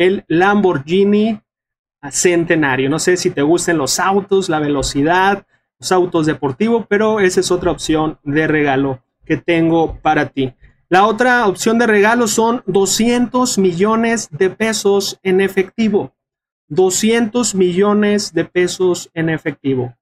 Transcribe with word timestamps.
el 0.00 0.24
Lamborghini 0.28 1.38
Centenario. 2.10 2.88
No 2.88 2.98
sé 2.98 3.18
si 3.18 3.30
te 3.30 3.42
gusten 3.42 3.76
los 3.76 4.00
autos, 4.00 4.48
la 4.48 4.58
velocidad, 4.58 5.46
los 5.78 5.92
autos 5.92 6.24
deportivos, 6.24 6.86
pero 6.88 7.20
esa 7.20 7.40
es 7.40 7.50
otra 7.50 7.70
opción 7.70 8.18
de 8.24 8.46
regalo 8.46 9.02
que 9.26 9.36
tengo 9.36 9.98
para 10.00 10.30
ti. 10.30 10.54
La 10.88 11.06
otra 11.06 11.46
opción 11.46 11.78
de 11.78 11.86
regalo 11.86 12.28
son 12.28 12.62
200 12.66 13.58
millones 13.58 14.30
de 14.30 14.48
pesos 14.48 15.20
en 15.22 15.42
efectivo. 15.42 16.14
200 16.68 17.54
millones 17.54 18.32
de 18.32 18.46
pesos 18.46 19.10
en 19.12 19.28
efectivo. 19.28 19.94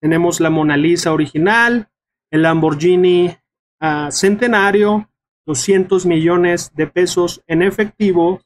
Tenemos 0.00 0.38
la 0.38 0.50
Mona 0.50 0.76
Lisa 0.76 1.12
original, 1.12 1.88
el 2.30 2.42
Lamborghini 2.42 3.36
ah, 3.80 4.10
Centenario, 4.12 5.10
200 5.44 6.06
millones 6.06 6.70
de 6.72 6.86
pesos 6.86 7.42
en 7.48 7.62
efectivo 7.62 8.40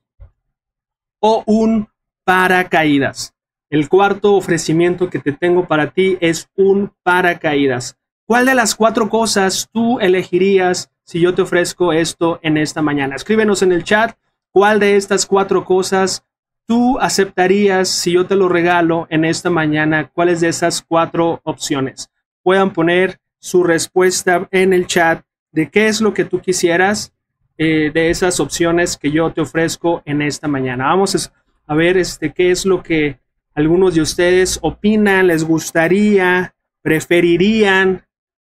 o 1.27 1.43
un 1.47 1.89
paracaídas. 2.27 3.35
El 3.71 3.89
cuarto 3.89 4.35
ofrecimiento 4.35 5.09
que 5.09 5.19
te 5.19 5.33
tengo 5.33 5.67
para 5.67 5.91
ti 5.91 6.19
es 6.21 6.51
un 6.55 6.93
paracaídas. 7.03 7.97
¿Cuál 8.27 8.45
de 8.45 8.55
las 8.55 8.75
cuatro 8.75 9.09
cosas 9.09 9.71
tú 9.73 9.99
elegirías 10.01 10.91
si 11.03 11.21
yo 11.21 11.35
te 11.35 11.41
ofrezco 11.41 11.95
esto 11.95 12.41
en 12.43 12.59
esta 12.59 12.83
mañana? 12.83 13.17
Escríbenos 13.17 13.63
en 13.63 13.73
el 13.73 13.85
chat 13.85 14.19
cuál 14.51 14.81
de 14.81 14.97
estas 14.97 15.25
cuatro 15.25 15.65
cosas 15.65 16.27
tú 16.67 16.99
aceptarías 16.99 17.89
si 17.89 18.13
yo 18.13 18.27
te 18.27 18.37
lo 18.37 18.51
regalo 18.51 19.07
en 19.09 19.25
esta 19.25 19.49
mañana. 19.49 20.11
¿Cuáles 20.13 20.43
de 20.43 20.49
esas 20.49 20.83
cuatro 20.83 21.41
opciones? 21.43 22.11
Puedan 22.43 22.71
poner 22.75 23.19
su 23.39 23.65
respuesta 23.65 24.47
en 24.51 24.75
el 24.75 24.87
chat 24.87 25.25
de 25.53 25.71
qué 25.71 25.87
es 25.87 26.03
lo 26.03 26.13
que 26.13 26.27
tú 26.27 26.41
quisieras 26.43 27.15
eh, 27.57 27.91
de 27.93 28.11
esas 28.11 28.41
opciones 28.41 28.97
que 28.97 29.11
yo 29.11 29.33
te 29.33 29.41
ofrezco 29.41 30.03
en 30.05 30.23
esta 30.23 30.49
mañana. 30.49 30.87
Vamos 30.87 31.33
a 31.67 31.75
ver 31.75 31.97
este, 31.97 32.33
qué 32.33 32.51
es 32.51 32.67
lo 32.67 32.83
que 32.83 33.21
algunos 33.55 33.95
de 33.95 34.01
ustedes 34.01 34.59
opinan, 34.63 35.29
les 35.29 35.45
gustaría, 35.45 36.55
preferirían. 36.83 38.05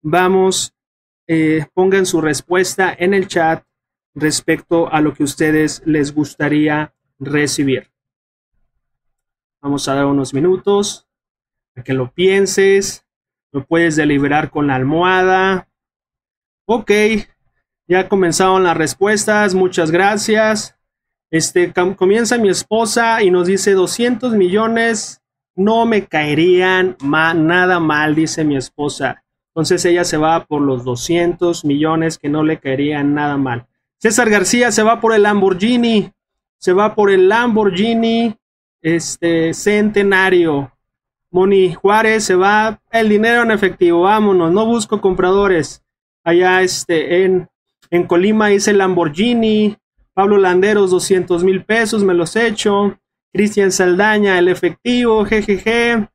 Vamos, 0.03 0.75
eh, 1.27 1.67
pongan 1.73 2.05
su 2.05 2.21
respuesta 2.21 2.95
en 2.99 3.15
el 3.15 3.27
chat 3.27 3.65
respecto 4.15 4.93
a 4.93 5.01
lo 5.01 5.15
que 5.15 5.25
ustedes 5.25 5.83
les 5.87 6.15
gustaría 6.15 6.95
recibir. 7.19 7.91
Vamos 9.63 9.89
a 9.89 9.95
dar 9.95 10.07
unos 10.07 10.35
minutos 10.35 11.07
para 11.75 11.85
que 11.85 11.95
lo 11.95 12.13
pienses. 12.13 13.07
Lo 13.53 13.65
puedes 13.65 13.97
deliberar 13.97 14.51
con 14.51 14.67
la 14.67 14.75
almohada. 14.75 15.69
Ok, 16.67 16.91
ya 17.91 18.09
comenzaron 18.09 18.63
las 18.63 18.77
respuestas. 18.77 19.55
Muchas 19.55 19.91
gracias. 19.91 20.77
Este 21.29 21.73
comienza 21.97 22.39
mi 22.39 22.49
esposa 22.49 23.21
y 23.21 23.33
nos 23.33 23.49
dice 23.49 23.73
200 23.73 24.33
millones 24.35 25.21
no 25.57 25.85
me 25.87 26.07
caerían 26.07 26.97
nada 27.03 27.81
mal, 27.81 28.15
dice 28.15 28.45
mi 28.45 28.57
esposa. 28.57 29.25
Entonces 29.49 29.85
ella 29.85 30.05
se 30.05 30.17
va 30.17 30.45
por 30.47 30.63
los 30.63 30.85
200 30.85 31.65
millones 31.65 32.17
que 32.17 32.29
no 32.29 32.45
le 32.45 32.61
caerían 32.61 33.13
nada 33.13 33.37
mal. 33.37 33.67
César 33.99 34.31
García 34.31 34.71
se 34.71 34.85
va 34.85 35.01
por 35.01 35.13
el 35.13 35.25
Lamborghini, 35.25 36.13
se 36.59 36.73
va 36.73 36.95
por 36.95 37.11
el 37.11 37.29
Lamborghini 37.29 38.37
este 38.81 39.53
centenario. 39.53 40.73
Moni 41.33 41.75
Juárez 41.75 42.25
se 42.25 42.37
va 42.37 42.81
el 42.93 43.09
dinero 43.09 43.43
en 43.43 43.51
efectivo, 43.51 44.03
vámonos, 44.03 44.53
no 44.53 44.65
busco 44.65 45.01
compradores. 45.01 45.83
Allá 46.23 46.63
este 46.63 47.25
en, 47.25 47.50
en 47.91 48.05
Colima 48.07 48.49
dice 48.49 48.73
Lamborghini, 48.73 49.77
Pablo 50.15 50.39
Landeros, 50.39 50.91
200 50.91 51.45
mil 51.45 51.65
pesos, 51.65 52.05
me 52.05 52.15
los 52.15 52.37
echo. 52.37 52.99
Cristian 53.33 53.73
Saldaña, 53.73 54.39
el 54.39 54.49
efectivo, 54.49 55.25
jejeje. 55.25 56.09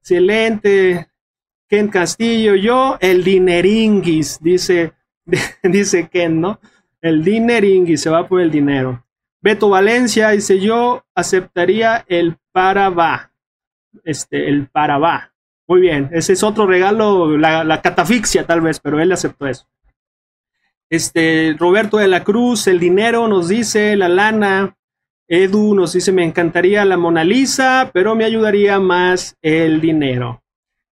Excelente. 0.00 1.08
Ken 1.68 1.88
Castillo, 1.88 2.54
yo, 2.54 2.98
el 3.00 3.24
dineringuis, 3.24 4.38
dice, 4.42 4.92
dice 5.62 6.08
Ken, 6.08 6.40
¿no? 6.40 6.60
El 7.00 7.24
dineringuis, 7.24 8.02
se 8.02 8.10
va 8.10 8.28
por 8.28 8.40
el 8.40 8.50
dinero. 8.50 9.04
Beto 9.40 9.70
Valencia 9.70 10.30
dice, 10.30 10.60
yo 10.60 11.04
aceptaría 11.14 12.04
el 12.08 12.36
parabá. 12.52 13.32
Este, 14.04 14.48
el 14.48 14.68
parabá. 14.68 15.32
Muy 15.66 15.80
bien, 15.80 16.10
ese 16.12 16.34
es 16.34 16.42
otro 16.42 16.66
regalo, 16.66 17.38
la, 17.38 17.64
la 17.64 17.80
catafixia 17.80 18.46
tal 18.46 18.60
vez, 18.60 18.78
pero 18.78 19.00
él 19.00 19.10
aceptó 19.10 19.46
eso. 19.46 19.66
Este, 20.92 21.56
Roberto 21.58 21.96
de 21.96 22.06
la 22.06 22.22
Cruz, 22.22 22.66
el 22.66 22.78
dinero 22.78 23.26
nos 23.26 23.48
dice, 23.48 23.96
la 23.96 24.10
lana. 24.10 24.76
Edu 25.26 25.74
nos 25.74 25.94
dice, 25.94 26.12
me 26.12 26.22
encantaría 26.22 26.84
la 26.84 26.98
Mona 26.98 27.24
Lisa, 27.24 27.90
pero 27.94 28.14
me 28.14 28.26
ayudaría 28.26 28.78
más 28.78 29.34
el 29.40 29.80
dinero. 29.80 30.42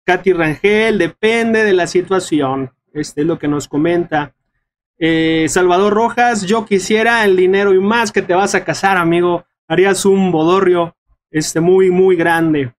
Katy 0.05 0.35
Rangel, 0.35 0.99
depende 0.99 1.65
de 1.65 1.73
la 1.73 1.87
situación. 1.87 2.71
Este 2.93 3.23
es 3.23 3.27
lo 3.27 3.39
que 3.39 3.49
nos 3.49 3.69
comenta. 3.69 4.35
Eh, 4.99 5.47
Salvador 5.49 5.95
Rojas, 5.95 6.43
yo 6.43 6.67
quisiera 6.67 7.25
el 7.25 7.35
dinero 7.35 7.73
y 7.73 7.81
más 7.81 8.13
que 8.13 8.21
te 8.21 8.35
vas 8.35 8.55
a 8.55 8.65
casar, 8.65 8.99
amigo. 8.99 9.47
Harías 9.67 10.05
un 10.05 10.31
bodorrio 10.31 10.95
este, 11.31 11.61
muy, 11.61 11.91
muy 11.91 12.17
grande. 12.17 12.75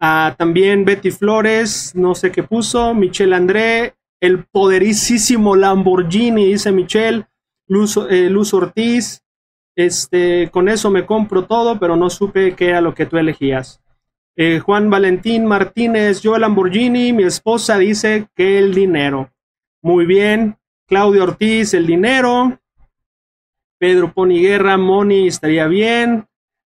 Ah, 0.00 0.34
también 0.38 0.86
Betty 0.86 1.10
Flores, 1.10 1.92
no 1.94 2.14
sé 2.14 2.32
qué 2.32 2.42
puso. 2.42 2.94
Michelle 2.94 3.34
André, 3.34 3.94
el 4.22 4.44
poderísimo 4.44 5.56
Lamborghini, 5.56 6.46
dice 6.46 6.70
Michelle, 6.70 7.26
Luz, 7.66 7.98
eh, 8.08 8.30
Luz 8.30 8.54
Ortiz, 8.54 9.24
este, 9.74 10.48
con 10.52 10.68
eso 10.68 10.92
me 10.92 11.04
compro 11.04 11.44
todo, 11.44 11.80
pero 11.80 11.96
no 11.96 12.08
supe 12.08 12.54
qué 12.54 12.68
era 12.68 12.80
lo 12.80 12.94
que 12.94 13.04
tú 13.04 13.18
elegías. 13.18 13.82
Eh, 14.36 14.60
Juan 14.60 14.90
Valentín 14.90 15.44
Martínez, 15.44 16.22
yo 16.22 16.36
el 16.36 16.42
Lamborghini, 16.42 17.12
mi 17.12 17.24
esposa 17.24 17.78
dice 17.78 18.28
que 18.36 18.58
el 18.60 18.72
dinero. 18.72 19.32
Muy 19.82 20.06
bien. 20.06 20.56
Claudio 20.86 21.24
Ortiz, 21.24 21.74
el 21.74 21.86
dinero. 21.86 22.60
Pedro 23.78 24.12
Poniguerra, 24.12 24.76
Moni, 24.76 25.26
estaría 25.26 25.66
bien. 25.66 26.26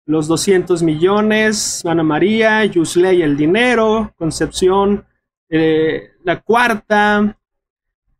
Los 0.05 0.27
200 0.27 0.83
millones. 0.83 1.87
Ana 1.87 2.03
María, 2.03 2.65
Yusley, 2.65 3.23
el 3.23 3.37
dinero. 3.37 4.13
Concepción, 4.17 5.07
eh, 5.49 6.16
la 6.27 6.41
cuarta, 6.41 7.39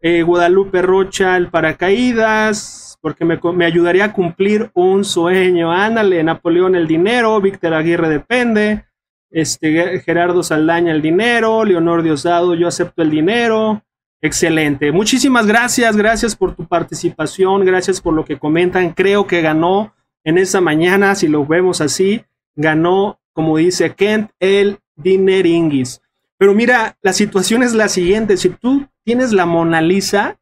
eh, 0.01 0.23
Guadalupe 0.23 0.81
Rocha, 0.81 1.37
el 1.37 1.49
paracaídas, 1.49 2.97
porque 3.01 3.25
me, 3.25 3.37
me, 3.53 3.65
ayudaría 3.65 4.05
a 4.05 4.13
cumplir 4.13 4.71
un 4.75 5.05
sueño. 5.05 5.73
Ándale, 5.73 6.23
Napoleón, 6.23 6.77
el 6.77 6.87
dinero, 6.87 7.41
Víctor 7.41 7.75
Aguirre 7.75 8.09
depende, 8.09 8.85
este, 9.29 9.99
Gerardo 10.05 10.45
Saldaña, 10.45 10.93
el 10.93 11.03
dinero, 11.03 11.65
Leonor 11.65 12.05
Diosdado, 12.05 12.55
yo 12.55 12.69
acepto 12.69 13.03
el 13.03 13.11
dinero. 13.11 13.83
Excelente. 14.23 14.93
Muchísimas 14.93 15.45
gracias, 15.45 15.97
gracias 15.97 16.37
por 16.37 16.55
tu 16.55 16.65
participación, 16.65 17.65
gracias 17.65 18.01
por 18.01 18.15
lo 18.15 18.25
que 18.25 18.39
comentan. 18.39 18.93
Creo 18.93 19.27
que 19.27 19.43
ganó 19.43 19.95
en 20.23 20.39
esta 20.39 20.61
mañana, 20.61 21.17
si 21.17 21.27
lo 21.27 21.45
vemos 21.45 21.81
así, 21.81 22.25
ganó, 22.55 23.19
como 23.33 23.57
dice 23.57 23.93
Kent, 23.97 24.31
el 24.39 24.79
dineringuis. 24.95 26.01
Pero 26.39 26.55
mira, 26.55 26.97
la 27.03 27.13
situación 27.13 27.63
es 27.63 27.73
la 27.73 27.89
siguiente. 27.89 28.37
Si 28.37 28.51
tú 28.51 28.87
tienes 29.05 29.33
la 29.33 29.47
Mona 29.47 29.81
Lisa, 29.81 30.39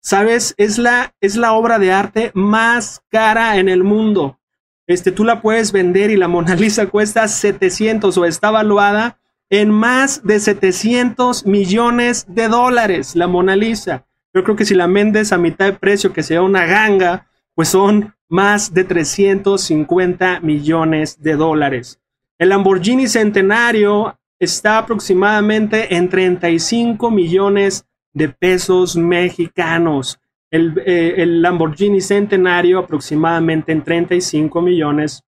sabes, 0.00 0.54
es 0.56 0.78
la, 0.78 1.14
es 1.20 1.36
la 1.36 1.52
obra 1.52 1.78
de 1.78 1.92
arte 1.92 2.30
más 2.34 3.02
cara 3.10 3.58
en 3.58 3.68
el 3.68 3.84
mundo. 3.84 4.38
Este, 4.86 5.12
tú 5.12 5.24
la 5.24 5.40
puedes 5.40 5.72
vender 5.72 6.10
y 6.10 6.16
la 6.16 6.28
Mona 6.28 6.54
Lisa 6.56 6.86
cuesta 6.86 7.28
700 7.28 8.16
o 8.16 8.24
está 8.24 8.50
valuada 8.50 9.18
en 9.50 9.70
más 9.70 10.24
de 10.24 10.40
700 10.40 11.46
millones 11.46 12.26
de 12.28 12.48
dólares 12.48 13.14
la 13.14 13.26
Mona 13.26 13.56
Lisa. 13.56 14.06
Yo 14.32 14.42
creo 14.42 14.56
que 14.56 14.64
si 14.64 14.74
la 14.74 14.86
vendes 14.86 15.32
a 15.32 15.38
mitad 15.38 15.66
de 15.66 15.74
precio, 15.74 16.12
que 16.12 16.22
sea 16.22 16.42
una 16.42 16.66
ganga, 16.66 17.28
pues 17.54 17.68
son 17.68 18.14
más 18.28 18.74
de 18.74 18.82
350 18.82 20.40
millones 20.40 21.22
de 21.22 21.36
dólares. 21.36 22.00
El 22.38 22.48
Lamborghini 22.48 23.06
Centenario 23.06 24.18
está 24.44 24.78
aproximadamente 24.78 25.96
en 25.96 26.08
35 26.08 27.10
millones 27.10 27.86
de 28.12 28.28
pesos 28.28 28.96
mexicanos. 28.96 30.20
Eh, 30.50 31.14
el, 31.18 31.42
Lamborghini 31.42 32.00
Centenario 32.00 32.78
aproximadamente 32.78 33.72
en 33.72 33.82
35 33.82 34.62
millones. 34.62 35.24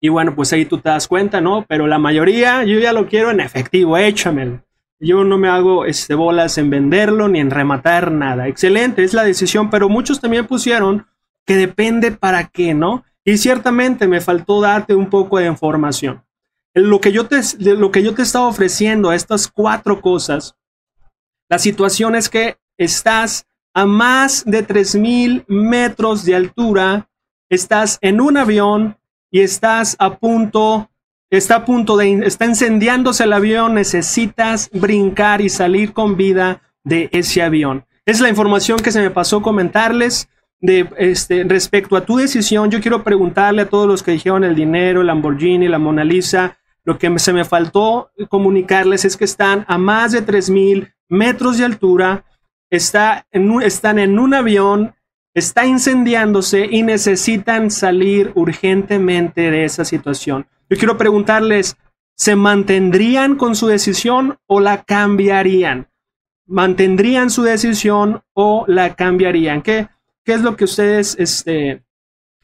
Y 0.00 0.10
bueno, 0.10 0.34
pues 0.34 0.52
ahí 0.52 0.66
tú 0.66 0.78
te 0.78 0.90
das 0.90 1.08
cuenta, 1.08 1.40
¿no? 1.40 1.64
Pero 1.66 1.86
la 1.86 1.98
mayoría 1.98 2.62
yo 2.64 2.78
ya 2.78 2.92
lo 2.92 3.06
quiero 3.06 3.30
en 3.30 3.40
efectivo, 3.40 3.96
échamelo. 3.96 4.62
Yo 5.00 5.24
no 5.24 5.38
me 5.38 5.48
hago 5.48 5.86
este, 5.86 6.14
bolas 6.14 6.58
en 6.58 6.70
venderlo 6.70 7.28
ni 7.28 7.40
en 7.40 7.50
rematar 7.50 8.12
nada. 8.12 8.48
Excelente, 8.48 9.02
es 9.02 9.14
la 9.14 9.24
decisión, 9.24 9.70
pero 9.70 9.88
muchos 9.88 10.20
también 10.20 10.46
pusieron 10.46 11.06
que 11.46 11.56
depende 11.56 12.10
para 12.10 12.48
qué, 12.48 12.74
¿no? 12.74 13.04
Y 13.24 13.38
ciertamente 13.38 14.06
me 14.06 14.20
faltó 14.20 14.60
darte 14.60 14.94
un 14.94 15.08
poco 15.08 15.38
de 15.38 15.46
información. 15.46 16.22
Lo 16.80 17.00
que 17.00 17.12
yo 17.12 17.26
te, 17.26 17.40
lo 17.58 17.90
que 17.90 18.02
yo 18.02 18.14
te 18.14 18.22
estaba 18.22 18.46
ofreciendo, 18.46 19.12
estas 19.12 19.48
cuatro 19.48 20.00
cosas, 20.00 20.54
la 21.48 21.58
situación 21.58 22.14
es 22.14 22.28
que 22.28 22.58
estás 22.76 23.46
a 23.74 23.86
más 23.86 24.44
de 24.44 24.66
3.000 24.66 25.44
metros 25.48 26.24
de 26.24 26.34
altura, 26.34 27.08
estás 27.48 27.98
en 28.00 28.20
un 28.20 28.36
avión, 28.36 28.98
y 29.30 29.40
estás 29.40 29.96
a 29.98 30.16
punto, 30.16 30.90
está 31.30 31.56
a 31.56 31.64
punto 31.64 31.96
de, 31.96 32.26
está 32.26 32.46
el 32.46 33.32
avión, 33.32 33.74
necesitas 33.74 34.70
brincar 34.72 35.40
y 35.40 35.48
salir 35.48 35.92
con 35.92 36.16
vida 36.16 36.62
de 36.84 37.08
ese 37.12 37.42
avión. 37.42 37.84
Es 38.06 38.20
la 38.20 38.28
información 38.28 38.78
que 38.78 38.92
se 38.92 39.00
me 39.00 39.10
pasó 39.10 39.42
comentarles 39.42 40.28
de 40.60 40.88
este 40.96 41.44
respecto 41.44 41.94
a 41.96 42.04
tu 42.04 42.16
decisión. 42.16 42.70
Yo 42.70 42.80
quiero 42.80 43.04
preguntarle 43.04 43.62
a 43.62 43.68
todos 43.68 43.86
los 43.86 44.02
que 44.02 44.12
dijeron 44.12 44.44
el 44.44 44.54
dinero, 44.54 45.02
el 45.02 45.08
Lamborghini, 45.08 45.68
la 45.68 45.78
Mona 45.78 46.04
Lisa, 46.04 46.58
lo 46.84 46.98
que 46.98 47.18
se 47.18 47.32
me 47.32 47.44
faltó 47.44 48.10
comunicarles 48.28 49.04
es 49.04 49.16
que 49.16 49.24
están 49.24 49.64
a 49.68 49.78
más 49.78 50.12
de 50.12 50.22
3000 50.22 50.94
metros 51.08 51.58
de 51.58 51.64
altura, 51.64 52.24
está 52.70 53.26
están 53.62 53.98
en 53.98 54.18
un 54.18 54.34
avión 54.34 54.94
está 55.38 55.66
incendiándose 55.66 56.66
y 56.70 56.82
necesitan 56.82 57.70
salir 57.70 58.32
urgentemente 58.34 59.50
de 59.50 59.64
esa 59.64 59.84
situación. 59.84 60.46
Yo 60.68 60.76
quiero 60.76 60.98
preguntarles, 60.98 61.76
¿se 62.14 62.36
mantendrían 62.36 63.36
con 63.36 63.54
su 63.54 63.68
decisión 63.68 64.38
o 64.46 64.60
la 64.60 64.82
cambiarían? 64.82 65.88
¿Mantendrían 66.46 67.30
su 67.30 67.42
decisión 67.42 68.22
o 68.34 68.64
la 68.66 68.94
cambiarían? 68.94 69.62
¿Qué, 69.62 69.88
qué 70.24 70.34
es 70.34 70.42
lo 70.42 70.56
que 70.56 70.64
ustedes, 70.64 71.16
este, 71.18 71.82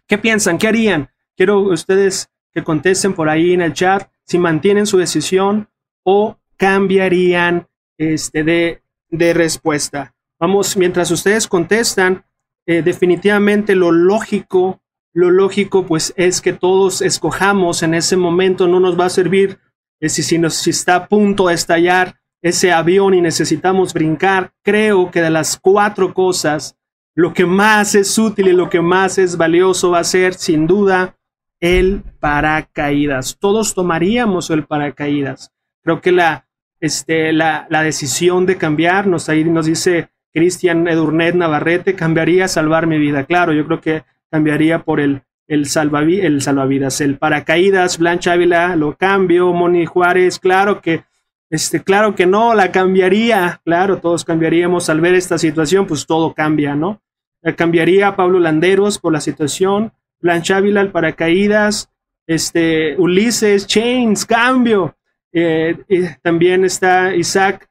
qué 0.07 0.19
piensan? 0.19 0.59
¿Qué 0.59 0.69
harían? 0.69 1.11
Quiero 1.37 1.61
ustedes 1.61 2.29
que 2.53 2.63
contesten 2.63 3.15
por 3.15 3.29
ahí 3.29 3.53
en 3.53 3.63
el 3.63 3.73
chat 3.73 4.09
si 4.27 4.39
mantienen 4.39 4.87
su 4.87 4.99
decisión 4.99 5.69
o 6.05 6.39
cambiarían 6.57 7.67
este, 7.99 8.45
de, 8.45 8.83
de 9.09 9.35
respuesta. 9.35 10.15
Vamos, 10.41 10.77
mientras 10.77 11.11
ustedes 11.11 11.47
contestan, 11.47 12.25
eh, 12.67 12.83
definitivamente 12.83 13.75
lo 13.75 13.93
lógico, 13.93 14.81
lo 15.13 15.31
lógico 15.31 15.87
pues 15.87 16.13
es 16.17 16.41
que 16.41 16.53
todos 16.53 17.03
escojamos 17.03 17.83
en 17.83 17.95
ese 17.95 18.17
momento, 18.17 18.67
no 18.67 18.81
nos 18.81 18.99
va 18.99 19.07
a 19.07 19.11
servir 19.11 19.59
eh, 20.01 20.09
si, 20.09 20.23
si, 20.23 20.39
nos, 20.39 20.55
si 20.55 20.71
está 20.71 20.97
a 20.97 21.07
punto 21.07 21.49
de 21.49 21.55
estallar 21.55 22.21
ese 22.43 22.73
avión 22.73 23.15
y 23.15 23.21
necesitamos 23.21 23.95
brincar. 23.95 24.53
Creo 24.63 25.11
que 25.11 25.23
de 25.23 25.31
las 25.31 25.59
cuatro 25.59 26.13
cosas, 26.13 26.77
lo 27.15 27.33
que 27.33 27.47
más 27.47 27.95
es 27.95 28.19
útil 28.19 28.49
y 28.49 28.53
lo 28.53 28.69
que 28.69 28.81
más 28.81 29.19
es 29.19 29.37
valioso 29.37 29.93
va 29.93 30.01
a 30.01 30.05
ser 30.05 30.35
sin 30.35 30.67
duda 30.67 31.17
el 31.65 32.03
paracaídas. 32.21 33.39
Todos 33.41 33.75
tomaríamos 33.75 34.51
el 34.51 34.65
paracaídas. 34.65 35.51
Creo 35.83 36.03
que 36.03 36.13
la, 36.13 36.47
este, 36.79 37.33
la, 37.33 37.67
la 37.71 37.83
decisión 37.83 38.45
de 38.45 38.59
cambiar, 38.59 39.07
nos, 39.07 39.31
ahí 39.31 39.45
nos 39.45 39.65
dice 39.65 40.11
Cristian 40.31 40.87
Edurnet 40.87 41.35
Navarrete, 41.35 41.95
cambiaría 41.95 42.49
salvar 42.49 42.87
mi 42.87 42.99
vida. 42.99 43.25
Claro, 43.25 43.55
yo 43.55 43.65
creo 43.65 43.81
que 43.81 44.05
cambiaría 44.31 44.81
por 44.81 45.01
el, 45.01 45.23
el, 45.47 45.61
el 45.61 46.43
salvavidas. 46.43 47.01
El 47.01 47.17
paracaídas, 47.17 47.97
Blancha 47.97 48.33
Ávila, 48.33 48.77
lo 48.77 48.95
cambio. 48.95 49.51
Moni 49.55 49.87
Juárez, 49.87 50.39
claro 50.39 50.83
que, 50.83 51.05
este, 51.49 51.83
claro 51.83 52.15
que 52.15 52.27
no, 52.27 52.53
la 52.53 52.73
cambiaría. 52.73 53.63
Claro, 53.65 54.01
todos 54.01 54.23
cambiaríamos 54.27 54.91
al 54.91 55.01
ver 55.01 55.15
esta 55.15 55.39
situación, 55.39 55.87
pues 55.87 56.05
todo 56.05 56.35
cambia, 56.35 56.75
¿no? 56.75 57.01
La 57.41 57.57
cambiaría 57.57 58.17
Pablo 58.17 58.39
Landeros 58.39 58.99
por 58.99 59.15
la 59.15 59.23
situación. 59.23 59.95
Blancha 60.25 60.57
Ávila, 60.57 60.81
el 60.81 60.91
paracaídas. 60.91 61.91
Este, 62.27 62.97
Ulises, 62.97 63.67
Chains, 63.67 64.25
cambio. 64.25 64.97
Eh, 65.31 65.77
también 66.23 66.65
está 66.65 67.15
Isaac, 67.15 67.69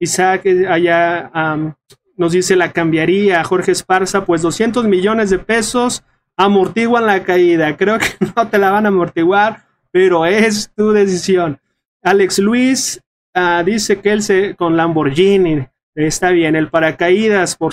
Isaac 0.00 0.42
eh, 0.46 0.66
allá 0.66 1.30
nos 2.16 2.32
dice 2.32 2.56
la 2.56 2.72
cambiaría 2.72 3.44
Jorge 3.44 3.70
Esparza, 3.70 4.24
pues 4.24 4.42
200 4.42 4.86
millones 4.86 5.30
de 5.30 5.38
pesos 5.38 6.02
amortiguan 6.36 7.06
la 7.06 7.22
caída. 7.22 7.76
Creo 7.76 7.98
que 7.98 8.06
no 8.36 8.48
te 8.48 8.58
la 8.58 8.72
van 8.72 8.86
a 8.86 8.88
amortiguar, 8.88 9.64
pero 9.92 10.26
es 10.26 10.72
tu 10.74 10.90
decisión. 10.90 11.60
Alex 12.02 12.40
Luis 12.40 13.00
ah, 13.32 13.62
dice 13.64 14.00
que 14.00 14.10
él 14.10 14.22
se 14.22 14.56
con 14.56 14.76
Lamborghini 14.76 15.68
está 15.94 16.30
bien. 16.30 16.56
El 16.56 16.68
paracaídas, 16.68 17.54
por, 17.56 17.72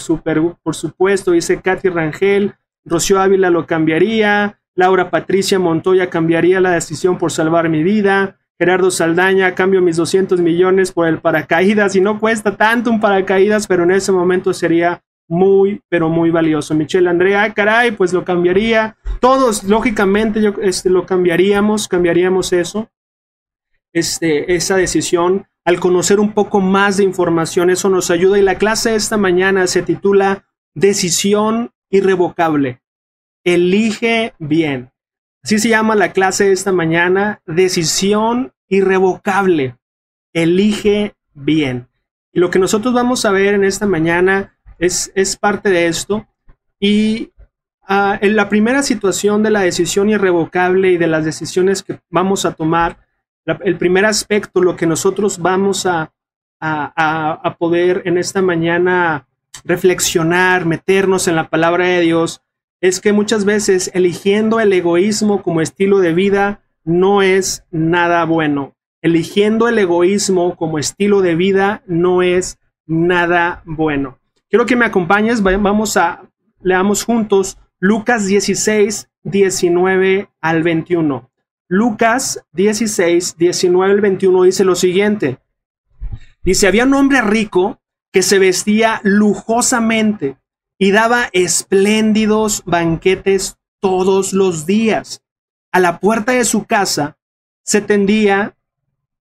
por 0.62 0.76
supuesto, 0.76 1.32
dice 1.32 1.60
Katy 1.60 1.90
Rangel. 1.90 2.54
Rocío 2.90 3.22
Ávila 3.22 3.50
lo 3.50 3.66
cambiaría. 3.66 4.60
Laura 4.76 5.10
Patricia 5.10 5.60
Montoya 5.60 6.10
cambiaría 6.10 6.60
la 6.60 6.72
decisión 6.72 7.18
por 7.18 7.32
salvar 7.32 7.70
mi 7.70 7.84
vida. 7.84 8.38
Gerardo 8.58 8.92
Saldaña, 8.92 9.56
cambio 9.56 9.82
mis 9.82 9.96
200 9.96 10.42
millones 10.42 10.92
por 10.92 11.08
el 11.08 11.20
paracaídas 11.20 11.96
y 11.96 12.02
no 12.02 12.20
cuesta 12.20 12.58
tanto 12.58 12.90
un 12.90 13.00
paracaídas, 13.00 13.68
pero 13.68 13.84
en 13.84 13.92
ese 13.92 14.12
momento 14.12 14.54
sería 14.54 15.02
muy, 15.30 15.82
pero 15.88 16.10
muy 16.10 16.30
valioso. 16.30 16.76
Michelle 16.76 17.10
Andrea, 17.10 17.54
caray, 17.54 17.92
pues 17.92 18.12
lo 18.12 18.26
cambiaría. 18.26 18.98
Todos, 19.22 19.64
lógicamente, 19.64 20.42
yo, 20.42 20.56
este, 20.62 20.90
lo 20.90 21.06
cambiaríamos, 21.06 21.88
cambiaríamos 21.88 22.52
eso, 22.52 22.90
este, 23.94 24.54
esa 24.56 24.76
decisión. 24.76 25.46
Al 25.64 25.80
conocer 25.80 26.20
un 26.20 26.34
poco 26.34 26.60
más 26.60 26.98
de 26.98 27.04
información, 27.04 27.70
eso 27.70 27.90
nos 27.90 28.12
ayuda. 28.12 28.40
Y 28.40 28.42
la 28.42 28.56
clase 28.56 28.92
de 28.92 28.96
esta 28.98 29.18
mañana 29.18 29.68
se 29.68 29.84
titula 29.84 30.46
Decisión 30.74 31.72
irrevocable. 31.90 32.82
Elige 33.44 34.34
bien. 34.40 34.92
Así 35.44 35.60
se 35.60 35.70
llama 35.70 35.96
la 35.96 36.12
clase 36.12 36.46
de 36.46 36.52
esta 36.52 36.72
mañana, 36.72 37.42
decisión 37.46 38.54
irrevocable. 38.68 39.78
Elige 40.34 41.16
bien. 41.34 41.88
Y 42.32 42.40
lo 42.40 42.50
que 42.50 42.60
nosotros 42.60 42.94
vamos 42.94 43.26
a 43.26 43.32
ver 43.32 43.54
en 43.54 43.64
esta 43.64 43.88
mañana 43.88 44.58
es, 44.78 45.12
es 45.16 45.38
parte 45.38 45.70
de 45.70 45.88
esto. 45.88 46.28
Y 46.80 47.32
uh, 47.90 48.18
en 48.22 48.36
la 48.36 48.50
primera 48.50 48.84
situación 48.84 49.42
de 49.42 49.52
la 49.52 49.62
decisión 49.62 50.10
irrevocable 50.10 50.92
y 50.92 50.98
de 50.98 51.08
las 51.08 51.26
decisiones 51.26 51.84
que 51.84 52.00
vamos 52.10 52.46
a 52.46 52.54
tomar, 52.54 52.98
el 53.46 53.78
primer 53.78 54.06
aspecto, 54.06 54.62
lo 54.62 54.76
que 54.76 54.86
nosotros 54.86 55.40
vamos 55.40 55.88
a, 55.88 56.14
a, 56.60 57.32
a 57.44 57.56
poder 57.56 58.04
en 58.06 58.20
esta 58.20 58.44
mañana 58.44 59.28
reflexionar, 59.64 60.66
meternos 60.66 61.28
en 61.28 61.36
la 61.36 61.50
palabra 61.50 61.88
de 61.88 62.02
Dios, 62.02 62.42
es 62.82 63.02
que 63.02 63.14
muchas 63.14 63.46
veces 63.46 63.92
eligiendo 63.94 64.60
el 64.60 64.72
egoísmo 64.72 65.42
como 65.42 65.62
estilo 65.62 66.00
de 66.00 66.14
vida 66.14 66.62
no 66.84 67.22
es 67.22 67.66
nada 67.72 68.24
bueno. 68.26 68.76
Eligiendo 69.02 69.68
el 69.68 69.78
egoísmo 69.80 70.56
como 70.56 70.80
estilo 70.80 71.22
de 71.22 71.36
vida 71.36 71.84
no 71.88 72.22
es 72.22 72.58
nada 72.86 73.62
bueno. 73.66 74.20
Quiero 74.50 74.66
que 74.66 74.76
me 74.76 74.86
acompañes, 74.86 75.44
vamos 75.44 75.98
a 75.98 76.24
leamos 76.62 77.04
juntos 77.04 77.58
Lucas 77.80 78.26
16, 78.26 79.10
19 79.24 80.30
al 80.42 80.64
21. 80.64 81.30
Lucas 81.68 82.44
16, 82.54 83.38
19 83.38 83.94
al 83.94 84.02
21 84.02 84.44
dice 84.44 84.64
lo 84.66 84.76
siguiente. 84.76 85.40
Dice, 86.44 86.68
había 86.68 86.86
un 86.86 86.94
hombre 86.94 87.22
rico 87.22 87.79
que 88.12 88.22
se 88.22 88.40
vestía 88.40 89.02
lujosamente 89.04 90.38
y 90.78 90.92
daba 90.92 91.30
espléndidos 91.34 92.64
banquetes 92.66 93.58
todos 93.80 94.34
los 94.34 94.66
días. 94.66 95.22
A 95.72 95.80
la 95.80 96.00
puerta 96.00 96.32
de 96.32 96.46
su 96.46 96.66
casa 96.66 97.18
se 97.64 97.82
tendía 97.82 98.56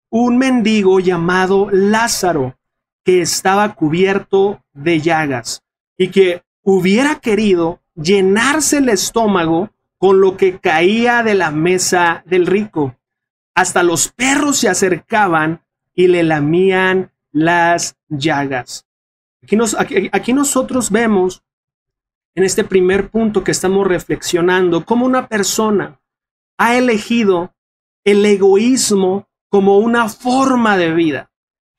un 0.09 0.37
mendigo 0.37 0.99
llamado 0.99 1.69
Lázaro, 1.71 2.57
que 3.03 3.21
estaba 3.21 3.75
cubierto 3.75 4.63
de 4.73 5.01
llagas 5.01 5.63
y 5.97 6.09
que 6.09 6.43
hubiera 6.63 7.19
querido 7.19 7.81
llenarse 7.95 8.77
el 8.77 8.89
estómago 8.89 9.69
con 9.97 10.21
lo 10.21 10.37
que 10.37 10.59
caía 10.59 11.23
de 11.23 11.35
la 11.35 11.51
mesa 11.51 12.23
del 12.25 12.47
rico. 12.47 12.95
Hasta 13.53 13.83
los 13.83 14.07
perros 14.09 14.57
se 14.57 14.69
acercaban 14.69 15.61
y 15.93 16.07
le 16.07 16.23
lamían 16.23 17.11
las 17.31 17.95
llagas. 18.07 18.85
Aquí, 19.77 20.09
aquí 20.11 20.33
nosotros 20.33 20.91
vemos 20.91 21.43
en 22.35 22.43
este 22.43 22.63
primer 22.63 23.09
punto 23.09 23.43
que 23.43 23.51
estamos 23.51 23.87
reflexionando, 23.87 24.85
cómo 24.85 25.05
una 25.05 25.27
persona 25.27 25.99
ha 26.57 26.75
elegido 26.75 27.53
el 28.03 28.25
egoísmo 28.25 29.27
como 29.49 29.77
una 29.79 30.09
forma 30.09 30.77
de 30.77 30.93
vida. 30.93 31.31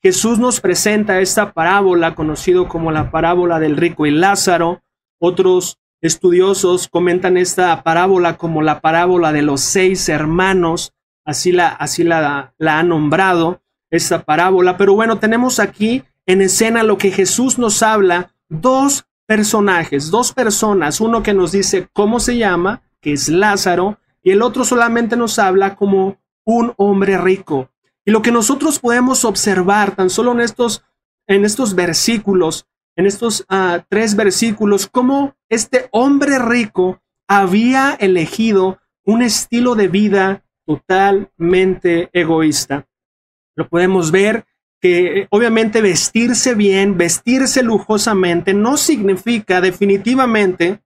Jesús 0.03 0.39
nos 0.39 0.59
presenta 0.59 1.19
esta 1.19 1.53
parábola 1.53 2.15
conocido 2.15 2.67
como 2.67 2.91
la 2.91 3.11
parábola 3.11 3.59
del 3.59 3.77
rico 3.77 4.05
y 4.05 4.11
Lázaro. 4.11 4.81
Otros 5.19 5.77
estudiosos 6.01 6.87
comentan 6.87 7.37
esta 7.37 7.83
parábola 7.83 8.37
como 8.37 8.63
la 8.63 8.81
parábola 8.81 9.31
de 9.31 9.43
los 9.43 9.61
seis 9.61 10.09
hermanos, 10.09 10.93
así 11.23 11.51
la, 11.51 11.69
así 11.69 12.03
la, 12.03 12.53
la 12.57 12.79
ha 12.79 12.83
nombrado 12.83 13.60
esta 13.91 14.23
parábola. 14.23 14.77
Pero 14.77 14.95
bueno, 14.95 15.19
tenemos 15.19 15.59
aquí 15.59 16.03
en 16.25 16.41
escena 16.41 16.83
lo 16.83 16.97
que 16.97 17.11
Jesús 17.11 17.59
nos 17.59 17.83
habla, 17.83 18.33
dos 18.49 19.05
personajes, 19.27 20.09
dos 20.09 20.33
personas, 20.33 20.99
uno 20.99 21.21
que 21.23 21.33
nos 21.33 21.51
dice 21.51 21.87
cómo 21.93 22.19
se 22.19 22.37
llama, 22.37 22.81
que 22.99 23.13
es 23.13 23.29
Lázaro, 23.29 23.99
y 24.23 24.31
el 24.31 24.41
otro 24.41 24.65
solamente 24.65 25.15
nos 25.15 25.39
habla 25.39 25.75
como 25.75 26.17
un 26.45 26.73
hombre 26.77 27.17
rico. 27.17 27.69
Y 28.05 28.11
lo 28.11 28.21
que 28.21 28.31
nosotros 28.31 28.79
podemos 28.79 29.25
observar 29.25 29.95
tan 29.95 30.09
solo 30.09 30.31
en 30.31 30.41
estos, 30.41 30.83
en 31.27 31.45
estos 31.45 31.75
versículos, 31.75 32.65
en 32.95 33.05
estos 33.05 33.45
ah, 33.47 33.83
tres 33.89 34.15
versículos, 34.15 34.87
cómo 34.87 35.35
este 35.49 35.87
hombre 35.91 36.39
rico 36.39 37.01
había 37.27 37.95
elegido 37.99 38.79
un 39.05 39.21
estilo 39.21 39.75
de 39.75 39.87
vida 39.87 40.43
totalmente 40.65 42.09
egoísta. 42.13 42.87
Lo 43.55 43.67
podemos 43.67 44.11
ver 44.11 44.45
que 44.79 45.27
obviamente 45.29 45.81
vestirse 45.81 46.55
bien, 46.55 46.97
vestirse 46.97 47.61
lujosamente, 47.61 48.53
no 48.53 48.77
significa 48.77 49.61
definitivamente 49.61 50.81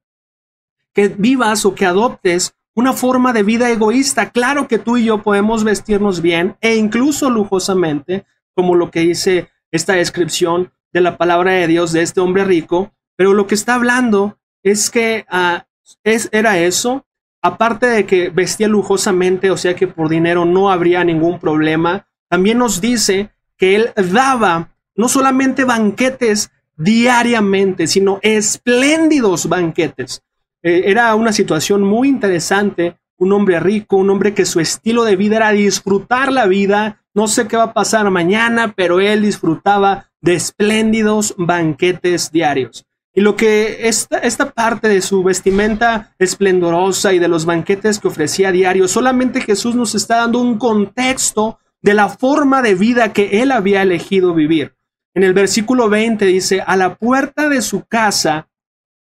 que 0.93 1.07
vivas 1.07 1.65
o 1.65 1.75
que 1.75 1.85
adoptes 1.85 2.55
una 2.75 2.93
forma 2.93 3.31
de 3.31 3.43
vida 3.43 3.69
egoísta. 3.69 4.31
Claro 4.31 4.67
que 4.67 4.79
tú 4.79 4.97
y 4.97 5.05
yo 5.05 5.23
podemos 5.23 5.63
vestirnos 5.63 6.21
bien 6.21 6.57
e 6.59 6.75
incluso 6.75 7.29
lujosamente, 7.29 8.25
como 8.53 8.75
lo 8.75 8.91
que 8.91 8.99
dice 8.99 9.49
esta 9.71 9.93
descripción 9.93 10.73
de 10.91 11.01
la 11.01 11.17
palabra 11.17 11.53
de 11.53 11.67
Dios 11.67 11.91
de 11.91 12.01
este 12.01 12.19
hombre 12.19 12.43
rico, 12.43 12.93
pero 13.15 13.33
lo 13.33 13.47
que 13.47 13.55
está 13.55 13.75
hablando 13.75 14.37
es 14.63 14.89
que 14.89 15.25
ah, 15.29 15.67
es, 16.03 16.29
era 16.31 16.57
eso, 16.59 17.05
aparte 17.41 17.87
de 17.87 18.05
que 18.05 18.29
vestía 18.29 18.67
lujosamente, 18.67 19.51
o 19.51 19.57
sea 19.57 19.75
que 19.75 19.87
por 19.87 20.09
dinero 20.09 20.45
no 20.45 20.69
habría 20.69 21.03
ningún 21.03 21.39
problema, 21.39 22.07
también 22.35 22.57
nos 22.57 22.81
dice 22.81 23.29
que 23.57 23.77
él 23.77 23.93
daba 24.11 24.75
no 24.93 25.07
solamente 25.07 25.63
banquetes 25.63 26.51
diariamente, 26.75 27.87
sino 27.87 28.19
espléndidos 28.21 29.47
banquetes. 29.47 30.21
Eh, 30.61 30.83
era 30.87 31.15
una 31.15 31.31
situación 31.31 31.81
muy 31.81 32.09
interesante, 32.09 32.97
un 33.15 33.31
hombre 33.31 33.61
rico, 33.61 33.95
un 33.95 34.09
hombre 34.09 34.33
que 34.33 34.45
su 34.45 34.59
estilo 34.59 35.05
de 35.05 35.15
vida 35.15 35.37
era 35.37 35.51
disfrutar 35.51 36.29
la 36.33 36.45
vida, 36.45 37.05
no 37.13 37.29
sé 37.29 37.47
qué 37.47 37.55
va 37.55 37.63
a 37.63 37.73
pasar 37.73 38.11
mañana, 38.11 38.73
pero 38.75 38.99
él 38.99 39.21
disfrutaba 39.21 40.11
de 40.19 40.35
espléndidos 40.35 41.35
banquetes 41.37 42.33
diarios. 42.33 42.85
Y 43.13 43.21
lo 43.21 43.37
que 43.37 43.87
esta, 43.87 44.17
esta 44.17 44.51
parte 44.51 44.89
de 44.89 45.01
su 45.01 45.23
vestimenta 45.23 46.13
esplendorosa 46.19 47.13
y 47.13 47.19
de 47.19 47.29
los 47.29 47.45
banquetes 47.45 47.97
que 47.97 48.09
ofrecía 48.09 48.51
diario, 48.51 48.89
solamente 48.89 49.39
Jesús 49.39 49.73
nos 49.73 49.95
está 49.95 50.17
dando 50.17 50.39
un 50.39 50.57
contexto 50.57 51.59
de 51.85 51.93
la 51.93 52.09
forma 52.09 52.63
de 52.63 52.73
vida 52.73 53.13
que 53.13 53.43
él 53.43 53.51
había 53.51 53.83
elegido 53.83 54.33
vivir. 54.33 54.73
En 55.13 55.23
el 55.23 55.33
versículo 55.33 55.87
20 55.87 56.25
dice, 56.25 56.61
a 56.65 56.75
la 56.75 56.95
puerta 56.95 57.47
de 57.47 57.61
su 57.61 57.85
casa, 57.85 58.49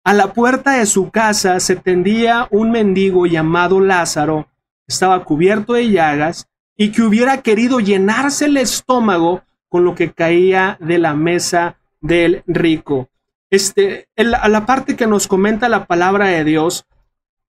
a 0.03 0.13
la 0.13 0.33
puerta 0.33 0.73
de 0.73 0.85
su 0.85 1.09
casa 1.09 1.59
se 1.59 1.77
tendía 1.77 2.47
un 2.51 2.71
mendigo 2.71 3.25
llamado 3.25 3.79
Lázaro, 3.79 4.47
estaba 4.85 5.23
cubierto 5.23 5.73
de 5.73 5.89
llagas 5.89 6.47
y 6.75 6.91
que 6.91 7.03
hubiera 7.03 7.41
querido 7.41 7.79
llenarse 7.79 8.45
el 8.45 8.57
estómago 8.57 9.43
con 9.69 9.85
lo 9.85 9.95
que 9.95 10.11
caía 10.11 10.77
de 10.81 10.99
la 10.99 11.13
mesa 11.15 11.77
del 12.01 12.43
rico 12.47 13.09
este, 13.49 14.09
a 14.17 14.49
la 14.49 14.65
parte 14.65 14.95
que 14.95 15.07
nos 15.07 15.27
comenta 15.27 15.69
la 15.69 15.85
palabra 15.85 16.27
de 16.27 16.43
Dios, 16.43 16.85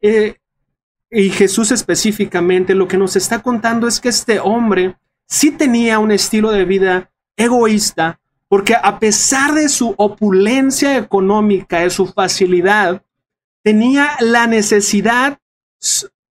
eh, 0.01 0.37
y 1.11 1.31
Jesús 1.31 1.73
específicamente, 1.73 2.75
lo 2.75 2.87
que 2.87 2.99
nos 2.99 3.17
está 3.17 3.43
contando 3.43 3.89
es 3.89 4.01
que 4.01 4.11
este 4.11 4.41
hombre 4.41 4.97
sí 5.29 5.51
tenía 5.53 5.99
un 5.99 6.11
estilo 6.11 6.51
de 6.51 6.65
vida 6.65 7.11
egoísta, 7.37 8.19
porque 8.49 8.75
a 8.75 8.99
pesar 8.99 9.55
de 9.55 9.69
su 9.69 9.95
opulencia 9.97 10.97
económica, 10.97 11.81
de 11.81 11.91
su 11.91 12.07
facilidad, 12.07 13.03
tenía 13.63 14.17
la 14.21 14.47
necesidad 14.47 15.39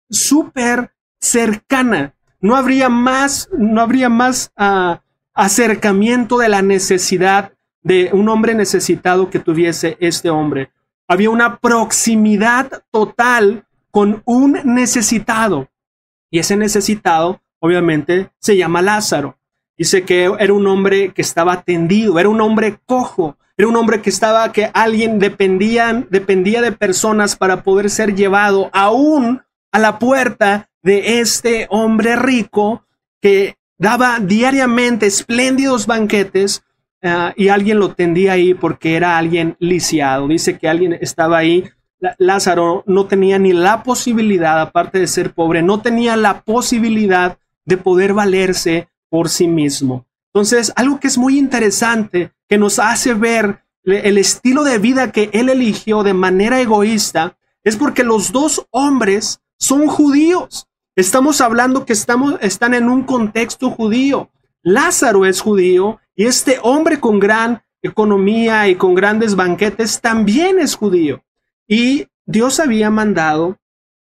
súper 0.10 0.94
cercana. 1.20 2.14
No 2.40 2.56
habría 2.56 2.90
más, 2.90 3.50
no 3.58 3.82
habría 3.82 4.08
más 4.08 4.52
ah, 4.56 5.02
acercamiento 5.34 6.38
de 6.38 6.50
la 6.50 6.62
necesidad 6.62 7.52
de 7.84 8.10
un 8.14 8.30
hombre 8.30 8.56
necesitado 8.56 9.30
que 9.30 9.40
tuviese 9.40 9.98
este 10.00 10.30
hombre. 10.30 10.72
Había 11.08 11.30
una 11.30 11.58
proximidad 11.58 12.84
total 12.92 13.68
con 13.92 14.24
un 14.26 14.60
necesitado. 14.64 15.70
Y 16.32 16.40
ese 16.40 16.58
necesitado, 16.58 17.42
obviamente, 17.60 18.30
se 18.40 18.58
llama 18.58 18.82
Lázaro. 18.82 19.38
Dice 19.78 20.04
que 20.04 20.32
era 20.40 20.54
un 20.54 20.68
hombre 20.68 21.14
que 21.14 21.22
estaba 21.22 21.64
tendido, 21.64 22.20
era 22.20 22.30
un 22.30 22.40
hombre 22.42 22.80
cojo, 22.86 23.38
era 23.58 23.68
un 23.68 23.76
hombre 23.76 24.02
que 24.02 24.10
estaba, 24.10 24.52
que 24.52 24.70
alguien 24.74 25.20
dependía, 25.20 26.06
dependía 26.10 26.62
de 26.62 26.72
personas 26.72 27.36
para 27.36 27.64
poder 27.64 27.90
ser 27.90 28.16
llevado 28.16 28.70
aún 28.74 29.42
a 29.72 29.80
la 29.80 30.00
puerta 30.00 30.70
de 30.82 31.20
este 31.20 31.68
hombre 31.70 32.16
rico 32.16 32.86
que 33.22 33.56
daba 33.78 34.20
diariamente 34.20 35.06
espléndidos 35.08 35.88
banquetes 35.88 36.64
Ah, 37.08 37.34
y 37.38 37.50
alguien 37.50 37.78
lo 37.78 37.94
tendía 37.94 38.34
ahí 38.34 38.56
porque 38.56 38.96
era 38.96 39.16
alguien 39.20 39.56
lisiado. 39.60 40.28
Dice 40.28 40.58
que 40.58 40.68
alguien 40.68 40.98
estaba 41.00 41.38
ahí. 41.38 41.64
Lázaro 42.18 42.84
no 42.88 43.06
tenía 43.06 43.38
ni 43.38 43.54
la 43.54 43.84
posibilidad, 43.84 44.60
aparte 44.60 45.00
de 45.00 45.06
ser 45.08 45.32
pobre, 45.32 45.62
no 45.62 45.82
tenía 45.82 46.16
la 46.18 46.42
posibilidad 46.42 47.38
de 47.66 47.78
poder 47.78 48.14
valerse 48.14 48.88
por 49.10 49.30
sí 49.30 49.48
mismo. 49.48 50.06
Entonces, 50.34 50.72
algo 50.76 51.00
que 51.00 51.08
es 51.08 51.18
muy 51.18 51.38
interesante, 51.38 52.32
que 52.48 52.58
nos 52.58 52.80
hace 52.80 53.14
ver 53.14 53.64
el 53.84 54.18
estilo 54.18 54.64
de 54.64 54.80
vida 54.80 55.12
que 55.12 55.30
él 55.34 55.50
eligió 55.50 56.04
de 56.04 56.14
manera 56.14 56.60
egoísta, 56.60 57.38
es 57.64 57.76
porque 57.76 58.04
los 58.04 58.32
dos 58.32 58.66
hombres 58.72 59.42
son 59.58 59.88
judíos. 59.88 60.68
Estamos 60.96 61.42
hablando 61.42 61.86
que 61.86 61.94
estamos, 61.94 62.36
están 62.42 62.74
en 62.74 62.90
un 62.90 63.04
contexto 63.04 63.72
judío. 63.72 64.30
Lázaro 64.62 65.26
es 65.26 65.42
judío 65.42 66.00
y 66.16 66.26
este 66.26 66.60
hombre 66.64 67.00
con 67.00 67.20
gran 67.20 67.64
economía 67.82 68.68
y 68.68 68.76
con 68.76 68.96
grandes 68.96 69.36
banquetes 69.36 70.02
también 70.02 70.60
es 70.60 70.76
judío. 70.76 71.24
Y 71.68 72.08
Dios 72.26 72.60
había 72.60 72.90
mandado 72.90 73.58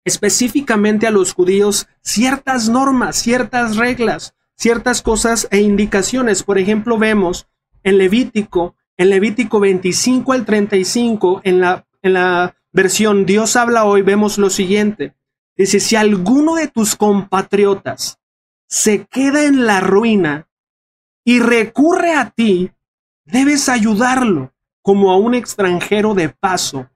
específicamente 0.06 1.08
a 1.08 1.12
los 1.12 1.34
judíos 1.34 1.88
ciertas 2.02 2.70
normas, 2.70 3.18
ciertas 3.18 3.76
reglas, 3.76 4.36
ciertas 4.56 5.02
cosas 5.02 5.48
e 5.52 5.60
indicaciones. 5.60 6.44
Por 6.44 6.58
ejemplo, 6.58 6.98
vemos 6.98 7.48
en 7.84 7.98
Levítico, 7.98 8.76
en 8.98 9.10
Levítico 9.10 9.60
25 9.60 10.32
al 10.32 10.46
35, 10.46 11.42
en 11.44 11.60
la, 11.60 11.86
en 12.02 12.14
la 12.14 12.56
versión 12.72 13.26
Dios 13.26 13.56
habla 13.56 13.86
hoy, 13.86 14.04
vemos 14.04 14.38
lo 14.38 14.50
siguiente. 14.50 15.16
Dice, 15.58 15.80
si 15.80 15.96
alguno 15.96 16.56
de 16.56 16.68
tus 16.68 16.96
compatriotas 16.96 18.20
se 18.68 19.06
queda 19.06 19.46
en 19.46 19.66
la 19.66 19.80
ruina 19.80 20.48
y 21.24 21.40
recurre 21.40 22.14
a 22.14 22.30
ti, 22.30 22.72
debes 23.24 23.70
ayudarlo 23.70 24.54
como 24.82 25.12
a 25.12 25.18
un 25.18 25.34
extranjero 25.34 26.14
de 26.14 26.30
paso 26.30 26.90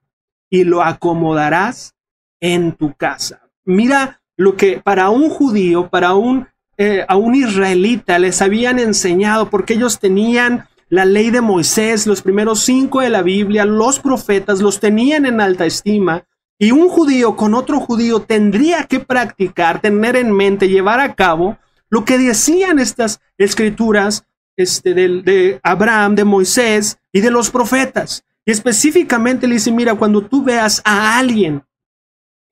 y 0.48 0.64
lo 0.64 0.82
acomodarás 0.82 1.96
en 2.40 2.72
tu 2.72 2.94
casa. 2.94 3.42
Mira 3.64 4.20
lo 4.36 4.56
que 4.56 4.80
para 4.82 5.10
un 5.10 5.28
judío, 5.28 5.88
para 5.88 6.14
un, 6.14 6.48
eh, 6.78 7.04
a 7.06 7.16
un 7.16 7.34
israelita 7.34 8.18
les 8.18 8.40
habían 8.40 8.78
enseñado, 8.78 9.50
porque 9.50 9.74
ellos 9.74 9.98
tenían 9.98 10.66
la 10.88 11.04
ley 11.04 11.30
de 11.30 11.40
Moisés, 11.40 12.06
los 12.06 12.22
primeros 12.22 12.60
cinco 12.60 13.00
de 13.00 13.10
la 13.10 13.22
Biblia, 13.22 13.64
los 13.64 14.00
profetas 14.00 14.60
los 14.60 14.80
tenían 14.80 15.26
en 15.26 15.40
alta 15.40 15.66
estima, 15.66 16.24
y 16.58 16.72
un 16.72 16.88
judío 16.88 17.36
con 17.36 17.54
otro 17.54 17.80
judío 17.80 18.20
tendría 18.20 18.84
que 18.84 19.00
practicar, 19.00 19.80
tener 19.80 20.16
en 20.16 20.32
mente, 20.32 20.68
llevar 20.68 21.00
a 21.00 21.14
cabo 21.14 21.58
lo 21.88 22.04
que 22.04 22.18
decían 22.18 22.78
estas 22.78 23.20
escrituras 23.38 24.24
este, 24.56 24.94
de, 24.94 25.22
de 25.22 25.60
Abraham, 25.62 26.14
de 26.14 26.24
Moisés 26.24 26.98
y 27.12 27.20
de 27.20 27.30
los 27.30 27.50
profetas. 27.50 28.24
Y 28.44 28.50
específicamente 28.50 29.46
le 29.46 29.54
dice, 29.54 29.72
mira, 29.72 29.94
cuando 29.94 30.22
tú 30.22 30.42
veas 30.42 30.82
a 30.84 31.18
alguien 31.18 31.62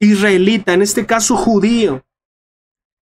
israelita, 0.00 0.74
en 0.74 0.82
este 0.82 1.06
caso 1.06 1.36
judío, 1.36 2.04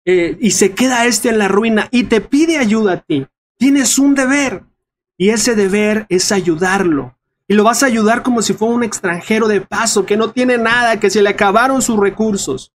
eh, 0.05 0.37
y 0.39 0.51
se 0.51 0.73
queda 0.73 1.05
este 1.05 1.29
en 1.29 1.37
la 1.37 1.47
ruina 1.47 1.87
y 1.91 2.05
te 2.05 2.21
pide 2.21 2.57
ayuda 2.57 2.93
a 2.93 3.01
ti, 3.01 3.27
tienes 3.57 3.99
un 3.99 4.15
deber. 4.15 4.63
Y 5.17 5.29
ese 5.29 5.53
deber 5.53 6.05
es 6.07 6.31
ayudarlo. 6.31 7.17
Y 7.45 7.53
lo 7.53 7.65
vas 7.65 7.83
a 7.83 7.87
ayudar 7.87 8.23
como 8.23 8.41
si 8.41 8.53
fuera 8.53 8.73
un 8.73 8.83
extranjero 8.83 9.49
de 9.49 9.59
paso, 9.59 10.05
que 10.05 10.15
no 10.15 10.31
tiene 10.31 10.57
nada, 10.57 10.99
que 10.99 11.09
se 11.09 11.21
le 11.21 11.29
acabaron 11.29 11.81
sus 11.81 11.99
recursos. 11.99 12.71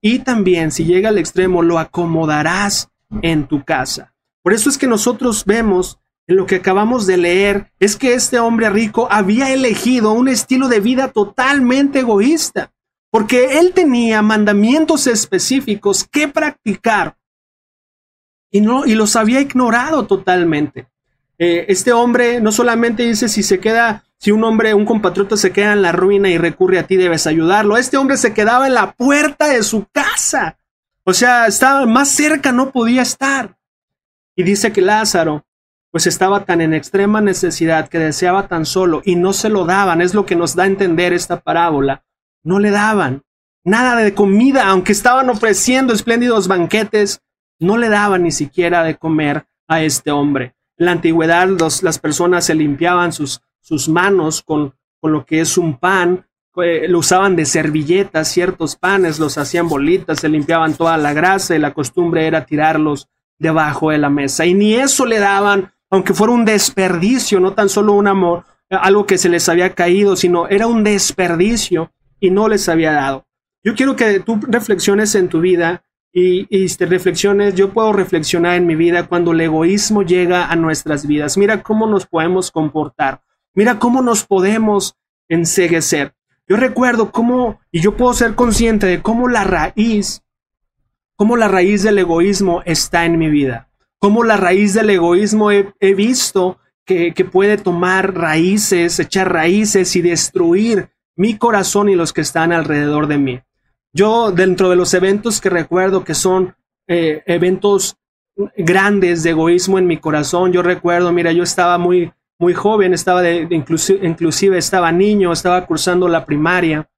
Y 0.00 0.20
también, 0.20 0.72
si 0.72 0.84
llega 0.84 1.10
al 1.10 1.18
extremo, 1.18 1.62
lo 1.62 1.78
acomodarás 1.78 2.88
en 3.20 3.46
tu 3.46 3.62
casa. 3.62 4.14
Por 4.42 4.54
eso 4.54 4.70
es 4.70 4.78
que 4.78 4.86
nosotros 4.86 5.44
vemos 5.44 5.98
en 6.26 6.36
lo 6.36 6.46
que 6.46 6.56
acabamos 6.56 7.06
de 7.06 7.18
leer, 7.18 7.70
es 7.78 7.96
que 7.96 8.14
este 8.14 8.38
hombre 8.38 8.70
rico 8.70 9.08
había 9.10 9.52
elegido 9.52 10.12
un 10.12 10.28
estilo 10.28 10.68
de 10.68 10.80
vida 10.80 11.08
totalmente 11.08 12.00
egoísta, 12.00 12.72
porque 13.14 13.60
él 13.60 13.70
tenía 13.72 14.22
mandamientos 14.22 15.06
específicos 15.06 16.02
que 16.02 16.26
practicar 16.26 17.16
y, 18.50 18.60
no, 18.60 18.86
y 18.86 18.96
los 18.96 19.14
había 19.14 19.40
ignorado 19.40 20.04
totalmente. 20.04 20.88
Eh, 21.38 21.66
este 21.68 21.92
hombre 21.92 22.40
no 22.40 22.50
solamente 22.50 23.04
dice 23.04 23.28
si 23.28 23.44
se 23.44 23.60
queda 23.60 24.02
si 24.18 24.32
un 24.32 24.42
hombre, 24.42 24.74
un 24.74 24.84
compatriota 24.84 25.36
se 25.36 25.52
queda 25.52 25.74
en 25.74 25.82
la 25.82 25.92
ruina 25.92 26.28
y 26.28 26.38
recurre 26.38 26.80
a 26.80 26.88
ti, 26.88 26.96
debes 26.96 27.28
ayudarlo. 27.28 27.76
Este 27.76 27.98
hombre 27.98 28.16
se 28.16 28.34
quedaba 28.34 28.66
en 28.66 28.74
la 28.74 28.94
puerta 28.94 29.46
de 29.46 29.62
su 29.62 29.86
casa. 29.92 30.58
O 31.04 31.14
sea, 31.14 31.46
estaba 31.46 31.86
más 31.86 32.08
cerca, 32.08 32.50
no 32.50 32.72
podía 32.72 33.02
estar. 33.02 33.56
Y 34.34 34.42
dice 34.42 34.72
que 34.72 34.80
Lázaro, 34.80 35.46
pues 35.92 36.08
estaba 36.08 36.44
tan 36.44 36.60
en 36.60 36.74
extrema 36.74 37.20
necesidad 37.20 37.88
que 37.88 38.00
deseaba 38.00 38.48
tan 38.48 38.66
solo 38.66 39.02
y 39.04 39.14
no 39.14 39.32
se 39.32 39.50
lo 39.50 39.66
daban. 39.66 40.02
Es 40.02 40.14
lo 40.14 40.26
que 40.26 40.34
nos 40.34 40.56
da 40.56 40.64
a 40.64 40.66
entender 40.66 41.12
esta 41.12 41.38
parábola. 41.38 42.02
No 42.44 42.58
le 42.58 42.70
daban. 42.70 43.22
nada 43.66 43.96
de 43.96 44.12
comida, 44.14 44.68
aunque 44.68 44.92
estaban 44.92 45.30
ofreciendo 45.30 45.94
espléndidos 45.94 46.48
banquetes, 46.48 47.22
no 47.58 47.78
le 47.78 47.88
daban 47.88 48.24
ni 48.24 48.30
siquiera 48.30 48.82
de 48.84 48.96
comer 48.96 49.46
a 49.66 49.82
este 49.82 50.10
hombre. 50.10 50.54
En 50.76 50.86
la 50.86 50.92
antigüedad 50.92 51.48
las 51.48 51.98
personas 51.98 52.44
se 52.44 52.54
limpiaban 52.54 53.12
sus, 53.12 53.40
sus 53.60 53.88
manos 53.88 54.42
con, 54.42 54.74
con 55.00 55.12
lo 55.12 55.24
que 55.24 55.40
es 55.40 55.56
un 55.56 55.78
pan, 55.78 56.26
eh, 56.56 56.86
lo 56.88 57.00
usaban 57.00 57.34
de 57.34 57.46
servilletas, 57.46 58.28
ciertos 58.28 58.76
panes, 58.76 59.18
los 59.18 59.38
hacían 59.38 59.68
bolitas, 59.68 60.20
se 60.20 60.28
limpiaban 60.28 60.74
toda 60.74 60.96
la 60.98 61.12
grasa 61.12 61.56
y 61.56 61.58
la 61.58 61.72
costumbre 61.72 62.26
era 62.26 62.44
tirarlos 62.44 63.08
debajo 63.38 63.90
de 63.90 63.98
la 63.98 64.10
mesa. 64.10 64.46
Y 64.46 64.54
ni 64.54 64.74
eso 64.74 65.04
le 65.04 65.18
daban, 65.18 65.72
aunque 65.90 66.14
fuera 66.14 66.32
un 66.32 66.44
desperdicio, 66.44 67.40
no 67.40 67.54
tan 67.54 67.68
solo 67.68 67.94
un 67.94 68.06
amor, 68.06 68.44
algo 68.70 69.04
que 69.04 69.18
se 69.18 69.28
les 69.28 69.48
había 69.48 69.74
caído, 69.74 70.14
sino 70.16 70.48
era 70.48 70.66
un 70.66 70.84
desperdicio 70.84 71.90
y 72.24 72.30
no 72.30 72.48
les 72.48 72.70
había 72.70 72.92
dado. 72.92 73.26
Yo 73.62 73.74
quiero 73.74 73.96
que 73.96 74.20
tú 74.20 74.40
reflexiones 74.48 75.14
en 75.14 75.28
tu 75.28 75.40
vida 75.40 75.84
y, 76.10 76.46
reflexiones, 76.78 77.54
yo 77.54 77.72
puedo 77.72 77.92
reflexionar 77.92 78.54
en 78.54 78.66
mi 78.66 78.76
vida 78.76 79.06
cuando 79.08 79.32
el 79.32 79.40
egoísmo 79.42 80.02
llega 80.02 80.46
a 80.46 80.56
nuestras 80.56 81.06
vidas. 81.06 81.36
Mira 81.36 81.62
cómo 81.62 81.86
nos 81.86 82.06
podemos 82.06 82.50
comportar. 82.50 83.20
Mira 83.52 83.78
cómo 83.78 84.00
nos 84.00 84.24
podemos 84.24 84.96
enseguecer. 85.28 86.14
Yo 86.48 86.56
recuerdo 86.56 87.10
cómo, 87.10 87.60
y 87.70 87.82
yo 87.82 87.94
puedo 87.94 88.14
ser 88.14 88.34
consciente 88.34 88.86
de 88.86 89.02
cómo 89.02 89.28
la 89.28 89.44
raíz, 89.44 90.22
cómo 91.16 91.36
la 91.36 91.48
raíz 91.48 91.82
del 91.82 91.98
egoísmo 91.98 92.62
está 92.64 93.04
en 93.04 93.18
mi 93.18 93.28
vida. 93.28 93.68
Cómo 93.98 94.24
la 94.24 94.38
raíz 94.38 94.72
del 94.72 94.88
egoísmo 94.88 95.50
he, 95.50 95.94
visto 95.94 96.58
que, 96.86 97.12
que 97.12 97.24
puede 97.26 97.58
tomar 97.58 98.14
raíces, 98.14 98.98
echar 98.98 99.30
raíces 99.30 99.94
y 99.96 100.00
destruir 100.00 100.93
mi 101.16 101.36
corazón 101.38 101.88
y 101.88 101.94
los 101.94 102.12
que 102.12 102.20
están 102.20 102.52
alrededor 102.52 103.06
de 103.06 103.18
mí. 103.18 103.40
Yo, 103.92 104.32
dentro 104.32 104.70
de 104.70 104.76
los 104.76 104.92
eventos 104.94 105.40
que 105.40 105.50
recuerdo 105.50 106.04
que 106.04 106.14
son 106.14 106.56
eh, 106.88 107.22
eventos 107.26 107.96
grandes 108.56 109.22
de 109.22 109.30
egoísmo 109.30 109.78
en 109.78 109.86
mi 109.86 109.98
corazón, 109.98 110.52
yo 110.52 110.62
recuerdo, 110.62 111.12
mira, 111.12 111.30
yo 111.30 111.44
estaba 111.44 111.78
muy, 111.78 112.12
muy 112.38 112.54
joven, 112.54 112.92
estaba 112.92 113.22
de, 113.22 113.46
inclusive, 113.50 114.04
inclusive 114.06 114.58
estaba 114.58 114.90
niño, 114.90 115.32
estaba 115.32 115.64
cursando 115.66 116.08
la 116.08 116.24
primaria 116.24 116.90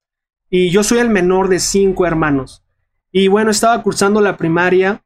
y 0.48 0.70
yo 0.70 0.82
soy 0.82 0.98
el 0.98 1.10
menor 1.10 1.48
de 1.48 1.58
cinco 1.58 2.06
hermanos. 2.06 2.62
Y 3.12 3.28
bueno, 3.28 3.50
estaba 3.50 3.82
cursando 3.82 4.20
la 4.20 4.36
primaria 4.36 5.04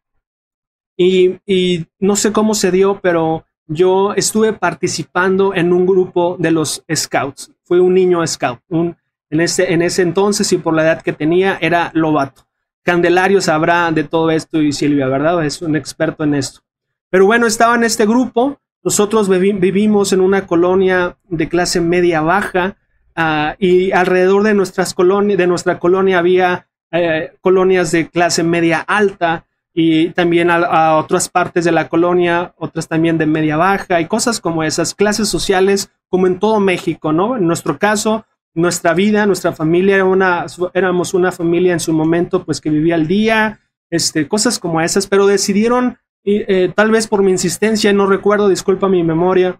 y, 0.96 1.40
y 1.46 1.86
no 1.98 2.14
sé 2.14 2.32
cómo 2.32 2.54
se 2.54 2.70
dio, 2.70 3.00
pero 3.00 3.44
yo 3.66 4.14
estuve 4.14 4.52
participando 4.52 5.54
en 5.54 5.72
un 5.72 5.86
grupo 5.86 6.36
de 6.38 6.50
los 6.50 6.84
scouts. 6.92 7.52
Fui 7.64 7.78
un 7.78 7.94
niño 7.94 8.24
scout. 8.26 8.60
Un, 8.68 8.96
en, 9.30 9.40
ese, 9.40 9.72
en 9.72 9.82
ese 9.82 10.02
entonces 10.02 10.52
y 10.52 10.58
por 10.58 10.74
la 10.74 10.82
edad 10.82 11.02
que 11.02 11.12
tenía 11.12 11.58
era 11.60 11.90
lobato. 11.94 12.46
Candelario 12.82 13.40
sabrá 13.40 13.90
de 13.92 14.04
todo 14.04 14.30
esto 14.30 14.60
y 14.60 14.72
Silvia, 14.72 15.06
¿verdad? 15.06 15.44
Es 15.44 15.62
un 15.62 15.76
experto 15.76 16.24
en 16.24 16.34
esto. 16.34 16.60
Pero 17.10 17.26
bueno, 17.26 17.46
estaba 17.46 17.74
en 17.74 17.84
este 17.84 18.06
grupo 18.06 18.58
nosotros 18.82 19.28
vivimos 19.28 20.12
en 20.12 20.20
una 20.20 20.46
colonia 20.46 21.16
de 21.28 21.48
clase 21.48 21.80
media 21.80 22.22
baja 22.22 22.76
uh, 23.16 23.54
y 23.58 23.92
alrededor 23.92 24.42
de, 24.42 24.54
nuestras 24.54 24.94
colonias, 24.94 25.36
de 25.36 25.46
nuestra 25.46 25.78
colonia 25.78 26.18
había 26.18 26.66
eh, 26.90 27.34
colonias 27.42 27.92
de 27.92 28.08
clase 28.08 28.42
media 28.42 28.80
alta 28.80 29.44
y 29.74 30.10
también 30.10 30.50
a, 30.50 30.96
otras 30.96 31.28
partes 31.28 31.64
de 31.64 31.72
la 31.72 31.88
colonia, 31.88 32.54
otras 32.56 32.88
también 32.88 33.18
de 33.18 33.26
media 33.26 33.56
baja 33.56 34.00
y 34.00 34.06
cosas 34.06 34.40
como 34.40 34.64
esas, 34.64 34.94
clases 34.94 35.28
sociales 35.28 35.90
como 36.08 36.26
en 36.26 36.38
todo 36.38 36.58
México, 36.58 37.12
¿no? 37.12 37.36
En 37.36 37.46
nuestro 37.46 37.78
caso, 37.78 38.24
nuestra 38.54 38.94
vida, 38.94 39.26
nuestra 39.26 39.52
familia 39.52 39.96
era 39.96 40.04
una, 40.04 40.46
éramos 40.74 41.14
una 41.14 41.32
familia 41.32 41.72
en 41.72 41.80
su 41.80 41.92
momento 41.92 42.44
pues 42.44 42.60
que 42.60 42.70
vivía 42.70 42.94
al 42.94 43.06
día, 43.06 43.60
este, 43.90 44.28
cosas 44.28 44.58
como 44.58 44.80
esas, 44.80 45.06
pero 45.06 45.26
decidieron 45.26 45.98
eh, 46.24 46.72
tal 46.74 46.90
vez 46.90 47.06
por 47.06 47.22
mi 47.22 47.30
insistencia, 47.30 47.92
no 47.92 48.06
recuerdo, 48.06 48.48
disculpa 48.48 48.88
mi 48.88 49.02
memoria, 49.02 49.58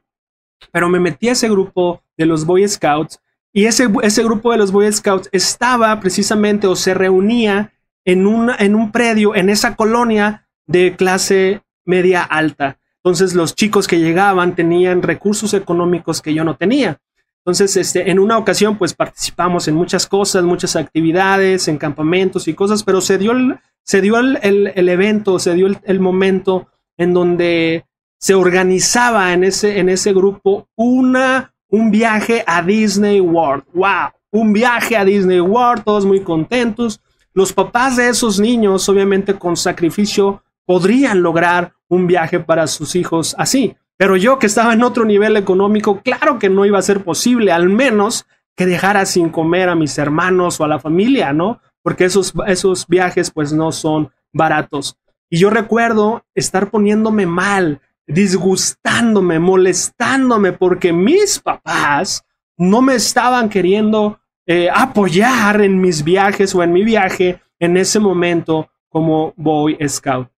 pero 0.72 0.88
me 0.88 1.00
metí 1.00 1.29
a 1.29 1.33
ese 1.33 1.48
grupo 1.48 2.03
de 2.16 2.26
los 2.26 2.44
Boy 2.44 2.66
Scouts 2.68 3.20
y 3.53 3.64
ese, 3.64 3.88
ese 4.03 4.22
grupo 4.22 4.53
de 4.53 4.59
los 4.59 4.72
Boy 4.72 4.92
Scouts 4.92 5.29
estaba 5.33 5.98
precisamente 6.00 6.66
o 6.66 6.76
se 6.76 6.94
reunía 6.94 7.72
en, 8.05 8.26
una, 8.26 8.57
en 8.59 8.74
un 8.74 8.92
predio, 8.92 9.35
en 9.35 9.48
esa 9.50 9.76
colonia 9.76 10.48
de 10.66 10.94
clase 10.96 11.62
media 11.85 12.22
alta. 12.22 12.79
Entonces 12.96 13.35
los 13.35 13.55
chicos 13.55 13.88
que 13.88 13.98
llegaban 13.98 14.55
tenían 14.55 15.03
recursos 15.03 15.55
económicos 15.55 16.20
que 16.20 16.35
yo 16.35 16.44
no 16.44 16.57
tenía. 16.57 17.00
Entonces, 17.40 17.76
este, 17.76 18.11
en 18.11 18.18
una 18.18 18.37
ocasión, 18.37 18.76
pues 18.76 18.92
participamos 18.92 19.66
en 19.66 19.74
muchas 19.74 20.07
cosas, 20.07 20.44
muchas 20.44 20.76
actividades, 20.76 21.68
en 21.68 21.79
campamentos 21.79 22.46
y 22.48 22.55
cosas, 22.55 22.83
pero 22.83 23.00
se 23.00 23.16
dio 23.16 23.33
el, 23.33 23.59
se 23.83 24.03
dio 24.03 24.18
el, 24.18 24.38
el, 24.42 24.88
evento, 24.88 25.38
se 25.38 25.55
dio 25.55 25.66
el, 25.66 26.00
momento 26.00 26.68
en 26.98 27.14
donde 27.14 27.87
se 28.18 28.35
organizaba 28.35 29.33
en 29.33 29.44
ese, 29.44 29.79
en 29.79 29.88
ese 29.88 30.12
grupo 30.12 30.68
una, 30.76 31.55
un 31.68 31.90
viaje 31.90 32.44
a 32.46 32.62
Disney 32.62 33.20
World. 33.20 33.64
¡Wow! 33.72 34.11
Un 34.33 34.53
viaje 34.53 34.96
a 34.96 35.05
Disney 35.05 35.40
World, 35.40 35.83
todos 35.83 36.05
muy 36.05 36.20
contentos. 36.20 37.00
Los 37.33 37.55
papás 37.55 37.96
de 37.96 38.11
esos 38.11 38.38
niños, 38.38 38.87
obviamente 38.88 39.35
con 39.35 39.57
sacrificio, 39.57 40.42
podrían 40.66 41.22
lograr 41.22 41.72
un 41.88 42.07
viaje 42.07 42.38
para 42.38 42.66
sus 42.66 42.94
hijos 42.94 43.35
así. 43.38 43.74
Pero 44.01 44.17
yo 44.17 44.41
que 44.41 44.47
estaba 44.47 44.73
en 44.73 44.83
otro 44.83 45.05
nivel 45.05 45.37
económico, 45.37 46.01
claro 46.01 46.39
que 46.41 46.49
no 46.49 46.65
iba 46.65 46.79
a 46.79 46.83
ser 46.83 47.05
posible, 47.05 47.53
al 47.53 47.69
menos 47.69 48.27
que 48.57 48.65
dejara 48.65 49.05
sin 49.05 49.29
comer 49.29 49.69
a 49.69 49.75
mis 49.75 49.99
hermanos 49.99 50.59
o 50.59 50.65
a 50.65 50.69
la 50.69 50.81
familia, 50.81 51.33
¿no? 51.35 51.61
porque 51.83 52.05
esos, 52.05 52.33
esos 52.47 52.87
viajes 52.87 53.31
pues 53.31 53.53
no 53.53 53.73
son 53.73 54.11
baratos. 54.33 54.97
Y 55.29 55.39
yo 55.39 55.51
recuerdo 55.51 56.25
estar 56.35 56.71
poniéndome 56.71 57.27
mal, 57.27 57.81
disgustándome, 58.07 59.39
molestándome, 59.39 60.53
porque 60.53 60.93
mis 60.93 61.39
papás 61.39 62.25
no 62.57 62.83
me 62.83 62.95
estaban 62.95 63.49
queriendo 63.49 64.21
eh, 64.47 64.69
apoyar 64.73 65.61
en 65.61 65.81
mis 65.81 66.03
viajes 66.03 66.55
o 66.55 66.63
en 66.63 66.73
mi 66.73 66.85
viaje 66.85 67.41
en 67.59 67.77
ese 67.77 68.01
momento 68.01 68.71
como 68.89 69.33
Boy 69.37 69.79
Scout. 69.89 70.29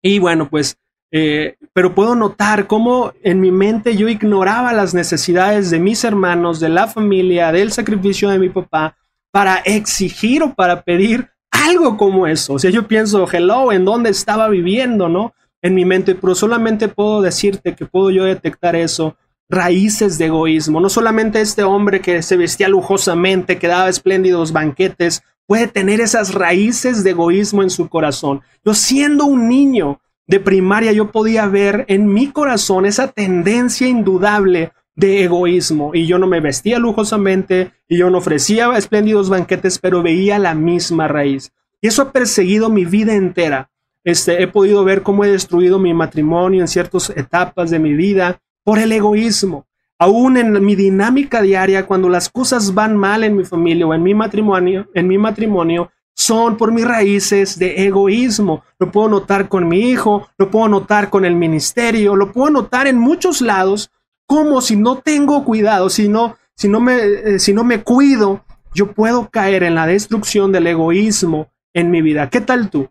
Y 0.00 0.18
bueno, 0.18 0.48
pues, 0.48 0.78
eh, 1.14 1.56
pero 1.74 1.94
puedo 1.94 2.14
notar 2.14 2.66
cómo 2.66 3.12
en 3.22 3.38
mi 3.38 3.52
mente 3.52 3.96
yo 3.96 4.08
ignoraba 4.08 4.72
las 4.72 4.94
necesidades 4.94 5.70
de 5.70 5.78
mis 5.78 6.04
hermanos, 6.04 6.58
de 6.58 6.70
la 6.70 6.86
familia, 6.86 7.52
del 7.52 7.70
sacrificio 7.70 8.30
de 8.30 8.38
mi 8.38 8.48
papá, 8.48 8.96
para 9.30 9.56
exigir 9.56 10.42
o 10.42 10.54
para 10.54 10.82
pedir 10.82 11.28
algo 11.50 11.98
como 11.98 12.26
eso. 12.26 12.54
O 12.54 12.58
sea, 12.58 12.70
yo 12.70 12.88
pienso, 12.88 13.28
hello, 13.30 13.72
¿en 13.72 13.84
dónde 13.84 14.08
estaba 14.08 14.48
viviendo, 14.48 15.10
no? 15.10 15.34
En 15.60 15.74
mi 15.74 15.84
mente, 15.84 16.14
pero 16.14 16.34
solamente 16.34 16.88
puedo 16.88 17.20
decirte 17.20 17.74
que 17.74 17.84
puedo 17.84 18.10
yo 18.10 18.24
detectar 18.24 18.74
eso, 18.74 19.16
raíces 19.50 20.16
de 20.16 20.26
egoísmo. 20.26 20.80
No 20.80 20.88
solamente 20.88 21.42
este 21.42 21.62
hombre 21.62 22.00
que 22.00 22.22
se 22.22 22.38
vestía 22.38 22.68
lujosamente, 22.68 23.58
que 23.58 23.68
daba 23.68 23.90
espléndidos 23.90 24.52
banquetes, 24.52 25.22
puede 25.46 25.68
tener 25.68 26.00
esas 26.00 26.32
raíces 26.32 27.04
de 27.04 27.10
egoísmo 27.10 27.62
en 27.62 27.68
su 27.68 27.90
corazón. 27.90 28.40
Yo 28.64 28.72
siendo 28.72 29.26
un 29.26 29.48
niño 29.48 30.00
de 30.26 30.40
primaria, 30.40 30.92
yo 30.92 31.10
podía 31.10 31.46
ver 31.46 31.84
en 31.88 32.12
mi 32.12 32.30
corazón 32.30 32.86
esa 32.86 33.08
tendencia 33.08 33.88
indudable 33.88 34.72
de 34.94 35.24
egoísmo 35.24 35.92
y 35.94 36.06
yo 36.06 36.18
no 36.18 36.26
me 36.26 36.40
vestía 36.40 36.78
lujosamente 36.78 37.72
y 37.88 37.98
yo 37.98 38.10
no 38.10 38.18
ofrecía 38.18 38.70
espléndidos 38.76 39.28
banquetes, 39.28 39.78
pero 39.78 40.02
veía 40.02 40.38
la 40.38 40.54
misma 40.54 41.08
raíz. 41.08 41.52
Y 41.80 41.88
eso 41.88 42.02
ha 42.02 42.12
perseguido 42.12 42.70
mi 42.70 42.84
vida 42.84 43.14
entera. 43.14 43.70
Este, 44.04 44.42
he 44.42 44.48
podido 44.48 44.84
ver 44.84 45.02
cómo 45.02 45.24
he 45.24 45.30
destruido 45.30 45.78
mi 45.78 45.94
matrimonio 45.94 46.60
en 46.60 46.68
ciertas 46.68 47.10
etapas 47.10 47.70
de 47.70 47.78
mi 47.78 47.94
vida 47.94 48.40
por 48.64 48.78
el 48.78 48.92
egoísmo. 48.92 49.66
Aún 49.98 50.36
en 50.36 50.64
mi 50.64 50.74
dinámica 50.74 51.42
diaria, 51.42 51.86
cuando 51.86 52.08
las 52.08 52.28
cosas 52.28 52.74
van 52.74 52.96
mal 52.96 53.22
en 53.22 53.36
mi 53.36 53.44
familia 53.44 53.86
o 53.86 53.94
en 53.94 54.02
mi 54.02 54.14
matrimonio, 54.14 54.88
en 54.94 55.06
mi 55.06 55.18
matrimonio, 55.18 55.90
son 56.14 56.56
por 56.56 56.72
mis 56.72 56.86
raíces 56.86 57.58
de 57.58 57.86
egoísmo. 57.86 58.64
Lo 58.78 58.90
puedo 58.90 59.08
notar 59.08 59.48
con 59.48 59.68
mi 59.68 59.90
hijo, 59.90 60.28
lo 60.38 60.50
puedo 60.50 60.68
notar 60.68 61.10
con 61.10 61.24
el 61.24 61.34
ministerio, 61.34 62.16
lo 62.16 62.32
puedo 62.32 62.50
notar 62.50 62.86
en 62.86 62.98
muchos 62.98 63.40
lados 63.40 63.90
cómo 64.26 64.60
si 64.60 64.76
no 64.76 64.98
tengo 64.98 65.44
cuidado, 65.44 65.90
si 65.90 66.08
no, 66.08 66.36
si 66.54 66.68
no, 66.68 66.80
me, 66.80 66.96
eh, 66.96 67.38
si 67.38 67.52
no 67.52 67.64
me 67.64 67.82
cuido, 67.82 68.44
yo 68.74 68.92
puedo 68.92 69.28
caer 69.30 69.62
en 69.62 69.74
la 69.74 69.86
destrucción 69.86 70.52
del 70.52 70.66
egoísmo 70.66 71.50
en 71.74 71.90
mi 71.90 72.02
vida. 72.02 72.30
¿Qué 72.30 72.40
tal 72.40 72.70
tú? 72.70 72.88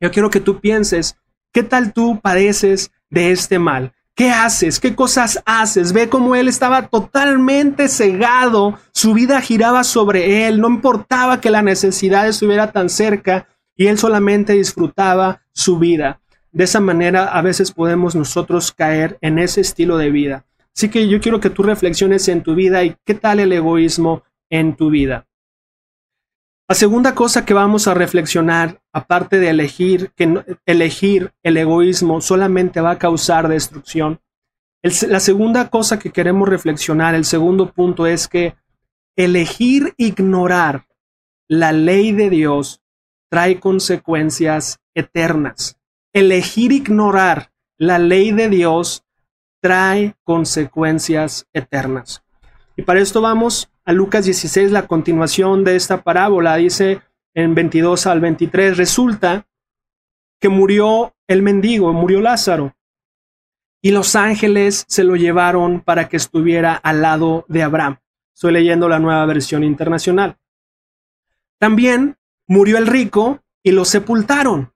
Yo 0.00 0.10
quiero 0.10 0.30
que 0.30 0.40
tú 0.40 0.60
pienses, 0.60 1.16
¿qué 1.52 1.62
tal 1.62 1.92
tú 1.92 2.20
padeces 2.20 2.90
de 3.10 3.32
este 3.32 3.58
mal? 3.58 3.92
¿Qué 4.20 4.30
haces? 4.30 4.80
¿Qué 4.80 4.94
cosas 4.94 5.42
haces? 5.46 5.94
Ve 5.94 6.10
cómo 6.10 6.34
él 6.36 6.46
estaba 6.46 6.88
totalmente 6.88 7.88
cegado, 7.88 8.78
su 8.92 9.14
vida 9.14 9.40
giraba 9.40 9.82
sobre 9.82 10.46
él, 10.46 10.60
no 10.60 10.68
importaba 10.68 11.40
que 11.40 11.48
la 11.48 11.62
necesidad 11.62 12.28
estuviera 12.28 12.70
tan 12.70 12.90
cerca 12.90 13.48
y 13.74 13.86
él 13.86 13.96
solamente 13.96 14.52
disfrutaba 14.52 15.40
su 15.54 15.78
vida. 15.78 16.20
De 16.52 16.64
esa 16.64 16.80
manera 16.80 17.28
a 17.28 17.40
veces 17.40 17.72
podemos 17.72 18.14
nosotros 18.14 18.72
caer 18.72 19.16
en 19.22 19.38
ese 19.38 19.62
estilo 19.62 19.96
de 19.96 20.10
vida. 20.10 20.44
Así 20.76 20.90
que 20.90 21.08
yo 21.08 21.18
quiero 21.22 21.40
que 21.40 21.48
tú 21.48 21.62
reflexiones 21.62 22.28
en 22.28 22.42
tu 22.42 22.54
vida 22.54 22.84
y 22.84 22.96
qué 23.06 23.14
tal 23.14 23.40
el 23.40 23.54
egoísmo 23.54 24.22
en 24.50 24.76
tu 24.76 24.90
vida. 24.90 25.28
La 26.70 26.76
segunda 26.76 27.16
cosa 27.16 27.44
que 27.44 27.52
vamos 27.52 27.88
a 27.88 27.94
reflexionar, 27.94 28.80
aparte 28.92 29.40
de 29.40 29.50
elegir 29.50 30.12
que 30.14 30.44
elegir 30.66 31.32
el 31.42 31.56
egoísmo 31.56 32.20
solamente 32.20 32.80
va 32.80 32.92
a 32.92 32.98
causar 32.98 33.48
destrucción, 33.48 34.20
la 34.80 35.18
segunda 35.18 35.68
cosa 35.68 35.98
que 35.98 36.12
queremos 36.12 36.48
reflexionar, 36.48 37.16
el 37.16 37.24
segundo 37.24 37.72
punto 37.72 38.06
es 38.06 38.28
que 38.28 38.54
elegir 39.16 39.94
ignorar 39.96 40.86
la 41.48 41.72
ley 41.72 42.12
de 42.12 42.30
Dios 42.30 42.80
trae 43.28 43.58
consecuencias 43.58 44.78
eternas. 44.94 45.76
Elegir 46.12 46.70
ignorar 46.70 47.50
la 47.78 47.98
ley 47.98 48.30
de 48.30 48.48
Dios 48.48 49.04
trae 49.60 50.14
consecuencias 50.22 51.48
eternas. 51.52 52.22
Y 52.76 52.82
para 52.82 53.00
esto 53.00 53.20
vamos 53.20 53.68
a 53.90 53.92
Lucas 53.92 54.24
16, 54.24 54.70
la 54.70 54.86
continuación 54.86 55.64
de 55.64 55.74
esta 55.74 56.04
parábola. 56.04 56.54
Dice 56.54 57.02
en 57.34 57.56
22 57.56 58.06
al 58.06 58.20
23, 58.20 58.76
resulta 58.76 59.48
que 60.40 60.48
murió 60.48 61.12
el 61.26 61.42
mendigo, 61.42 61.92
murió 61.92 62.20
Lázaro 62.20 62.76
y 63.82 63.90
los 63.90 64.14
ángeles 64.14 64.84
se 64.86 65.02
lo 65.02 65.16
llevaron 65.16 65.80
para 65.80 66.08
que 66.08 66.18
estuviera 66.18 66.76
al 66.76 67.02
lado 67.02 67.44
de 67.48 67.64
Abraham. 67.64 67.98
Estoy 68.32 68.52
leyendo 68.52 68.88
la 68.88 69.00
nueva 69.00 69.26
versión 69.26 69.64
internacional. 69.64 70.38
También 71.58 72.16
murió 72.46 72.78
el 72.78 72.86
rico 72.86 73.42
y 73.60 73.72
lo 73.72 73.84
sepultaron. 73.84 74.72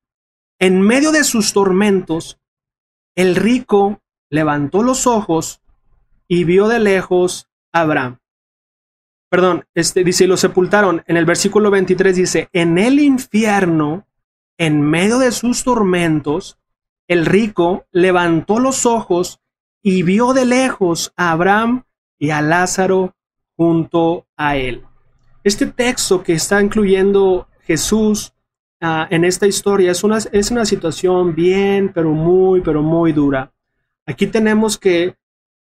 En 0.59 0.81
medio 0.81 1.13
de 1.13 1.23
sus 1.23 1.53
tormentos, 1.53 2.41
el 3.15 3.37
rico 3.37 4.03
levantó 4.29 4.83
los 4.83 5.07
ojos 5.07 5.63
y 6.27 6.43
vio 6.43 6.67
de 6.67 6.81
lejos 6.81 7.49
a 7.73 7.83
Abraham. 7.83 8.19
Perdón, 9.35 9.65
este 9.75 10.05
dice, 10.05 10.29
lo 10.29 10.37
sepultaron. 10.37 11.03
En 11.09 11.17
el 11.17 11.25
versículo 11.25 11.69
23 11.69 12.15
dice, 12.15 12.49
en 12.53 12.79
el 12.79 13.01
infierno, 13.01 14.07
en 14.59 14.81
medio 14.81 15.19
de 15.19 15.33
sus 15.33 15.65
tormentos, 15.65 16.57
el 17.09 17.27
rico 17.27 17.85
levantó 17.91 18.61
los 18.61 18.87
ojos 18.87 19.41
y 19.83 20.05
vio 20.05 20.35
de 20.35 20.45
lejos 20.45 21.13
a 21.17 21.33
Abraham 21.33 21.83
y 22.17 22.31
a 22.31 22.43
Lázaro 22.43 23.17
junto 23.57 24.29
a 24.37 24.57
él. 24.57 24.85
Este 25.43 25.67
texto 25.67 26.23
que 26.23 26.35
está 26.35 26.63
incluyendo 26.63 27.49
Jesús 27.63 28.35
ah, 28.81 29.09
en 29.11 29.25
esta 29.25 29.49
historia 29.49 29.91
es 29.91 30.05
una, 30.05 30.19
es 30.31 30.53
una 30.53 30.65
situación 30.65 31.35
bien, 31.35 31.91
pero 31.93 32.13
muy, 32.13 32.61
pero 32.61 32.83
muy 32.83 33.13
dura. 33.13 33.53
Aquí 34.07 34.29
tenemos 34.29 34.79
que 34.79 35.17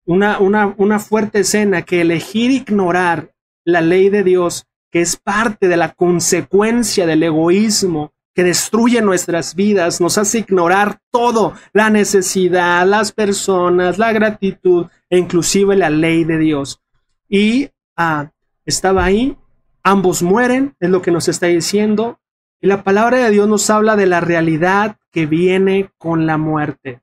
una, 0.06 0.40
una, 0.40 0.74
una 0.76 0.98
fuerte 0.98 1.38
escena 1.38 1.82
que 1.82 2.00
elegir 2.00 2.50
ignorar 2.50 3.30
la 3.72 3.80
ley 3.80 4.08
de 4.08 4.24
Dios, 4.24 4.66
que 4.90 5.00
es 5.00 5.16
parte 5.16 5.68
de 5.68 5.76
la 5.76 5.92
consecuencia 5.92 7.06
del 7.06 7.22
egoísmo 7.22 8.12
que 8.34 8.44
destruye 8.44 9.02
nuestras 9.02 9.54
vidas, 9.54 10.00
nos 10.00 10.16
hace 10.16 10.38
ignorar 10.38 11.00
todo, 11.10 11.54
la 11.72 11.90
necesidad, 11.90 12.86
las 12.86 13.12
personas, 13.12 13.98
la 13.98 14.12
gratitud 14.12 14.86
e 15.08 15.18
inclusive 15.18 15.76
la 15.76 15.90
ley 15.90 16.24
de 16.24 16.38
Dios. 16.38 16.80
Y 17.28 17.70
ah, 17.96 18.30
estaba 18.64 19.04
ahí, 19.04 19.36
ambos 19.82 20.22
mueren, 20.22 20.76
es 20.80 20.90
lo 20.90 21.02
que 21.02 21.10
nos 21.10 21.28
está 21.28 21.46
diciendo, 21.46 22.20
y 22.60 22.66
la 22.66 22.84
palabra 22.84 23.18
de 23.18 23.30
Dios 23.30 23.48
nos 23.48 23.68
habla 23.70 23.96
de 23.96 24.06
la 24.06 24.20
realidad 24.20 24.96
que 25.10 25.26
viene 25.26 25.90
con 25.98 26.26
la 26.26 26.36
muerte. 26.36 27.00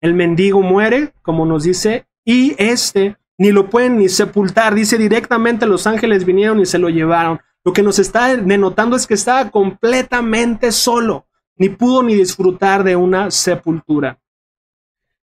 El 0.00 0.14
mendigo 0.14 0.62
muere, 0.62 1.12
como 1.22 1.44
nos 1.44 1.64
dice, 1.64 2.06
y 2.24 2.54
este 2.58 3.16
ni 3.38 3.52
lo 3.52 3.70
pueden 3.70 3.98
ni 3.98 4.08
sepultar, 4.08 4.74
dice 4.74 4.98
directamente 4.98 5.66
los 5.66 5.86
ángeles 5.86 6.24
vinieron 6.24 6.60
y 6.60 6.66
se 6.66 6.78
lo 6.78 6.88
llevaron. 6.88 7.40
Lo 7.64 7.72
que 7.72 7.82
nos 7.82 7.98
está 7.98 8.36
denotando 8.36 8.96
es 8.96 9.06
que 9.06 9.14
estaba 9.14 9.50
completamente 9.50 10.72
solo, 10.72 11.26
ni 11.56 11.68
pudo 11.68 12.02
ni 12.02 12.14
disfrutar 12.14 12.82
de 12.82 12.96
una 12.96 13.30
sepultura. 13.30 14.20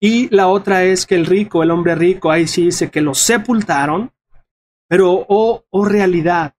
Y 0.00 0.34
la 0.34 0.48
otra 0.48 0.84
es 0.84 1.06
que 1.06 1.16
el 1.16 1.26
rico, 1.26 1.62
el 1.62 1.70
hombre 1.70 1.94
rico, 1.94 2.30
ahí 2.30 2.46
sí 2.46 2.66
dice 2.66 2.90
que 2.90 3.00
lo 3.00 3.14
sepultaron, 3.14 4.12
pero 4.88 5.26
oh, 5.28 5.64
oh 5.68 5.84
realidad, 5.84 6.54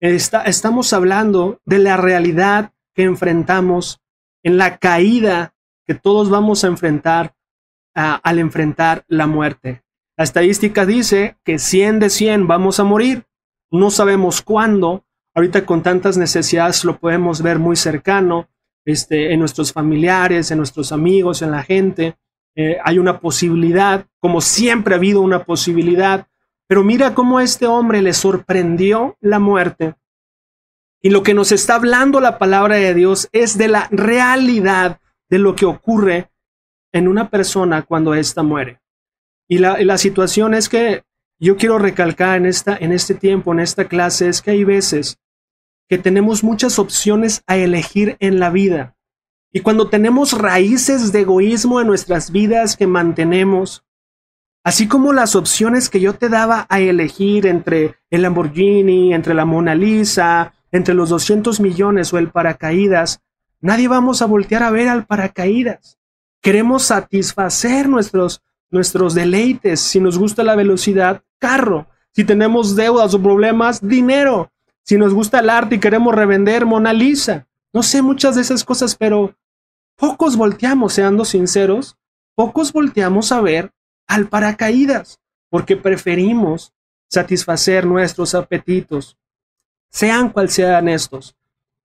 está, 0.00 0.42
estamos 0.42 0.92
hablando 0.92 1.60
de 1.64 1.78
la 1.78 1.96
realidad 1.96 2.72
que 2.94 3.04
enfrentamos 3.04 4.02
en 4.42 4.58
la 4.58 4.78
caída 4.78 5.54
que 5.86 5.94
todos 5.94 6.28
vamos 6.28 6.64
a 6.64 6.66
enfrentar 6.66 7.34
al 7.94 8.38
enfrentar 8.38 9.04
la 9.08 9.26
muerte. 9.26 9.82
La 10.18 10.24
estadística 10.24 10.84
dice 10.84 11.36
que 11.44 11.60
100 11.60 12.00
de 12.00 12.10
100 12.10 12.48
vamos 12.48 12.80
a 12.80 12.84
morir, 12.84 13.24
no 13.70 13.88
sabemos 13.88 14.42
cuándo. 14.42 15.04
Ahorita 15.32 15.64
con 15.64 15.84
tantas 15.84 16.18
necesidades 16.18 16.84
lo 16.84 16.98
podemos 16.98 17.40
ver 17.40 17.60
muy 17.60 17.76
cercano, 17.76 18.48
este, 18.84 19.32
en 19.32 19.38
nuestros 19.38 19.72
familiares, 19.72 20.50
en 20.50 20.58
nuestros 20.58 20.90
amigos, 20.90 21.40
en 21.42 21.52
la 21.52 21.62
gente. 21.62 22.18
Eh, 22.56 22.78
hay 22.82 22.98
una 22.98 23.20
posibilidad, 23.20 24.06
como 24.18 24.40
siempre 24.40 24.94
ha 24.94 24.98
habido 24.98 25.20
una 25.20 25.44
posibilidad, 25.44 26.26
pero 26.66 26.82
mira 26.82 27.14
cómo 27.14 27.38
este 27.38 27.68
hombre 27.68 28.02
le 28.02 28.12
sorprendió 28.12 29.16
la 29.20 29.38
muerte. 29.38 29.94
Y 31.00 31.10
lo 31.10 31.22
que 31.22 31.32
nos 31.32 31.52
está 31.52 31.76
hablando 31.76 32.18
la 32.18 32.38
palabra 32.38 32.74
de 32.74 32.92
Dios 32.92 33.28
es 33.30 33.56
de 33.56 33.68
la 33.68 33.86
realidad 33.92 34.98
de 35.30 35.38
lo 35.38 35.54
que 35.54 35.64
ocurre 35.64 36.28
en 36.90 37.06
una 37.06 37.30
persona 37.30 37.82
cuando 37.82 38.14
ésta 38.14 38.42
muere. 38.42 38.80
Y 39.48 39.58
la, 39.58 39.82
la 39.82 39.98
situación 39.98 40.54
es 40.54 40.68
que 40.68 41.02
yo 41.40 41.56
quiero 41.56 41.78
recalcar 41.78 42.36
en, 42.36 42.46
esta, 42.46 42.76
en 42.76 42.92
este 42.92 43.14
tiempo, 43.14 43.52
en 43.52 43.60
esta 43.60 43.86
clase, 43.86 44.28
es 44.28 44.42
que 44.42 44.50
hay 44.50 44.64
veces 44.64 45.18
que 45.88 45.98
tenemos 45.98 46.44
muchas 46.44 46.78
opciones 46.78 47.42
a 47.46 47.56
elegir 47.56 48.16
en 48.20 48.38
la 48.38 48.50
vida. 48.50 48.96
Y 49.52 49.60
cuando 49.60 49.88
tenemos 49.88 50.36
raíces 50.36 51.12
de 51.12 51.20
egoísmo 51.20 51.80
en 51.80 51.86
nuestras 51.86 52.30
vidas 52.30 52.76
que 52.76 52.86
mantenemos, 52.86 53.84
así 54.62 54.86
como 54.86 55.14
las 55.14 55.34
opciones 55.34 55.88
que 55.88 56.00
yo 56.00 56.14
te 56.14 56.28
daba 56.28 56.66
a 56.68 56.80
elegir 56.80 57.46
entre 57.46 57.96
el 58.10 58.22
Lamborghini, 58.22 59.14
entre 59.14 59.32
la 59.32 59.46
Mona 59.46 59.74
Lisa, 59.74 60.52
entre 60.70 60.94
los 60.94 61.08
200 61.08 61.60
millones 61.60 62.12
o 62.12 62.18
el 62.18 62.30
paracaídas, 62.30 63.22
nadie 63.60 63.88
vamos 63.88 64.20
a 64.20 64.26
voltear 64.26 64.62
a 64.62 64.70
ver 64.70 64.88
al 64.88 65.06
paracaídas. 65.06 65.98
Queremos 66.42 66.82
satisfacer 66.82 67.88
nuestros, 67.88 68.42
nuestros 68.70 69.14
deleites. 69.14 69.80
Si 69.80 70.00
nos 70.00 70.18
gusta 70.18 70.42
la 70.42 70.56
velocidad, 70.56 71.22
carro. 71.38 71.86
Si 72.12 72.24
tenemos 72.24 72.76
deudas 72.76 73.14
o 73.14 73.22
problemas, 73.22 73.86
dinero. 73.86 74.50
Si 74.82 74.96
nos 74.96 75.14
gusta 75.14 75.40
el 75.40 75.50
arte 75.50 75.76
y 75.76 75.80
queremos 75.80 76.14
revender 76.14 76.66
Mona 76.66 76.92
Lisa. 76.92 77.46
No 77.72 77.82
sé 77.82 78.02
muchas 78.02 78.34
de 78.34 78.42
esas 78.42 78.64
cosas, 78.64 78.96
pero 78.96 79.34
pocos 79.96 80.36
volteamos, 80.36 80.94
seando 80.94 81.24
sinceros, 81.24 81.96
pocos 82.34 82.72
volteamos 82.72 83.32
a 83.32 83.40
ver 83.40 83.72
al 84.06 84.28
paracaídas, 84.28 85.20
porque 85.50 85.76
preferimos 85.76 86.72
satisfacer 87.08 87.86
nuestros 87.86 88.34
apetitos, 88.34 89.18
sean 89.90 90.30
cual 90.30 90.48
sean 90.48 90.88
estos. 90.88 91.36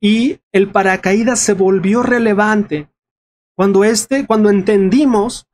Y 0.00 0.40
el 0.52 0.70
paracaídas 0.70 1.40
se 1.40 1.54
volvió 1.54 2.02
relevante 2.02 2.88
cuando 3.54 3.84
este, 3.84 4.26
cuando 4.26 4.48
entendimos 4.48 5.46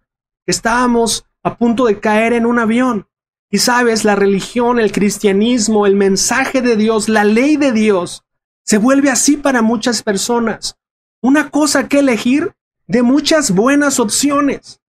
estábamos 0.46 1.26
a 1.42 1.56
punto 1.56 1.86
de 1.86 2.00
caer 2.00 2.32
en 2.32 2.46
un 2.46 2.58
avión 2.58 3.08
y 3.50 3.58
sabes, 3.58 4.04
la 4.04 4.16
religión, 4.16 4.80
el 4.80 4.92
cristianismo, 4.92 5.86
el 5.86 5.94
mensaje 5.94 6.62
de 6.62 6.76
Dios, 6.76 7.08
la 7.08 7.24
ley 7.24 7.56
de 7.56 7.72
Dios, 7.72 8.24
se 8.64 8.78
vuelve 8.78 9.10
así 9.10 9.36
para 9.36 9.62
muchas 9.62 10.02
personas. 10.02 10.76
Una 11.22 11.50
cosa 11.50 11.88
que 11.88 12.00
elegir 12.00 12.54
de 12.86 13.02
muchas 13.02 13.52
buenas 13.52 14.00
opciones. 14.00 14.80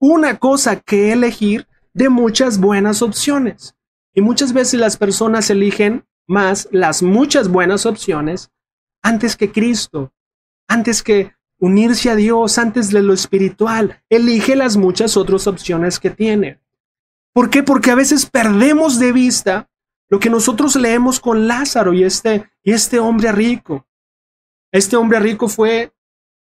Una 0.00 0.38
cosa 0.38 0.80
que 0.80 1.12
elegir 1.12 1.68
de 1.94 2.08
muchas 2.08 2.58
buenas 2.58 3.02
opciones. 3.02 3.76
Y 4.14 4.20
muchas 4.20 4.52
veces 4.52 4.80
las 4.80 4.96
personas 4.96 5.48
eligen 5.50 6.04
más 6.26 6.68
las 6.72 7.02
muchas 7.02 7.48
buenas 7.48 7.86
opciones 7.86 8.50
antes 9.02 9.36
que 9.36 9.52
Cristo, 9.52 10.12
antes 10.68 11.02
que 11.02 11.34
unirse 11.62 12.10
a 12.10 12.16
Dios, 12.16 12.58
antes 12.58 12.90
de 12.90 13.02
lo 13.02 13.14
espiritual. 13.14 14.02
Elige 14.10 14.56
las 14.56 14.76
muchas 14.76 15.16
otras 15.16 15.46
opciones 15.46 16.00
que 16.00 16.10
tiene. 16.10 16.58
¿Por 17.32 17.50
qué? 17.50 17.62
Porque 17.62 17.92
a 17.92 17.94
veces 17.94 18.26
perdemos 18.26 18.98
de 18.98 19.12
vista 19.12 19.70
lo 20.08 20.18
que 20.18 20.28
nosotros 20.28 20.74
leemos 20.74 21.20
con 21.20 21.46
Lázaro 21.46 21.94
y 21.94 22.02
este, 22.02 22.50
y 22.64 22.72
este 22.72 22.98
hombre 22.98 23.30
rico. 23.30 23.86
Este 24.72 24.96
hombre 24.96 25.20
rico 25.20 25.46
fue 25.46 25.92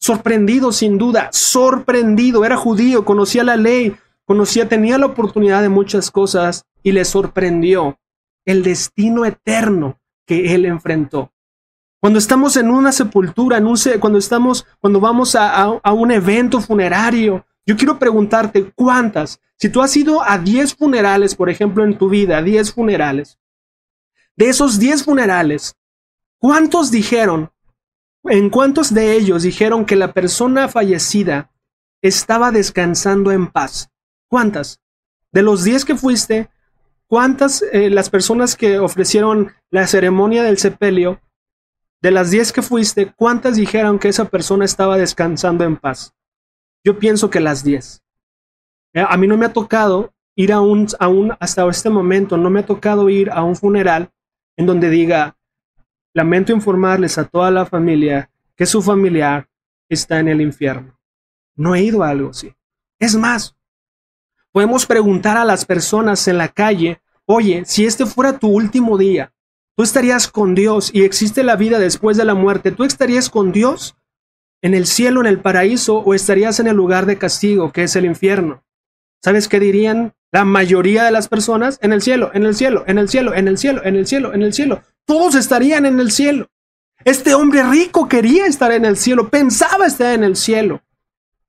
sorprendido 0.00 0.72
sin 0.72 0.98
duda, 0.98 1.28
sorprendido, 1.30 2.44
era 2.44 2.56
judío, 2.56 3.04
conocía 3.04 3.44
la 3.44 3.56
ley, 3.56 3.96
conocía, 4.24 4.68
tenía 4.68 4.98
la 4.98 5.06
oportunidad 5.06 5.62
de 5.62 5.68
muchas 5.68 6.10
cosas 6.10 6.64
y 6.82 6.90
le 6.90 7.04
sorprendió 7.04 8.00
el 8.44 8.64
destino 8.64 9.24
eterno 9.24 10.00
que 10.26 10.56
él 10.56 10.66
enfrentó. 10.66 11.33
Cuando 12.04 12.18
estamos 12.18 12.54
en 12.58 12.68
una 12.68 12.92
sepultura, 12.92 13.56
en 13.56 13.66
un, 13.66 13.78
cuando 13.98 14.18
estamos, 14.18 14.66
cuando 14.78 15.00
vamos 15.00 15.34
a, 15.34 15.80
un 15.90 16.10
evento 16.10 16.60
funerario, 16.60 17.46
yo 17.64 17.78
quiero 17.78 17.98
preguntarte 17.98 18.70
cuántas, 18.74 19.40
si 19.56 19.70
tú 19.70 19.80
has 19.80 19.96
ido 19.96 20.22
a 20.22 20.36
10 20.36 20.74
funerales, 20.74 21.34
por 21.34 21.48
ejemplo, 21.48 21.82
en 21.82 21.96
tu 21.96 22.10
vida, 22.10 22.42
10 22.42 22.74
funerales, 22.74 23.38
de 24.36 24.50
esos 24.50 24.78
10 24.78 25.02
funerales, 25.02 25.78
¿Cuántos 26.38 26.90
dijeron, 26.90 27.50
en 28.24 28.50
cuántos 28.50 28.92
de 28.92 29.16
ellos 29.16 29.42
dijeron 29.42 29.86
que 29.86 29.96
la 29.96 30.12
persona 30.12 30.68
fallecida 30.68 31.50
estaba 32.02 32.50
descansando 32.50 33.32
en 33.32 33.46
paz? 33.46 33.88
¿Cuántas? 34.28 34.78
De 35.32 35.40
los 35.40 35.64
diez 35.64 35.86
que 35.86 35.96
fuiste, 35.96 36.50
¿cuántas 37.06 37.62
eh, 37.72 37.88
las 37.88 38.10
personas 38.10 38.56
que 38.56 38.78
ofrecieron 38.78 39.54
la 39.70 39.86
ceremonia 39.86 40.42
del 40.42 40.58
sepelio, 40.58 41.22
de 42.04 42.10
las 42.10 42.30
diez 42.30 42.52
que 42.52 42.60
fuiste, 42.60 43.14
cuántas 43.16 43.56
dijeron 43.56 43.98
que 43.98 44.08
esa 44.08 44.26
persona 44.26 44.66
estaba 44.66 44.98
descansando 44.98 45.64
en 45.64 45.78
paz? 45.78 46.14
Yo 46.84 46.98
pienso 46.98 47.30
que 47.30 47.40
las 47.40 47.64
diez. 47.64 48.02
Eh, 48.92 49.02
a 49.08 49.16
mí 49.16 49.26
no 49.26 49.38
me 49.38 49.46
ha 49.46 49.54
tocado 49.54 50.12
ir 50.36 50.52
a 50.52 50.60
un, 50.60 50.86
hasta 51.40 51.66
este 51.66 51.88
momento, 51.88 52.36
no 52.36 52.50
me 52.50 52.60
ha 52.60 52.66
tocado 52.66 53.08
ir 53.08 53.30
a 53.30 53.42
un 53.42 53.56
funeral 53.56 54.12
en 54.54 54.66
donde 54.66 54.90
diga, 54.90 55.38
lamento 56.12 56.52
informarles 56.52 57.16
a 57.16 57.24
toda 57.24 57.50
la 57.50 57.64
familia 57.64 58.30
que 58.54 58.66
su 58.66 58.82
familiar 58.82 59.48
está 59.88 60.20
en 60.20 60.28
el 60.28 60.42
infierno. 60.42 61.00
No 61.56 61.74
he 61.74 61.84
ido 61.84 62.02
a 62.02 62.10
algo 62.10 62.28
así. 62.28 62.54
Es 62.98 63.16
más, 63.16 63.56
podemos 64.52 64.84
preguntar 64.84 65.38
a 65.38 65.44
las 65.46 65.64
personas 65.64 66.28
en 66.28 66.36
la 66.36 66.48
calle, 66.48 67.00
oye, 67.24 67.64
si 67.64 67.86
este 67.86 68.04
fuera 68.04 68.38
tu 68.38 68.48
último 68.48 68.98
día, 68.98 69.32
tú 69.76 69.82
estarías 69.82 70.28
con 70.28 70.54
Dios 70.54 70.90
y 70.92 71.02
existe 71.02 71.42
la 71.42 71.56
vida 71.56 71.78
después 71.78 72.16
de 72.16 72.24
la 72.24 72.34
muerte, 72.34 72.72
¿tú 72.72 72.84
estarías 72.84 73.30
con 73.30 73.52
Dios 73.52 73.96
en 74.62 74.74
el 74.74 74.86
cielo, 74.86 75.20
en 75.20 75.26
el 75.26 75.40
paraíso, 75.40 75.98
o 75.98 76.14
estarías 76.14 76.60
en 76.60 76.68
el 76.68 76.76
lugar 76.76 77.06
de 77.06 77.18
castigo, 77.18 77.72
que 77.72 77.84
es 77.84 77.96
el 77.96 78.04
infierno? 78.04 78.64
¿Sabes 79.22 79.48
qué 79.48 79.58
dirían 79.58 80.14
la 80.32 80.44
mayoría 80.44 81.04
de 81.04 81.10
las 81.10 81.28
personas? 81.28 81.78
En 81.82 81.92
el 81.92 82.02
cielo, 82.02 82.30
en 82.34 82.44
el 82.44 82.54
cielo, 82.54 82.84
en 82.86 82.98
el 82.98 83.08
cielo, 83.08 83.34
en 83.34 83.48
el 83.48 83.58
cielo, 83.58 83.82
en 83.84 83.96
el 83.96 84.06
cielo, 84.06 84.34
en 84.34 84.42
el 84.42 84.52
cielo. 84.52 84.82
Todos 85.06 85.34
estarían 85.34 85.86
en 85.86 85.98
el 85.98 86.10
cielo. 86.10 86.48
Este 87.04 87.34
hombre 87.34 87.62
rico 87.62 88.08
quería 88.08 88.46
estar 88.46 88.72
en 88.72 88.84
el 88.84 88.96
cielo, 88.96 89.28
pensaba 89.28 89.86
estar 89.86 90.14
en 90.14 90.24
el 90.24 90.36
cielo. 90.36 90.82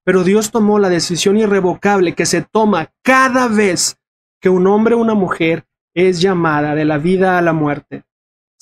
Pero 0.04 0.24
Dios 0.24 0.52
tomó 0.52 0.80
la 0.80 0.90
decisión 0.90 1.38
irrevocable 1.38 2.14
que 2.14 2.26
se 2.26 2.42
toma 2.42 2.94
cada 3.02 3.48
vez 3.48 3.98
que 4.40 4.50
un 4.50 4.68
hombre 4.68 4.96
o 4.96 5.00
una 5.00 5.14
mujer 5.14 5.66
es 5.94 6.22
llamada 6.22 6.76
de 6.76 6.86
la 6.86 6.98
vida 6.98 7.38
a 7.38 7.42
la 7.42 7.54
muerte. 7.54 8.04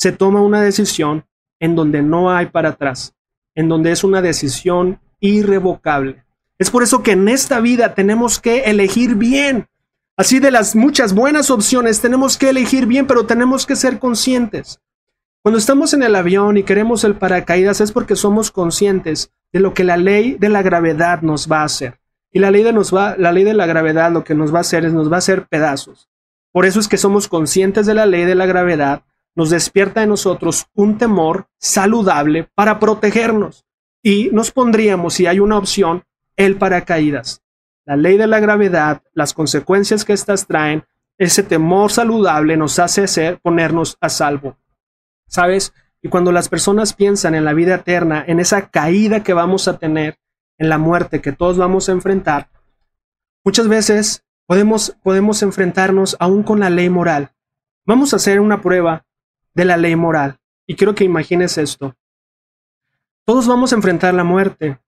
Se 0.03 0.11
toma 0.11 0.41
una 0.41 0.61
decisión 0.61 1.23
en 1.61 1.77
donde 1.77 2.01
no 2.01 2.29
hay 2.29 2.47
para 2.47 2.71
atrás, 2.71 3.15
en 3.55 3.69
donde 3.69 3.93
es 3.93 4.03
una 4.03 4.21
decisión 4.21 4.99
irrevocable. 5.21 6.25
Es 6.59 6.69
por 6.69 6.83
eso 6.83 7.03
que 7.03 7.13
en 7.13 7.29
esta 7.29 7.61
vida 7.61 7.95
tenemos 7.95 8.37
que 8.37 8.63
elegir 8.65 9.15
bien. 9.15 9.69
Así 10.17 10.39
de 10.39 10.51
las 10.51 10.75
muchas 10.75 11.15
buenas 11.15 11.49
opciones, 11.49 12.01
tenemos 12.01 12.37
que 12.37 12.49
elegir 12.49 12.85
bien, 12.85 13.07
pero 13.07 13.25
tenemos 13.25 13.65
que 13.65 13.77
ser 13.77 13.97
conscientes. 13.97 14.81
Cuando 15.41 15.57
estamos 15.57 15.93
en 15.93 16.03
el 16.03 16.15
avión 16.15 16.57
y 16.57 16.63
queremos 16.63 17.05
el 17.05 17.15
paracaídas 17.15 17.79
es 17.79 17.93
porque 17.93 18.17
somos 18.17 18.51
conscientes 18.51 19.31
de 19.53 19.61
lo 19.61 19.73
que 19.73 19.85
la 19.85 19.95
ley 19.95 20.33
de 20.33 20.49
la 20.49 20.63
gravedad 20.63 21.21
nos 21.21 21.49
va 21.49 21.61
a 21.61 21.63
hacer. 21.63 22.01
Y 22.29 22.39
la 22.39 22.51
ley 22.51 22.63
de, 22.63 22.73
nos 22.73 22.93
va, 22.93 23.15
la 23.17 23.31
ley 23.31 23.45
de 23.45 23.53
la 23.53 23.67
gravedad 23.67 24.11
lo 24.11 24.25
que 24.25 24.35
nos 24.35 24.53
va 24.53 24.57
a 24.57 24.67
hacer 24.67 24.83
es 24.83 24.91
nos 24.91 25.09
va 25.09 25.15
a 25.15 25.19
hacer 25.19 25.47
pedazos. 25.47 26.09
Por 26.51 26.65
eso 26.65 26.81
es 26.81 26.89
que 26.89 26.97
somos 26.97 27.29
conscientes 27.29 27.85
de 27.85 27.93
la 27.93 28.05
ley 28.05 28.25
de 28.25 28.35
la 28.35 28.45
gravedad, 28.45 29.03
nos 29.35 29.49
despierta 29.49 30.03
en 30.03 30.09
nosotros 30.09 30.67
un 30.73 30.97
temor 30.97 31.47
saludable 31.59 32.49
para 32.55 32.79
protegernos. 32.79 33.65
Y 34.01 34.29
nos 34.31 34.51
pondríamos, 34.51 35.13
si 35.13 35.27
hay 35.27 35.39
una 35.39 35.57
opción, 35.57 36.03
el 36.35 36.57
paracaídas. 36.57 37.41
La 37.85 37.95
ley 37.95 38.17
de 38.17 38.27
la 38.27 38.39
gravedad, 38.39 39.01
las 39.13 39.33
consecuencias 39.33 40.05
que 40.05 40.13
éstas 40.13 40.47
traen, 40.47 40.85
ese 41.17 41.43
temor 41.43 41.91
saludable 41.91 42.57
nos 42.57 42.79
hace 42.79 43.07
ser, 43.07 43.39
ponernos 43.41 43.97
a 44.01 44.09
salvo. 44.09 44.57
¿Sabes? 45.27 45.73
Y 46.01 46.09
cuando 46.09 46.31
las 46.31 46.49
personas 46.49 46.93
piensan 46.93 47.33
en 47.35 47.45
la 47.45 47.53
vida 47.53 47.75
eterna, 47.75 48.23
en 48.27 48.39
esa 48.39 48.69
caída 48.69 49.23
que 49.23 49.33
vamos 49.33 49.67
a 49.67 49.77
tener, 49.77 50.17
en 50.57 50.69
la 50.69 50.77
muerte 50.77 51.21
que 51.21 51.31
todos 51.31 51.57
vamos 51.57 51.89
a 51.89 51.93
enfrentar, 51.93 52.49
muchas 53.43 53.67
veces 53.67 54.23
podemos, 54.45 54.95
podemos 55.01 55.41
enfrentarnos 55.43 56.17
aún 56.19 56.43
con 56.43 56.59
la 56.59 56.69
ley 56.69 56.89
moral. 56.89 57.31
Vamos 57.85 58.13
a 58.13 58.17
hacer 58.17 58.39
una 58.39 58.61
prueba 58.61 59.05
de 59.53 59.65
la 59.65 59.77
ley 59.77 59.95
moral. 59.95 60.39
Y 60.67 60.75
quiero 60.75 60.95
que 60.95 61.03
imagines 61.03 61.57
esto. 61.57 61.95
Todos 63.25 63.47
vamos 63.47 63.71
a 63.71 63.75
enfrentar 63.75 64.13
la 64.13 64.23
muerte. 64.23 64.79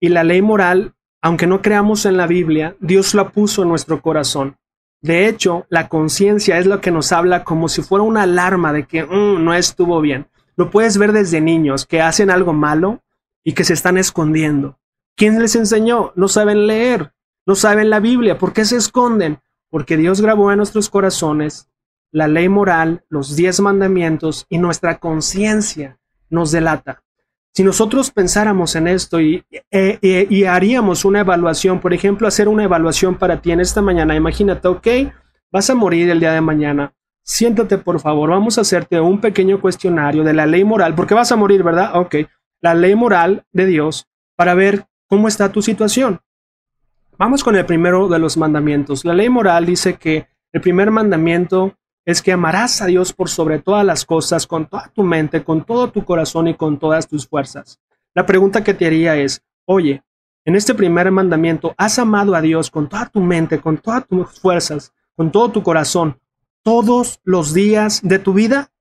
Y 0.00 0.08
la 0.08 0.24
ley 0.24 0.42
moral, 0.42 0.94
aunque 1.20 1.46
no 1.46 1.62
creamos 1.62 2.06
en 2.06 2.16
la 2.16 2.26
Biblia, 2.26 2.76
Dios 2.80 3.14
la 3.14 3.30
puso 3.30 3.62
en 3.62 3.68
nuestro 3.68 4.00
corazón. 4.00 4.56
De 5.00 5.28
hecho, 5.28 5.66
la 5.68 5.88
conciencia 5.88 6.58
es 6.58 6.66
lo 6.66 6.80
que 6.80 6.90
nos 6.90 7.12
habla 7.12 7.44
como 7.44 7.68
si 7.68 7.82
fuera 7.82 8.02
una 8.02 8.22
alarma 8.22 8.72
de 8.72 8.86
que 8.86 9.04
mm, 9.04 9.44
no 9.44 9.54
estuvo 9.54 10.00
bien. 10.00 10.28
Lo 10.56 10.70
puedes 10.70 10.98
ver 10.98 11.12
desde 11.12 11.40
niños 11.40 11.86
que 11.86 12.00
hacen 12.00 12.30
algo 12.30 12.52
malo 12.52 13.02
y 13.44 13.52
que 13.52 13.64
se 13.64 13.74
están 13.74 13.96
escondiendo. 13.96 14.78
¿Quién 15.16 15.38
les 15.40 15.54
enseñó? 15.54 16.12
No 16.16 16.28
saben 16.28 16.66
leer, 16.66 17.12
no 17.46 17.54
saben 17.54 17.90
la 17.90 18.00
Biblia. 18.00 18.38
¿Por 18.38 18.52
qué 18.52 18.64
se 18.64 18.76
esconden? 18.76 19.40
Porque 19.70 19.96
Dios 19.96 20.20
grabó 20.20 20.50
en 20.50 20.58
nuestros 20.58 20.88
corazones 20.88 21.68
la 22.10 22.28
ley 22.28 22.48
moral, 22.48 23.04
los 23.08 23.36
diez 23.36 23.60
mandamientos 23.60 24.46
y 24.48 24.58
nuestra 24.58 24.98
conciencia 24.98 25.98
nos 26.30 26.50
delata. 26.50 27.02
Si 27.54 27.64
nosotros 27.64 28.10
pensáramos 28.10 28.76
en 28.76 28.88
esto 28.88 29.20
y, 29.20 29.44
e, 29.50 29.98
e, 30.00 30.26
y, 30.30 30.44
haríamos 30.44 31.04
una 31.04 31.20
evaluación, 31.20 31.80
por 31.80 31.92
ejemplo, 31.92 32.28
hacer 32.28 32.48
una 32.48 32.64
evaluación 32.64 33.16
para 33.16 33.40
ti 33.40 33.50
en 33.50 33.60
esta 33.60 33.82
mañana, 33.82 34.14
imagínate, 34.14 34.68
ok, 34.68 34.86
vas 35.50 35.68
a 35.68 35.74
morir 35.74 36.08
el 36.10 36.20
día 36.20 36.32
de 36.32 36.40
mañana, 36.40 36.92
siéntate 37.24 37.78
por 37.78 38.00
favor, 38.00 38.30
vamos 38.30 38.58
a 38.58 38.60
hacerte 38.60 39.00
un 39.00 39.20
pequeño 39.20 39.60
cuestionario 39.60 40.22
de 40.22 40.34
la 40.34 40.46
ley 40.46 40.62
moral, 40.62 40.94
porque 40.94 41.14
vas 41.14 41.32
a 41.32 41.36
morir, 41.36 41.62
¿verdad? 41.62 41.96
Ok, 41.96 42.16
la 42.60 42.74
ley 42.74 42.94
moral 42.94 43.44
de 43.52 43.66
Dios 43.66 44.08
para 44.36 44.54
ver 44.54 44.86
cómo 45.08 45.26
está 45.26 45.50
tu 45.50 45.62
situación. 45.62 46.20
Vamos 47.18 47.42
con 47.42 47.56
el 47.56 47.66
primero 47.66 48.08
de 48.08 48.20
los 48.20 48.36
mandamientos. 48.36 49.04
La 49.04 49.14
ley 49.14 49.28
moral 49.28 49.66
dice 49.66 49.96
que 49.96 50.28
el 50.52 50.60
primer 50.60 50.92
mandamiento 50.92 51.77
es 52.08 52.22
que 52.22 52.32
amarás 52.32 52.80
a 52.80 52.86
Dios 52.86 53.12
por 53.12 53.28
sobre 53.28 53.58
todas 53.58 53.84
las 53.84 54.06
cosas, 54.06 54.46
con 54.46 54.66
toda 54.66 54.90
tu 54.94 55.02
mente, 55.02 55.44
con 55.44 55.62
todo 55.62 55.92
tu 55.92 56.06
corazón 56.06 56.48
y 56.48 56.54
con 56.54 56.78
todas 56.78 57.06
tus 57.06 57.28
fuerzas. 57.28 57.82
La 58.14 58.24
pregunta 58.24 58.64
que 58.64 58.72
te 58.72 58.86
haría 58.86 59.14
es, 59.16 59.44
oye, 59.66 60.02
en 60.46 60.56
este 60.56 60.74
primer 60.74 61.10
mandamiento, 61.10 61.74
¿has 61.76 61.98
amado 61.98 62.34
a 62.34 62.40
Dios 62.40 62.70
con 62.70 62.88
toda 62.88 63.10
tu 63.10 63.20
mente, 63.20 63.60
con 63.60 63.76
todas 63.76 64.06
tus 64.06 64.40
fuerzas, 64.40 64.94
con 65.14 65.30
todo 65.30 65.52
tu 65.52 65.62
corazón, 65.62 66.18
todos 66.62 67.20
los 67.24 67.52
días 67.52 68.00
de 68.02 68.18
tu 68.18 68.32
vida? 68.32 68.72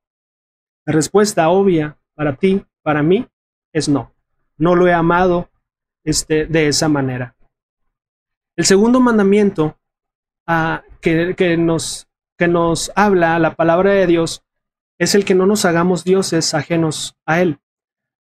La 0.86 0.94
respuesta 0.94 1.50
obvia 1.50 1.98
para 2.16 2.38
ti, 2.38 2.66
para 2.82 3.04
mí, 3.04 3.28
es 3.74 3.90
no. 3.90 4.14
No 4.58 4.74
lo 4.74 4.88
he 4.88 4.94
amado 4.94 5.50
este, 6.06 6.46
de 6.46 6.70
esa 6.70 6.88
manera. 6.88 7.36
El 8.56 8.64
segundo 8.64 9.02
mandamiento 9.02 9.78
que, 11.02 11.36
que, 11.36 11.58
nos 11.58 12.07
que 12.38 12.48
nos 12.48 12.92
habla 12.96 13.40
la 13.40 13.56
palabra 13.56 13.92
de 13.92 14.08
Dios 14.08 14.44
es 15.00 15.16
el 15.16 15.26
que 15.26 15.36
no 15.36 15.46
nos 15.46 15.66
hagamos 15.66 16.04
dioses 16.04 16.54
ajenos 16.54 17.16
a 17.26 17.42
Él. 17.42 17.60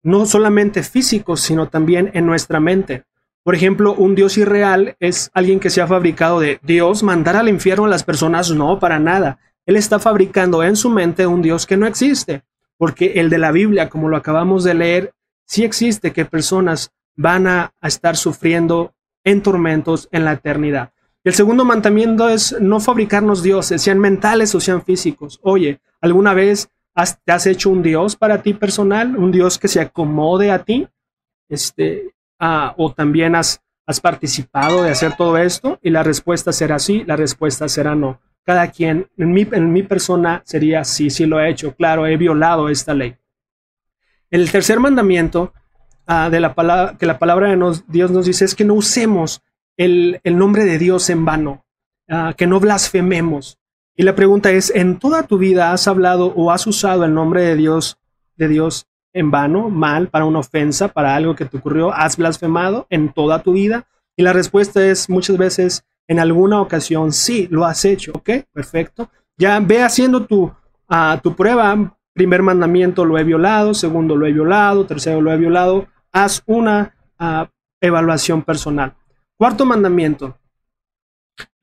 No 0.03 0.27
solamente 0.27 0.83
físicos, 0.83 1.41
sino 1.41 1.69
también 1.69 2.11
en 2.15 2.27
nuestra 2.27 2.61
mente. 2.61 3.05
Por 3.43 3.55
ejemplo, 3.55 3.95
un 3.95 4.15
Dios 4.15 4.39
irreal 4.39 4.97
es 5.01 5.31
alguien 5.35 5.61
que 5.61 5.71
se 5.71 5.81
ha 5.81 5.87
fabricado 5.87 6.41
de 6.41 6.61
Dios 6.63 7.03
mandar 7.03 7.37
al 7.37 7.49
infierno 7.49 7.87
a 7.87 7.89
las 7.89 8.05
personas. 8.05 8.51
No, 8.51 8.79
para 8.79 8.99
nada. 8.99 9.39
Él 9.67 9.77
está 9.77 9.99
fabricando 9.99 10.63
en 10.63 10.77
su 10.77 10.91
mente 10.91 11.27
un 11.27 11.43
Dios 11.43 11.67
que 11.67 11.77
no 11.77 11.87
existe. 11.87 12.43
Porque 12.79 13.13
el 13.17 13.31
de 13.31 13.39
la 13.39 13.53
Biblia, 13.53 13.89
como 13.89 14.09
lo 14.09 14.17
acabamos 14.17 14.65
de 14.65 14.75
leer, 14.75 15.15
sí 15.45 15.65
existe 15.65 16.13
que 16.13 16.25
personas 16.25 16.93
van 17.15 17.47
a, 17.47 17.73
a 17.81 17.89
estar 17.89 18.17
sufriendo 18.17 18.95
en 19.25 19.43
tormentos 19.43 20.09
en 20.11 20.25
la 20.25 20.33
eternidad. 20.33 20.93
El 21.25 21.35
segundo 21.35 21.65
mandamiento 21.65 22.29
es 22.29 22.57
no 22.61 22.81
fabricarnos 22.81 23.45
dioses, 23.45 23.81
sean 23.81 24.01
mentales 24.01 24.55
o 24.57 24.61
sean 24.61 24.83
físicos. 24.83 25.39
Oye, 25.43 25.81
¿alguna 26.01 26.35
vez 26.35 26.69
has, 26.95 27.23
te 27.23 27.31
has 27.31 27.47
hecho 27.47 27.71
un 27.71 27.83
dios 27.83 28.17
para 28.17 28.43
ti 28.43 28.55
personal? 28.55 29.17
¿Un 29.17 29.31
dios 29.31 29.57
que 29.57 29.69
se 29.69 29.81
acomode 29.81 30.51
a 30.51 30.65
ti? 30.65 30.89
Este, 31.49 32.13
ah, 32.41 32.75
o 32.77 32.93
también 32.93 33.37
has, 33.37 33.61
participado 34.01 34.83
de 34.83 34.91
hacer 34.91 35.17
todo 35.17 35.37
esto 35.37 35.79
y 35.83 35.91
la 35.91 36.03
respuesta 36.03 36.51
será 36.51 36.79
sí, 36.79 37.05
la 37.07 37.15
respuesta 37.15 37.69
será 37.69 37.95
no. 37.95 38.21
Cada 38.43 38.69
quien, 38.69 39.07
en 39.19 39.33
mi, 39.33 39.47
en 39.53 39.71
mi 39.71 39.83
persona 39.83 40.43
sería 40.47 40.83
sí, 40.83 41.11
sí 41.11 41.27
lo 41.27 41.39
he 41.39 41.51
hecho, 41.51 41.75
claro, 41.77 42.07
he 42.07 42.17
violado 42.17 42.71
esta 42.71 42.95
ley. 42.95 43.17
El 44.31 44.51
tercer 44.51 44.81
mandamiento 44.81 45.53
ah, 46.07 46.31
de 46.31 46.41
la 46.41 46.55
palabra, 46.55 46.97
que 46.97 47.05
la 47.05 47.19
palabra 47.19 47.55
de 47.55 47.83
Dios 47.87 48.11
nos 48.11 48.25
dice 48.25 48.47
es 48.47 48.55
que 48.55 48.65
no 48.65 48.75
usemos 48.75 49.43
el, 49.77 50.21
nombre 50.25 50.65
de 50.65 50.79
Dios 50.79 51.09
en 51.11 51.25
vano, 51.25 51.65
ah, 52.09 52.35
que 52.37 52.47
no 52.47 52.61
blasfememos. 52.61 53.59
Y 53.97 54.03
la 54.05 54.15
pregunta 54.15 54.51
es, 54.51 54.71
¿en 54.75 54.99
toda 54.99 55.25
tu 55.25 55.39
vida 55.39 55.73
has 55.73 55.87
hablado 55.87 56.33
o 56.35 56.51
has 56.51 56.67
usado 56.67 57.05
el 57.05 57.15
nombre 57.15 57.43
de 57.43 57.57
Dios, 57.57 57.99
de 58.37 58.49
Dios 58.49 58.87
en 59.13 59.31
vano, 59.31 59.69
mal, 59.69 60.09
para 60.09 60.25
una 60.25 60.39
ofensa, 60.39 60.89
para 60.89 61.15
algo 61.15 61.35
que 61.35 61.45
te 61.45 61.59
ocurrió? 61.59 61.93
¿Has 61.93 62.17
blasfemado 62.17 62.87
en 62.91 63.13
toda 63.13 63.43
tu 63.43 63.53
vida? 63.53 63.87
Y 64.17 64.23
la 64.23 64.33
respuesta 64.33 64.85
es 64.85 65.11
muchas 65.11 65.37
veces, 65.37 65.85
en 66.09 66.19
alguna 66.19 66.61
ocasión, 66.61 67.13
sí, 67.13 67.49
lo 67.51 67.65
has 67.65 67.85
hecho. 67.85 68.13
¿Ok? 68.15 68.31
Perfecto. 68.53 69.11
Ya 69.37 69.61
ve 69.61 69.83
haciendo 69.83 70.25
tu, 70.27 70.45
uh, 70.45 71.19
tu 71.23 71.35
prueba 71.35 71.97
primer 72.13 72.43
mandamiento 72.43 73.05
lo 73.05 73.19
he 73.19 73.25
violado, 73.25 73.75
segundo 73.75 74.17
lo 74.17 74.27
he 74.27 74.33
violado, 74.33 74.87
tercero 74.87 75.21
lo 75.21 75.33
he 75.33 75.37
violado, 75.37 75.87
haz 76.13 76.43
una 76.47 76.95
uh, 77.19 77.47
evaluación 77.81 78.43
personal. 78.43 78.95
Cuarto 79.43 79.67
mandamiento. 79.67 80.39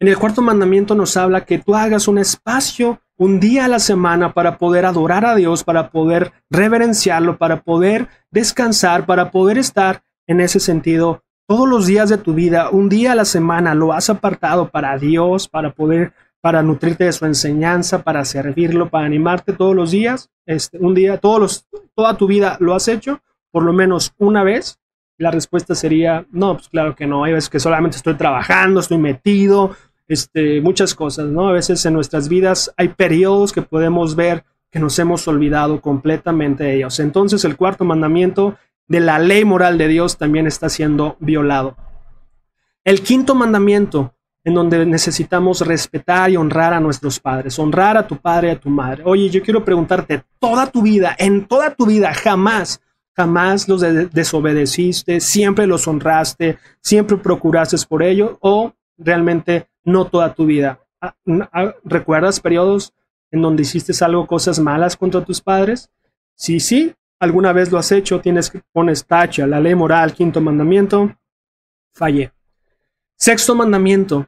En 0.01 0.09
el 0.09 0.17
cuarto 0.17 0.41
mandamiento 0.41 0.95
nos 0.95 1.15
habla 1.15 1.45
que 1.45 1.59
tú 1.59 1.75
hagas 1.75 2.09
un 2.09 2.17
espacio 2.17 2.99
un 3.15 3.39
día 3.39 3.63
a 3.63 3.67
la 3.69 3.79
semana 3.79 4.33
para 4.33 4.57
poder 4.57 4.85
adorar 4.85 5.25
a 5.25 5.33
Dios, 5.33 5.63
para 5.63 5.89
poder 5.89 6.33
reverenciarlo, 6.49 7.37
para 7.37 7.61
poder 7.61 8.09
descansar, 8.31 9.05
para 9.05 9.31
poder 9.31 9.57
estar 9.57 10.03
en 10.27 10.41
ese 10.41 10.59
sentido 10.59 11.23
todos 11.47 11.69
los 11.69 11.87
días 11.87 12.09
de 12.09 12.17
tu 12.17 12.33
vida, 12.33 12.69
un 12.69 12.89
día 12.89 13.13
a 13.13 13.15
la 13.15 13.23
semana 13.23 13.73
lo 13.73 13.93
has 13.93 14.09
apartado 14.09 14.67
para 14.67 14.97
Dios, 14.97 15.47
para 15.47 15.71
poder, 15.71 16.11
para 16.41 16.61
nutrirte 16.61 17.05
de 17.05 17.13
su 17.13 17.25
enseñanza, 17.25 18.03
para 18.03 18.25
servirlo, 18.25 18.89
para 18.89 19.05
animarte 19.05 19.53
todos 19.53 19.73
los 19.73 19.91
días, 19.91 20.29
este, 20.45 20.79
un 20.79 20.95
día, 20.95 21.17
todos 21.17 21.39
los, 21.39 21.67
toda 21.95 22.17
tu 22.17 22.27
vida 22.27 22.57
lo 22.59 22.75
has 22.75 22.89
hecho, 22.89 23.21
por 23.51 23.63
lo 23.63 23.71
menos 23.71 24.13
una 24.17 24.43
vez. 24.43 24.81
La 25.19 25.31
respuesta 25.31 25.75
sería, 25.75 26.25
no, 26.31 26.55
pues 26.55 26.69
claro 26.69 26.95
que 26.95 27.05
no, 27.05 27.25
hay 27.25 27.33
veces 27.33 27.49
que 27.49 27.59
solamente 27.59 27.97
estoy 27.97 28.15
trabajando, 28.15 28.79
estoy 28.79 28.97
metido, 28.97 29.75
este, 30.07 30.61
muchas 30.61 30.95
cosas, 30.95 31.27
¿no? 31.27 31.49
A 31.49 31.51
veces 31.51 31.85
en 31.85 31.93
nuestras 31.93 32.29
vidas 32.29 32.73
hay 32.77 32.87
periodos 32.87 33.51
que 33.51 33.61
podemos 33.61 34.15
ver 34.15 34.45
que 34.71 34.79
nos 34.79 34.97
hemos 34.97 35.27
olvidado 35.27 35.81
completamente 35.81 36.63
de 36.63 36.77
ellos. 36.77 36.99
Entonces 36.99 37.43
el 37.43 37.57
cuarto 37.57 37.83
mandamiento 37.83 38.55
de 38.87 39.01
la 39.01 39.19
ley 39.19 39.45
moral 39.45 39.77
de 39.77 39.87
Dios 39.89 40.17
también 40.17 40.47
está 40.47 40.69
siendo 40.69 41.17
violado. 41.19 41.75
El 42.83 43.01
quinto 43.01 43.35
mandamiento, 43.35 44.15
en 44.43 44.53
donde 44.53 44.85
necesitamos 44.85 45.61
respetar 45.67 46.31
y 46.31 46.37
honrar 46.37 46.73
a 46.73 46.79
nuestros 46.79 47.19
padres, 47.19 47.59
honrar 47.59 47.97
a 47.97 48.07
tu 48.07 48.15
padre 48.15 48.47
y 48.47 48.51
a 48.51 48.59
tu 48.59 48.69
madre. 48.69 49.03
Oye, 49.05 49.29
yo 49.29 49.43
quiero 49.43 49.65
preguntarte, 49.65 50.23
toda 50.39 50.67
tu 50.67 50.81
vida, 50.81 51.13
en 51.19 51.45
toda 51.45 51.75
tu 51.75 51.85
vida, 51.85 52.13
jamás, 52.13 52.81
jamás 53.19 53.67
los 53.67 53.81
desobedeciste, 54.13 55.19
siempre 55.19 55.67
los 55.67 55.85
honraste, 55.89 56.57
siempre 56.81 57.17
procuraste 57.17 57.75
por 57.85 58.01
ello, 58.01 58.37
o 58.39 58.71
realmente 58.97 59.67
no 59.83 60.05
toda 60.05 60.33
tu 60.33 60.45
vida. 60.45 60.79
Ah, 61.01 61.13
ah, 61.51 61.75
¿Recuerdas 61.83 62.39
periodos 62.39 62.93
en 63.29 63.41
donde 63.41 63.63
hiciste 63.63 63.91
algo, 64.05 64.25
cosas 64.25 64.57
malas 64.57 64.95
contra 64.95 65.25
tus 65.25 65.41
padres? 65.41 65.91
Sí, 66.33 66.61
sí, 66.61 66.93
alguna 67.19 67.51
vez 67.51 67.69
lo 67.73 67.77
has 67.77 67.91
hecho, 67.91 68.21
tienes 68.21 68.49
que 68.49 68.61
pones 68.71 69.05
tacha, 69.05 69.45
la 69.45 69.59
ley 69.59 69.75
moral, 69.75 70.13
quinto 70.13 70.39
mandamiento, 70.39 71.13
fallé. 71.93 72.31
Sexto 73.17 73.53
mandamiento, 73.53 74.27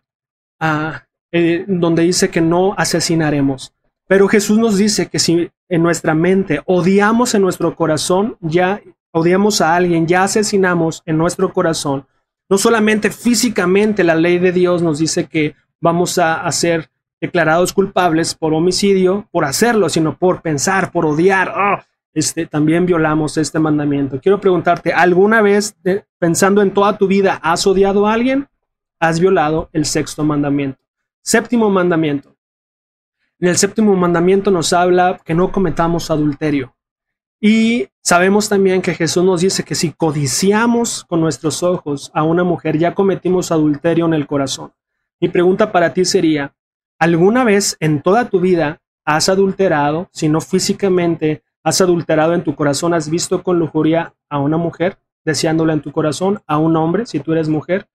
ah, 0.60 1.08
eh, 1.32 1.64
donde 1.66 2.04
dice 2.04 2.30
que 2.30 2.42
no 2.42 2.74
asesinaremos. 2.74 3.74
Pero 4.06 4.28
Jesús 4.28 4.58
nos 4.58 4.78
dice 4.78 5.08
que 5.08 5.18
si 5.18 5.50
en 5.72 5.82
nuestra 5.82 6.14
mente 6.14 6.62
odiamos 6.66 7.34
en 7.34 7.42
nuestro 7.42 7.76
corazón, 7.76 8.38
ya 8.42 8.82
odiamos 9.12 9.62
a 9.62 9.74
alguien, 9.74 10.06
ya 10.06 10.24
asesinamos 10.24 11.02
en 11.06 11.18
nuestro 11.18 11.54
corazón, 11.54 12.06
no 12.50 12.58
solamente 12.58 13.10
físicamente 13.10 14.04
la 14.04 14.16
ley 14.16 14.38
de 14.38 14.52
Dios 14.52 14.82
nos 14.82 15.00
dice 15.00 15.28
que 15.28 15.56
vamos 15.80 16.18
a, 16.18 16.52
ser 16.52 16.92
declarados 17.22 17.72
culpables 17.72 18.36
por 18.36 18.54
homicidio, 18.54 19.30
por 19.32 19.46
hacerlo, 19.46 19.88
sino 19.88 20.18
por 20.18 20.42
pensar, 20.42 20.92
por 20.92 21.06
odiar. 21.06 21.54
¡ah! 21.56 21.86
este, 22.14 22.46
también 22.46 22.86
violamos 22.86 23.38
este 23.38 23.58
mandamiento. 23.58 24.20
Quiero 24.20 24.42
preguntarte, 24.42 24.92
¿alguna 24.92 25.42
vez, 25.42 25.74
pensando 26.20 26.62
en 26.62 26.74
toda 26.74 26.98
tu 26.98 27.08
vida, 27.08 27.40
has 27.42 27.66
odiado 27.66 28.06
a 28.06 28.14
alguien? 28.14 28.50
Has 29.00 29.22
violado 29.22 29.70
el 29.72 29.86
sexto 29.86 30.26
mandamiento. 30.26 30.80
Séptimo 31.22 31.70
mandamiento. 31.70 32.36
En 33.42 33.50
el 33.50 33.58
séptimo 33.58 33.94
mandamiento 33.96 34.52
nos 34.52 34.72
habla 34.72 35.20
que 35.26 35.34
no 35.34 35.52
cometamos 35.52 36.10
adulterio. 36.10 36.74
Y 37.42 37.90
sabemos 38.02 38.48
también 38.48 38.82
que 38.82 38.94
Jesús 38.94 39.24
nos 39.26 39.42
dice 39.42 39.64
que 39.64 39.76
si 39.76 39.92
codiciamos 39.92 41.04
con 41.04 41.20
nuestros 41.20 41.64
ojos 41.64 42.12
a 42.14 42.24
una 42.24 42.46
mujer, 42.46 42.78
ya 42.78 42.96
cometimos 42.96 43.52
adulterio 43.52 44.06
en 44.06 44.14
el 44.14 44.28
corazón. 44.28 44.72
Mi 45.20 45.28
pregunta 45.28 45.74
para 45.74 45.94
ti 45.94 46.06
sería, 46.06 46.56
¿alguna 46.98 47.44
vez 47.44 47.76
en 47.82 48.02
toda 48.02 48.30
tu 48.30 48.40
vida 48.40 48.80
has 49.04 49.28
adulterado, 49.28 50.08
si 50.14 50.30
no 50.30 50.40
físicamente, 50.40 51.44
¿Has 51.64 51.80
adulterado 51.80 52.34
en 52.34 52.44
tu 52.44 52.56
corazón? 52.56 52.94
¿Has 52.94 53.10
visto 53.10 53.44
con 53.44 53.60
lujuria 53.60 54.16
a 54.30 54.40
una 54.40 54.58
mujer, 54.58 54.98
deseándola 55.24 55.74
en 55.74 55.82
tu 55.82 55.92
corazón, 55.92 56.42
a 56.48 56.58
un 56.58 56.76
hombre, 56.76 57.06
si 57.06 57.20
tú 57.20 57.34
eres 57.34 57.50
mujer? 57.50 57.88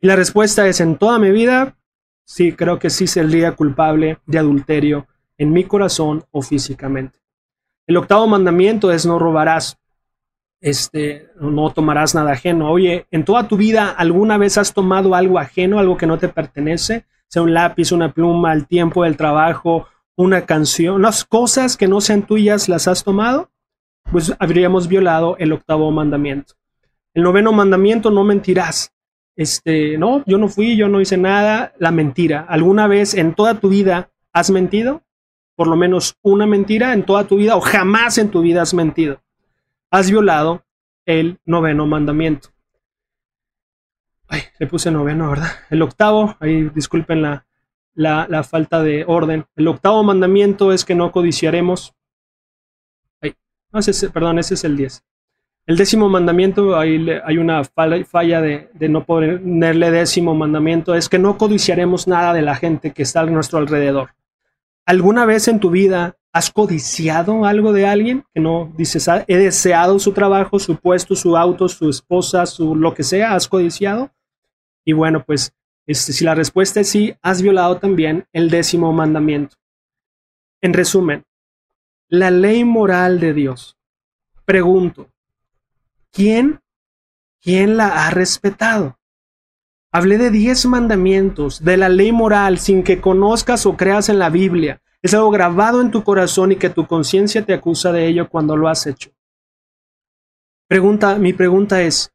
Y 0.00 0.06
la 0.06 0.16
respuesta 0.16 0.66
es, 0.68 0.80
en 0.80 0.98
toda 0.98 1.18
mi 1.18 1.30
vida, 1.30 1.78
sí, 2.26 2.52
creo 2.52 2.78
que 2.78 2.90
sí 2.90 3.06
sería 3.06 3.52
culpable 3.52 4.18
de 4.26 4.38
adulterio 4.38 5.06
en 5.38 5.52
mi 5.52 5.64
corazón 5.64 6.24
o 6.30 6.42
físicamente. 6.42 7.18
El 7.86 7.96
octavo 7.96 8.26
mandamiento 8.26 8.90
es 8.92 9.06
no 9.06 9.18
robarás, 9.18 9.78
este, 10.60 11.30
no 11.40 11.70
tomarás 11.70 12.14
nada 12.14 12.32
ajeno. 12.32 12.70
Oye, 12.70 13.06
en 13.10 13.24
toda 13.24 13.48
tu 13.48 13.56
vida, 13.56 13.90
¿alguna 13.90 14.36
vez 14.36 14.58
has 14.58 14.74
tomado 14.74 15.14
algo 15.14 15.38
ajeno, 15.38 15.78
algo 15.78 15.96
que 15.96 16.06
no 16.06 16.18
te 16.18 16.28
pertenece? 16.28 17.06
Sea 17.28 17.42
un 17.42 17.54
lápiz, 17.54 17.92
una 17.92 18.12
pluma, 18.12 18.52
el 18.52 18.66
tiempo 18.66 19.04
del 19.04 19.16
trabajo, 19.16 19.86
una 20.16 20.46
canción, 20.46 21.02
las 21.02 21.24
cosas 21.24 21.76
que 21.76 21.88
no 21.88 22.00
sean 22.00 22.26
tuyas 22.26 22.68
las 22.68 22.88
has 22.88 23.04
tomado, 23.04 23.50
pues 24.10 24.34
habríamos 24.38 24.88
violado 24.88 25.36
el 25.38 25.52
octavo 25.52 25.90
mandamiento. 25.90 26.54
El 27.14 27.22
noveno 27.22 27.52
mandamiento, 27.52 28.10
no 28.10 28.24
mentirás. 28.24 28.92
Este, 29.36 29.98
no, 29.98 30.24
yo 30.24 30.38
no 30.38 30.48
fui, 30.48 30.76
yo 30.76 30.88
no 30.88 31.00
hice 31.00 31.18
nada, 31.18 31.74
la 31.78 31.90
mentira. 31.90 32.46
¿Alguna 32.48 32.86
vez 32.88 33.14
en 33.14 33.34
toda 33.34 33.60
tu 33.60 33.68
vida 33.68 34.10
has 34.32 34.50
mentido? 34.50 35.02
Por 35.54 35.68
lo 35.68 35.76
menos 35.76 36.16
una 36.22 36.46
mentira 36.46 36.94
en 36.94 37.04
toda 37.04 37.24
tu 37.24 37.36
vida 37.36 37.56
o 37.56 37.60
jamás 37.60 38.18
en 38.18 38.30
tu 38.30 38.40
vida 38.40 38.62
has 38.62 38.72
mentido. 38.72 39.22
Has 39.90 40.10
violado 40.10 40.64
el 41.04 41.38
noveno 41.44 41.86
mandamiento. 41.86 42.48
Ay, 44.28 44.42
le 44.58 44.66
puse 44.66 44.90
noveno, 44.90 45.30
¿verdad? 45.30 45.50
El 45.70 45.82
octavo, 45.82 46.36
ahí 46.40 46.68
disculpen 46.74 47.22
la, 47.22 47.46
la, 47.94 48.42
falta 48.42 48.82
de 48.82 49.04
orden. 49.06 49.46
El 49.54 49.68
octavo 49.68 50.02
mandamiento 50.02 50.72
es 50.72 50.84
que 50.84 50.94
no 50.94 51.12
codiciaremos. 51.12 51.94
no, 53.72 53.78
ese, 53.78 54.10
perdón, 54.10 54.38
ese 54.38 54.54
es 54.54 54.64
el 54.64 54.76
10. 54.76 55.04
El 55.66 55.76
décimo 55.76 56.08
mandamiento, 56.08 56.78
hay, 56.78 57.04
hay 57.24 57.38
una 57.38 57.64
falla 57.64 58.40
de, 58.40 58.70
de, 58.72 58.88
no 58.88 59.04
ponerle 59.04 59.90
décimo 59.90 60.32
mandamiento, 60.32 60.94
es 60.94 61.08
que 61.08 61.18
no 61.18 61.36
codiciaremos 61.36 62.06
nada 62.06 62.32
de 62.32 62.42
la 62.42 62.54
gente 62.54 62.92
que 62.92 63.02
está 63.02 63.20
a 63.20 63.26
nuestro 63.26 63.58
alrededor. 63.58 64.10
¿Alguna 64.84 65.26
vez 65.26 65.48
en 65.48 65.58
tu 65.58 65.70
vida 65.70 66.16
has 66.32 66.52
codiciado 66.52 67.44
algo 67.44 67.72
de 67.72 67.84
alguien? 67.84 68.24
Que 68.32 68.40
no 68.40 68.72
dices, 68.76 69.08
ah, 69.08 69.24
he 69.26 69.36
deseado 69.36 69.98
su 69.98 70.12
trabajo, 70.12 70.60
su 70.60 70.76
puesto, 70.76 71.16
su 71.16 71.36
auto, 71.36 71.68
su 71.68 71.90
esposa, 71.90 72.46
su 72.46 72.76
lo 72.76 72.94
que 72.94 73.02
sea, 73.02 73.34
¿has 73.34 73.48
codiciado? 73.48 74.12
Y 74.84 74.92
bueno, 74.92 75.24
pues 75.24 75.52
este, 75.86 76.12
si 76.12 76.24
la 76.24 76.36
respuesta 76.36 76.78
es 76.78 76.88
sí, 76.88 77.14
has 77.22 77.42
violado 77.42 77.78
también 77.78 78.28
el 78.32 78.50
décimo 78.50 78.92
mandamiento. 78.92 79.56
En 80.60 80.74
resumen, 80.74 81.24
la 82.08 82.30
ley 82.30 82.64
moral 82.64 83.18
de 83.18 83.34
Dios. 83.34 83.76
Pregunto, 84.44 85.10
¿quién, 86.16 86.60
quién 87.42 87.76
la 87.76 88.06
ha 88.06 88.10
respetado? 88.10 88.98
Hablé 89.92 90.16
de 90.16 90.30
diez 90.30 90.64
mandamientos, 90.64 91.62
de 91.62 91.76
la 91.76 91.90
ley 91.90 92.10
moral, 92.10 92.58
sin 92.58 92.82
que 92.82 93.00
conozcas 93.00 93.66
o 93.66 93.76
creas 93.76 94.08
en 94.08 94.18
la 94.18 94.30
Biblia. 94.30 94.82
Es 95.02 95.14
algo 95.14 95.30
grabado 95.30 95.80
en 95.82 95.90
tu 95.90 96.02
corazón 96.02 96.52
y 96.52 96.56
que 96.56 96.70
tu 96.70 96.86
conciencia 96.86 97.44
te 97.44 97.54
acusa 97.54 97.92
de 97.92 98.08
ello 98.08 98.28
cuando 98.28 98.56
lo 98.56 98.68
has 98.68 98.86
hecho. 98.86 99.10
Pregunta, 100.66 101.16
mi 101.16 101.32
pregunta 101.32 101.82
es, 101.82 102.10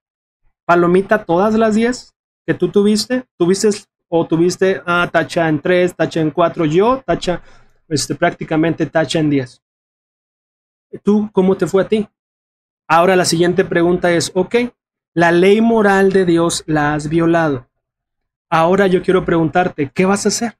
¿palomita 0.66 1.24
todas 1.24 1.54
las 1.54 1.76
diez? 1.76 2.12
que 2.46 2.54
tú 2.54 2.70
tuviste, 2.70 3.26
tuviste 3.38 3.70
o 4.10 4.26
tuviste, 4.26 4.82
ah, 4.86 5.08
tacha 5.12 5.48
en 5.48 5.62
3, 5.62 5.96
tacha 5.96 6.20
en 6.20 6.32
4, 6.32 6.66
yo, 6.66 7.02
tacha, 7.06 7.42
este, 7.88 8.16
prácticamente 8.16 8.86
tacha 8.86 9.20
en 9.20 9.30
10. 9.30 9.62
¿Tú 11.04 11.30
cómo 11.32 11.56
te 11.56 11.68
fue 11.68 11.84
a 11.84 11.88
ti? 11.88 12.10
Ahora 12.94 13.16
la 13.16 13.24
siguiente 13.24 13.64
pregunta 13.64 14.12
es, 14.12 14.34
ok, 14.36 14.54
la 15.14 15.32
ley 15.32 15.62
moral 15.62 16.12
de 16.12 16.26
Dios 16.26 16.62
la 16.68 16.94
has 16.94 17.08
violado. 17.08 17.70
Ahora 18.50 18.86
yo 18.88 19.02
quiero 19.02 19.24
preguntarte, 19.24 19.90
¿qué 19.96 20.04
vas 20.04 20.26
a 20.26 20.28
hacer? 20.28 20.58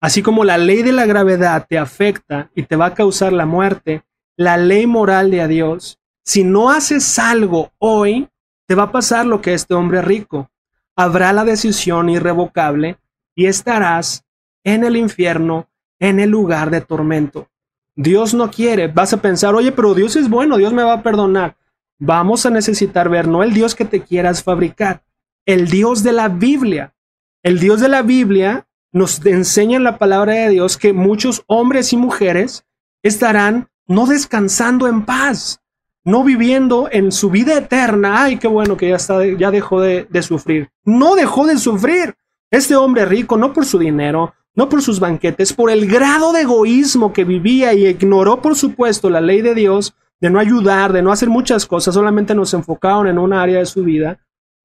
Así 0.00 0.22
como 0.22 0.44
la 0.44 0.58
ley 0.58 0.84
de 0.84 0.92
la 0.92 1.06
gravedad 1.06 1.66
te 1.68 1.76
afecta 1.76 2.52
y 2.54 2.62
te 2.62 2.76
va 2.76 2.86
a 2.86 2.94
causar 2.94 3.32
la 3.32 3.46
muerte, 3.46 4.04
la 4.36 4.56
ley 4.58 4.86
moral 4.86 5.32
de 5.32 5.48
Dios, 5.48 5.98
si 6.24 6.44
no 6.44 6.70
haces 6.70 7.18
algo 7.18 7.72
hoy, 7.78 8.28
te 8.68 8.76
va 8.76 8.84
a 8.84 8.92
pasar 8.92 9.26
lo 9.26 9.40
que 9.40 9.52
este 9.52 9.74
hombre 9.74 10.02
rico 10.02 10.52
habrá 10.94 11.32
la 11.32 11.44
decisión 11.44 12.10
irrevocable 12.10 12.96
y 13.34 13.46
estarás 13.46 14.24
en 14.62 14.84
el 14.84 14.96
infierno, 14.96 15.68
en 15.98 16.20
el 16.20 16.30
lugar 16.30 16.70
de 16.70 16.80
tormento. 16.80 17.48
Dios 17.96 18.34
no 18.34 18.50
quiere, 18.50 18.88
vas 18.88 19.12
a 19.12 19.20
pensar, 19.20 19.54
oye, 19.54 19.72
pero 19.72 19.94
Dios 19.94 20.16
es 20.16 20.28
bueno, 20.28 20.56
Dios 20.56 20.72
me 20.72 20.82
va 20.82 20.94
a 20.94 21.02
perdonar. 21.02 21.56
Vamos 21.98 22.46
a 22.46 22.50
necesitar 22.50 23.08
ver, 23.08 23.28
no 23.28 23.42
el 23.42 23.52
Dios 23.52 23.74
que 23.74 23.84
te 23.84 24.00
quieras 24.00 24.42
fabricar, 24.42 25.02
el 25.44 25.68
Dios 25.68 26.02
de 26.02 26.12
la 26.12 26.28
Biblia. 26.28 26.94
El 27.42 27.58
Dios 27.58 27.80
de 27.80 27.88
la 27.88 28.02
Biblia 28.02 28.66
nos 28.92 29.24
enseña 29.24 29.76
en 29.76 29.84
la 29.84 29.98
palabra 29.98 30.34
de 30.34 30.50
Dios 30.50 30.76
que 30.76 30.92
muchos 30.92 31.42
hombres 31.46 31.92
y 31.92 31.96
mujeres 31.96 32.64
estarán 33.02 33.68
no 33.86 34.06
descansando 34.06 34.88
en 34.88 35.04
paz, 35.04 35.60
no 36.04 36.22
viviendo 36.24 36.88
en 36.90 37.12
su 37.12 37.30
vida 37.30 37.56
eterna. 37.56 38.22
Ay, 38.24 38.38
qué 38.38 38.48
bueno 38.48 38.76
que 38.76 38.88
ya 38.88 38.96
está, 38.96 39.24
ya 39.24 39.50
dejó 39.50 39.80
de, 39.80 40.06
de 40.08 40.22
sufrir. 40.22 40.70
No 40.84 41.14
dejó 41.14 41.46
de 41.46 41.58
sufrir. 41.58 42.14
Este 42.50 42.74
hombre 42.76 43.04
rico, 43.04 43.36
no 43.36 43.52
por 43.52 43.64
su 43.64 43.78
dinero, 43.78 44.34
no 44.54 44.68
por 44.68 44.82
sus 44.82 45.00
banquetes, 45.00 45.52
por 45.52 45.70
el 45.70 45.86
grado 45.86 46.32
de 46.32 46.42
egoísmo 46.42 47.12
que 47.12 47.24
vivía 47.24 47.72
y 47.74 47.86
ignoró, 47.86 48.40
por 48.40 48.56
supuesto, 48.56 49.08
la 49.10 49.20
ley 49.20 49.42
de 49.42 49.54
Dios, 49.54 49.94
de 50.20 50.30
no 50.30 50.38
ayudar, 50.38 50.92
de 50.92 51.02
no 51.02 51.12
hacer 51.12 51.28
muchas 51.28 51.66
cosas, 51.66 51.94
solamente 51.94 52.34
nos 52.34 52.52
enfocaron 52.52 53.06
en 53.06 53.18
una 53.18 53.42
área 53.42 53.58
de 53.58 53.66
su 53.66 53.84
vida, 53.84 54.20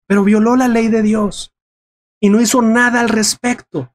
pero 0.07 0.23
violó 0.23 0.55
la 0.55 0.67
ley 0.67 0.87
de 0.87 1.01
Dios 1.01 1.53
y 2.19 2.29
no 2.29 2.41
hizo 2.41 2.61
nada 2.61 2.99
al 3.01 3.09
respecto. 3.09 3.93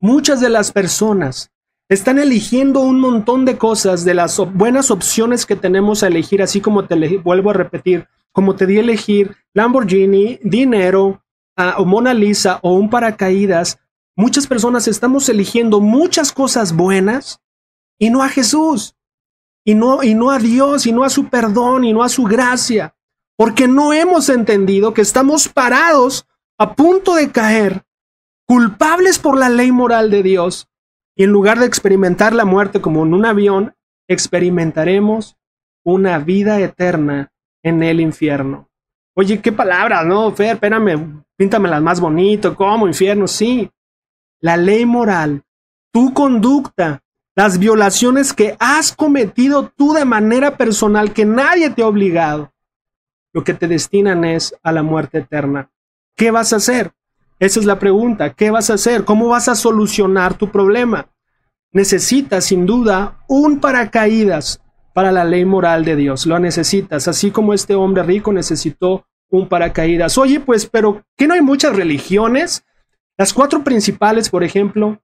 Muchas 0.00 0.40
de 0.40 0.50
las 0.50 0.70
personas 0.70 1.50
están 1.88 2.18
eligiendo 2.18 2.80
un 2.80 3.00
montón 3.00 3.44
de 3.44 3.58
cosas 3.58 4.04
de 4.04 4.14
las 4.14 4.38
buenas 4.54 4.90
opciones 4.90 5.46
que 5.46 5.56
tenemos 5.56 6.02
a 6.02 6.08
elegir, 6.08 6.42
así 6.42 6.60
como 6.60 6.86
te 6.86 7.18
vuelvo 7.18 7.50
a 7.50 7.54
repetir, 7.54 8.06
como 8.32 8.56
te 8.56 8.66
di 8.66 8.78
a 8.78 8.80
elegir 8.80 9.36
Lamborghini, 9.54 10.40
dinero, 10.42 11.22
uh, 11.56 11.80
o 11.80 11.84
Mona 11.84 12.14
Lisa 12.14 12.58
o 12.62 12.74
un 12.74 12.90
paracaídas. 12.90 13.78
Muchas 14.16 14.46
personas 14.46 14.86
estamos 14.86 15.28
eligiendo 15.28 15.80
muchas 15.80 16.32
cosas 16.32 16.74
buenas 16.74 17.40
y 17.98 18.10
no 18.10 18.22
a 18.22 18.28
Jesús, 18.28 18.94
y 19.64 19.74
no, 19.74 20.02
y 20.02 20.14
no 20.14 20.30
a 20.30 20.38
Dios, 20.38 20.86
y 20.86 20.92
no 20.92 21.04
a 21.04 21.10
su 21.10 21.28
perdón, 21.28 21.84
y 21.84 21.92
no 21.92 22.02
a 22.02 22.08
su 22.08 22.24
gracia, 22.24 22.94
porque 23.36 23.66
no 23.66 23.92
hemos 23.92 24.28
entendido 24.28 24.94
que 24.94 25.00
estamos 25.00 25.48
parados 25.48 26.26
a 26.58 26.74
punto 26.74 27.14
de 27.14 27.30
caer, 27.32 27.84
culpables 28.46 29.18
por 29.18 29.36
la 29.38 29.48
ley 29.48 29.72
moral 29.72 30.10
de 30.10 30.22
Dios, 30.22 30.68
y 31.16 31.24
en 31.24 31.30
lugar 31.30 31.58
de 31.58 31.66
experimentar 31.66 32.34
la 32.34 32.44
muerte 32.44 32.80
como 32.80 33.04
en 33.04 33.14
un 33.14 33.24
avión, 33.24 33.74
experimentaremos 34.08 35.36
una 35.84 36.18
vida 36.18 36.60
eterna 36.60 37.32
en 37.62 37.82
el 37.82 38.00
infierno. 38.00 38.68
Oye, 39.16 39.40
qué 39.40 39.52
palabras, 39.52 40.04
¿no? 40.04 40.30
Fer, 40.32 40.54
espérame, 40.54 41.24
píntamelas 41.36 41.82
más 41.82 42.00
bonito, 42.00 42.54
¿cómo? 42.54 42.86
Infierno, 42.86 43.26
sí. 43.26 43.70
La 44.44 44.58
ley 44.58 44.84
moral, 44.84 45.42
tu 45.90 46.12
conducta, 46.12 47.02
las 47.34 47.58
violaciones 47.58 48.34
que 48.34 48.58
has 48.60 48.92
cometido 48.94 49.72
tú 49.74 49.94
de 49.94 50.04
manera 50.04 50.58
personal, 50.58 51.14
que 51.14 51.24
nadie 51.24 51.70
te 51.70 51.80
ha 51.80 51.86
obligado, 51.86 52.52
lo 53.32 53.42
que 53.42 53.54
te 53.54 53.68
destinan 53.68 54.22
es 54.22 54.54
a 54.62 54.70
la 54.70 54.82
muerte 54.82 55.20
eterna. 55.20 55.70
¿Qué 56.14 56.30
vas 56.30 56.52
a 56.52 56.56
hacer? 56.56 56.92
Esa 57.38 57.58
es 57.58 57.64
la 57.64 57.78
pregunta. 57.78 58.34
¿Qué 58.34 58.50
vas 58.50 58.68
a 58.68 58.74
hacer? 58.74 59.06
¿Cómo 59.06 59.28
vas 59.28 59.48
a 59.48 59.54
solucionar 59.54 60.34
tu 60.34 60.50
problema? 60.50 61.06
Necesitas, 61.72 62.44
sin 62.44 62.66
duda, 62.66 63.24
un 63.26 63.60
paracaídas 63.60 64.60
para 64.92 65.10
la 65.10 65.24
ley 65.24 65.46
moral 65.46 65.86
de 65.86 65.96
Dios. 65.96 66.26
Lo 66.26 66.38
necesitas, 66.38 67.08
así 67.08 67.30
como 67.30 67.54
este 67.54 67.74
hombre 67.74 68.02
rico 68.02 68.30
necesitó 68.30 69.06
un 69.30 69.48
paracaídas. 69.48 70.18
Oye, 70.18 70.38
pues, 70.38 70.66
pero 70.66 71.02
¿qué 71.16 71.26
no 71.26 71.32
hay 71.32 71.40
muchas 71.40 71.74
religiones? 71.74 72.66
Las 73.16 73.32
cuatro 73.32 73.62
principales, 73.62 74.28
por 74.28 74.42
ejemplo, 74.42 75.00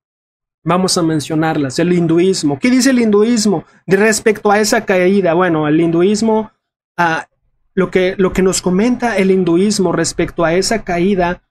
vamos 0.64 0.98
a 0.98 1.02
mencionarlas. 1.02 1.78
El 1.78 1.92
hinduismo. 1.92 2.58
¿Qué 2.58 2.70
dice 2.70 2.90
el 2.90 3.00
hinduismo 3.00 3.64
de 3.86 3.96
respecto 3.96 4.50
a 4.50 4.58
esa 4.58 4.84
caída? 4.84 5.34
Bueno, 5.34 5.68
el 5.68 5.80
hinduismo, 5.80 6.50
ah, 6.96 7.26
lo, 7.74 7.90
que, 7.90 8.14
lo 8.18 8.32
que 8.32 8.42
nos 8.42 8.62
comenta 8.62 9.16
el 9.16 9.30
hinduismo 9.30 9.92
respecto 9.92 10.44
a 10.44 10.54
esa 10.54 10.82
caída 10.84 11.42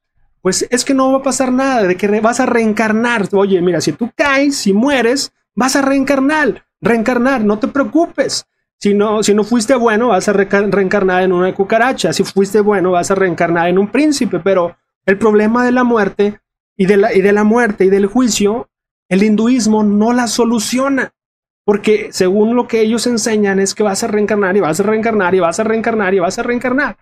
pues 0.41 0.66
es 0.70 0.86
que 0.86 0.93
no 0.93 1.12
va 1.12 1.20
a 1.20 1.24
pasar 1.24 1.51
nada, 1.51 1.84
de 1.84 1.97
que 1.97 2.07
vas 2.22 2.39
a 2.39 2.45
reencarnar. 2.45 3.28
Oye, 3.34 3.62
mira, 3.62 3.82
si 3.82 3.91
tú 3.91 4.12
caes, 4.16 4.55
si 4.55 4.74
mueres, 4.74 5.34
vas 5.53 5.76
a 5.76 5.82
reencarnar, 5.82 6.66
reencarnar, 6.82 7.43
no 7.43 7.60
te 7.60 7.68
preocupes. 7.68 8.45
Si 8.78 8.93
no, 8.93 9.22
si 9.22 9.34
no 9.34 9.43
fuiste 9.43 9.76
bueno, 9.76 10.10
vas 10.10 10.30
a 10.30 10.34
reencarnar 10.34 11.24
en 11.24 11.34
una 11.34 11.53
cucaracha. 11.53 12.14
Si 12.14 12.24
fuiste 12.24 12.62
bueno, 12.62 12.91
vas 12.91 13.12
a 13.12 13.16
reencarnar 13.16 13.68
en 13.68 13.78
un 13.78 13.89
príncipe. 13.89 14.39
Pero 14.39 14.78
el 15.05 15.18
problema 15.18 15.66
de 15.66 15.74
la 15.74 15.84
muerte 15.84 16.39
y 16.80 16.86
de 16.86 16.96
la, 16.96 17.14
y 17.14 17.20
de 17.20 17.34
la 17.34 17.44
muerte 17.44 17.84
y 17.84 17.90
del 17.90 18.06
juicio, 18.06 18.70
el 19.10 19.22
hinduismo 19.22 19.84
no 19.84 20.14
la 20.14 20.28
soluciona. 20.28 21.14
Porque 21.66 22.08
según 22.14 22.56
lo 22.56 22.70
que 22.70 22.80
ellos 22.80 23.06
enseñan 23.06 23.60
es 23.60 23.76
que 23.76 23.84
vas 23.84 24.02
a 24.06 24.08
reencarnar 24.08 24.56
y 24.56 24.62
vas 24.62 24.80
a 24.80 24.84
reencarnar 24.84 25.36
y 25.36 25.42
vas 25.42 25.60
a 25.60 25.66
reencarnar 25.66 26.14
y 26.14 26.20
vas 26.20 26.40
a 26.40 26.44
reencarnar. 26.44 26.96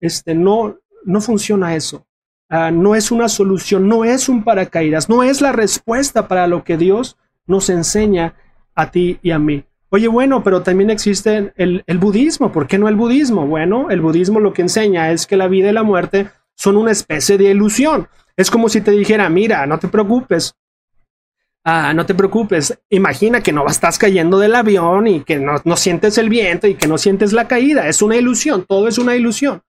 Este, 0.00 0.34
no, 0.34 0.78
no 1.04 1.20
funciona 1.20 1.76
eso. 1.76 2.04
Ah, 2.48 2.72
no 2.72 2.96
es 2.96 3.12
una 3.12 3.28
solución, 3.28 3.88
no 3.88 4.04
es 4.04 4.28
un 4.28 4.42
paracaídas, 4.42 5.08
no 5.08 5.22
es 5.22 5.40
la 5.40 5.52
respuesta 5.52 6.26
para 6.26 6.48
lo 6.48 6.64
que 6.64 6.76
Dios 6.76 7.16
nos 7.46 7.70
enseña 7.70 8.34
a 8.74 8.90
ti 8.90 9.20
y 9.22 9.30
a 9.30 9.38
mí. 9.38 9.64
Oye, 9.90 10.08
bueno, 10.08 10.42
pero 10.42 10.62
también 10.62 10.90
existe 10.90 11.52
el, 11.54 11.84
el, 11.86 11.98
budismo. 11.98 12.50
¿Por 12.50 12.66
qué 12.66 12.78
no 12.78 12.88
el 12.88 12.96
budismo? 12.96 13.46
Bueno, 13.46 13.90
el 13.90 14.00
budismo 14.00 14.40
lo 14.40 14.52
que 14.52 14.62
enseña 14.62 15.12
es 15.12 15.28
que 15.28 15.36
la 15.36 15.46
vida 15.46 15.70
y 15.70 15.72
la 15.72 15.84
muerte 15.84 16.30
son 16.56 16.76
una 16.76 16.90
especie 16.90 17.38
de 17.38 17.44
ilusión. 17.44 18.08
Es 18.36 18.50
como 18.50 18.68
si 18.68 18.80
te 18.80 18.90
dijera, 18.90 19.28
mira, 19.28 19.66
no 19.66 19.78
te 19.78 19.88
preocupes, 19.88 20.54
Ah, 21.66 21.94
no 21.94 22.04
te 22.04 22.14
preocupes, 22.14 22.78
imagina 22.90 23.40
que 23.40 23.50
no 23.50 23.66
estás 23.66 23.98
cayendo 23.98 24.38
del 24.38 24.54
avión 24.54 25.06
y 25.06 25.20
que 25.22 25.38
no, 25.38 25.54
no, 25.64 25.78
sientes 25.78 26.18
el 26.18 26.28
viento 26.28 26.66
y 26.66 26.74
que 26.74 26.86
no 26.86 26.98
sientes 26.98 27.32
la 27.32 27.48
caída. 27.48 27.88
Es 27.88 28.02
una 28.02 28.16
ilusión, 28.16 28.66
todo 28.68 28.86
es 28.86 28.98
una 28.98 29.16
ilusión. 29.16 29.62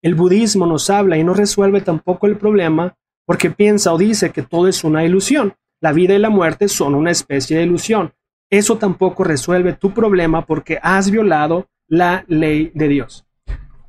El 0.00 0.14
budismo 0.14 0.64
nos 0.64 0.88
habla 0.88 1.18
y 1.18 1.24
no 1.24 1.34
resuelve 1.34 1.82
tampoco 1.82 2.26
el 2.26 2.38
problema 2.38 2.96
porque 3.26 3.50
piensa 3.50 3.92
o 3.92 3.98
dice 3.98 4.30
que 4.30 4.40
todo 4.40 4.66
es 4.66 4.82
una 4.82 5.04
ilusión. 5.04 5.54
La 5.82 5.92
vida 5.92 6.14
y 6.14 6.18
la 6.18 6.30
muerte 6.30 6.68
son 6.68 6.94
una 6.94 7.10
especie 7.10 7.58
de 7.58 7.64
ilusión. 7.64 8.14
Eso 8.48 8.78
tampoco 8.78 9.22
resuelve 9.22 9.74
tu 9.74 9.92
problema 9.92 10.46
porque 10.46 10.78
has 10.82 11.10
violado 11.10 11.68
la 11.86 12.24
ley 12.28 12.70
de 12.72 12.88
Dios. 12.88 13.26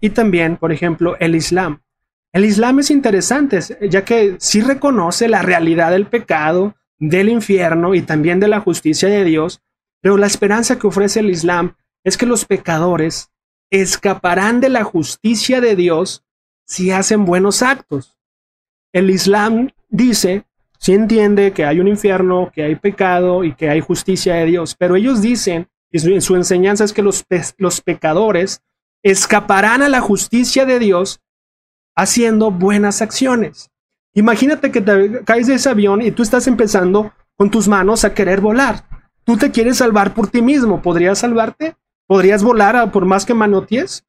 Y 0.01 0.09
también, 0.09 0.57
por 0.57 0.73
ejemplo, 0.73 1.15
el 1.19 1.33
Islam. 1.33 1.81
El 2.33 2.45
Islam 2.45 2.79
es 2.79 2.91
interesante, 2.91 3.59
ya 3.89 4.03
que 4.03 4.35
sí 4.39 4.61
reconoce 4.61 5.27
la 5.27 5.41
realidad 5.41 5.91
del 5.91 6.07
pecado, 6.07 6.75
del 6.99 7.29
infierno 7.29 7.95
y 7.95 8.01
también 8.01 8.39
de 8.39 8.47
la 8.47 8.59
justicia 8.59 9.09
de 9.09 9.23
Dios, 9.23 9.61
pero 10.01 10.17
la 10.17 10.27
esperanza 10.27 10.77
que 10.77 10.87
ofrece 10.87 11.19
el 11.19 11.29
Islam 11.29 11.75
es 12.03 12.17
que 12.17 12.25
los 12.25 12.45
pecadores 12.45 13.31
escaparán 13.69 14.61
de 14.61 14.69
la 14.69 14.83
justicia 14.83 15.61
de 15.61 15.75
Dios 15.75 16.23
si 16.65 16.91
hacen 16.91 17.25
buenos 17.25 17.61
actos. 17.61 18.17
El 18.93 19.09
Islam 19.09 19.71
dice, 19.89 20.45
si 20.79 20.93
entiende 20.93 21.53
que 21.53 21.65
hay 21.65 21.79
un 21.79 21.87
infierno, 21.87 22.51
que 22.53 22.63
hay 22.63 22.75
pecado 22.75 23.43
y 23.43 23.53
que 23.55 23.69
hay 23.69 23.81
justicia 23.81 24.35
de 24.35 24.45
Dios, 24.45 24.75
pero 24.77 24.95
ellos 24.95 25.21
dicen, 25.21 25.69
y 25.91 25.99
su, 25.99 26.35
enseñanza 26.35 26.83
es 26.83 26.93
que 26.93 27.01
los 27.01 27.81
pecadores 27.81 28.61
escaparán 29.03 29.81
a 29.81 29.89
la 29.89 30.01
justicia 30.01 30.65
de 30.65 30.79
Dios 30.79 31.21
haciendo 31.97 32.51
buenas 32.51 33.01
acciones. 33.01 33.71
Imagínate 34.13 34.71
que 34.71 34.79
te 34.79 35.23
caes 35.25 35.47
de 35.47 35.55
ese 35.55 35.69
avión 35.69 36.01
y 36.01 36.11
tú 36.11 36.23
estás 36.23 36.47
empezando 36.47 37.11
con 37.35 37.51
tus 37.51 37.67
manos 37.67 38.05
a 38.05 38.13
querer 38.13 38.39
volar. 38.39 38.85
Tú 39.25 39.35
te 39.35 39.51
quieres 39.51 39.77
salvar 39.77 40.13
por 40.13 40.29
ti 40.29 40.41
mismo. 40.41 40.81
¿Podrías 40.81 41.19
salvarte? 41.19 41.75
¿Podrías 42.05 42.43
volar 42.43 42.91
por 42.91 43.05
más 43.05 43.25
que 43.25 43.33
manoties? 43.33 44.05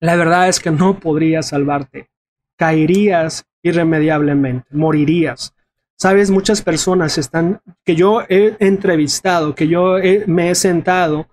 La 0.00 0.16
verdad 0.16 0.48
es 0.48 0.60
que 0.60 0.70
no 0.70 0.98
podrías 0.98 1.48
salvarte. 1.48 2.10
Caerías 2.56 3.46
irremediablemente, 3.62 4.66
morirías. 4.70 5.54
Sabes, 5.96 6.30
muchas 6.30 6.62
personas 6.62 7.16
están, 7.18 7.60
que 7.84 7.96
yo 7.96 8.22
he 8.28 8.56
entrevistado, 8.60 9.54
que 9.54 9.68
yo 9.68 9.96
me 10.26 10.50
he 10.50 10.54
sentado, 10.54 11.26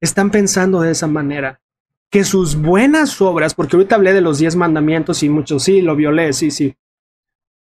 están 0.00 0.30
pensando 0.30 0.80
de 0.80 0.92
esa 0.92 1.06
manera. 1.06 1.60
Que 2.10 2.24
sus 2.24 2.56
buenas 2.56 3.20
obras, 3.20 3.54
porque 3.54 3.76
ahorita 3.76 3.96
hablé 3.96 4.12
de 4.12 4.20
los 4.20 4.38
diez 4.38 4.56
mandamientos 4.56 5.22
y 5.22 5.28
muchos 5.28 5.64
sí, 5.64 5.82
lo 5.82 5.96
violé, 5.96 6.32
sí, 6.32 6.50
sí. 6.50 6.76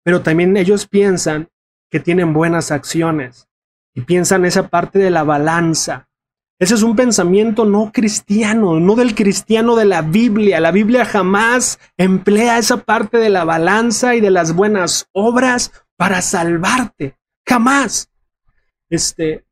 Pero 0.04 0.22
también 0.22 0.56
ellos 0.56 0.88
piensan 0.88 1.50
que 1.90 2.00
tienen 2.00 2.34
buenas 2.34 2.72
acciones 2.72 3.48
y 3.94 4.02
piensan 4.02 4.46
esa 4.46 4.68
parte 4.70 5.00
de 5.00 5.10
la 5.10 5.24
balanza. 5.24 6.08
Ese 6.58 6.76
es 6.76 6.84
un 6.84 6.96
pensamiento 6.96 7.66
no 7.66 7.92
cristiano, 7.92 8.80
no 8.80 8.96
del 8.96 9.14
cristiano 9.14 9.76
de 9.76 9.86
la 9.86 10.02
Biblia. 10.02 10.60
La 10.62 10.72
Biblia 10.72 11.04
jamás 11.04 11.80
emplea 11.98 12.58
esa 12.58 12.78
parte 12.78 13.18
de 13.18 13.30
la 13.30 13.44
balanza 13.44 14.16
y 14.16 14.22
de 14.22 14.32
las 14.32 14.54
buenas 14.54 15.10
obras 15.12 15.72
para 15.98 16.22
salvarte. 16.22 17.18
Jamás. 17.46 18.10
Este, 18.90 19.46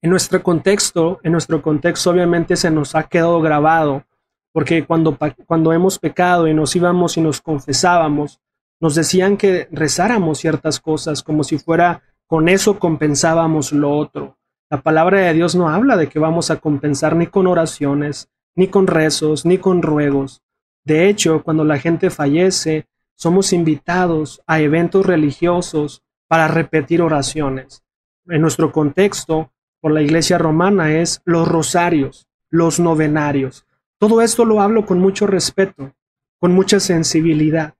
en 0.00 0.10
nuestro 0.10 0.42
contexto, 0.42 1.20
en 1.22 1.32
nuestro 1.32 1.60
contexto 1.60 2.10
obviamente 2.10 2.56
se 2.56 2.70
nos 2.70 2.94
ha 2.94 3.04
quedado 3.04 3.40
grabado, 3.40 4.04
porque 4.52 4.84
cuando, 4.84 5.18
cuando 5.46 5.72
hemos 5.72 5.98
pecado 5.98 6.46
y 6.46 6.54
nos 6.54 6.76
íbamos 6.76 7.16
y 7.16 7.20
nos 7.20 7.40
confesábamos, 7.40 8.40
nos 8.80 8.94
decían 8.94 9.36
que 9.36 9.68
rezáramos 9.70 10.38
ciertas 10.38 10.80
cosas 10.80 11.22
como 11.22 11.44
si 11.44 11.58
fuera 11.58 12.02
con 12.26 12.48
eso 12.48 12.78
compensábamos 12.78 13.72
lo 13.72 13.96
otro. 13.96 14.38
La 14.70 14.80
palabra 14.80 15.20
de 15.20 15.34
Dios 15.34 15.54
no 15.54 15.68
habla 15.68 15.96
de 15.96 16.08
que 16.08 16.18
vamos 16.18 16.50
a 16.50 16.56
compensar 16.56 17.14
ni 17.14 17.26
con 17.26 17.46
oraciones, 17.46 18.30
ni 18.54 18.68
con 18.68 18.86
rezos, 18.86 19.44
ni 19.44 19.58
con 19.58 19.82
ruegos. 19.82 20.42
De 20.84 21.08
hecho, 21.08 21.42
cuando 21.42 21.64
la 21.64 21.78
gente 21.78 22.10
fallece, 22.10 22.86
somos 23.14 23.52
invitados 23.52 24.42
a 24.46 24.60
eventos 24.60 25.04
religiosos 25.06 26.02
para 26.26 26.48
repetir 26.48 27.02
oraciones. 27.02 27.82
En 28.26 28.40
nuestro 28.40 28.72
contexto, 28.72 29.52
por 29.80 29.92
la 29.92 30.02
iglesia 30.02 30.38
romana 30.38 30.94
es 30.94 31.20
los 31.24 31.46
rosarios, 31.46 32.26
los 32.48 32.80
novenarios. 32.80 33.66
Todo 34.02 34.20
esto 34.20 34.44
lo 34.44 34.60
hablo 34.60 34.84
con 34.84 34.98
mucho 34.98 35.28
respeto, 35.28 35.94
con 36.40 36.50
mucha 36.52 36.80
sensibilidad, 36.80 37.74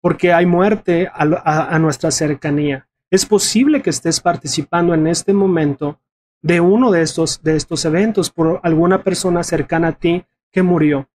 porque 0.00 0.32
hay 0.32 0.44
muerte 0.44 1.08
a, 1.14 1.78
nuestra 1.78 2.10
cercanía. 2.10 2.88
Es 3.12 3.24
posible 3.24 3.80
que 3.80 3.90
estés 3.90 4.18
participando 4.18 4.92
en 4.92 5.06
este 5.06 5.32
momento 5.32 6.00
de 6.42 6.60
uno 6.60 6.90
de 6.90 7.02
estos, 7.02 7.44
de 7.44 7.54
estos 7.54 7.84
eventos 7.84 8.28
por 8.28 8.58
alguna 8.64 9.04
persona 9.04 9.44
cercana 9.44 9.88
a 9.88 9.92
ti 9.92 10.24
que 10.50 10.64
murió. 10.64 11.08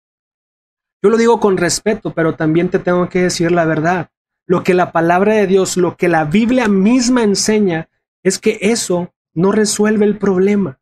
Yo 1.01 1.09
lo 1.09 1.17
digo 1.17 1.41
con 1.41 1.57
respeto, 1.57 2.13
pero 2.13 2.35
también 2.35 2.69
te 2.69 2.79
tengo 2.79 3.09
que 3.09 3.23
decir 3.23 3.51
la 3.51 3.65
verdad. 3.65 4.11
Lo 4.47 4.63
que 4.63 4.73
la 4.73 4.93
palabra 4.93 5.33
de 5.33 5.45
Dios, 5.45 5.75
lo 5.75 5.97
que 5.97 6.07
la 6.07 6.23
Biblia 6.23 6.69
misma 6.69 7.23
enseña, 7.23 7.89
es 8.23 8.39
que 8.39 8.59
eso 8.61 9.13
no 9.33 9.51
resuelve 9.51 10.05
el 10.05 10.17
problema. 10.17 10.79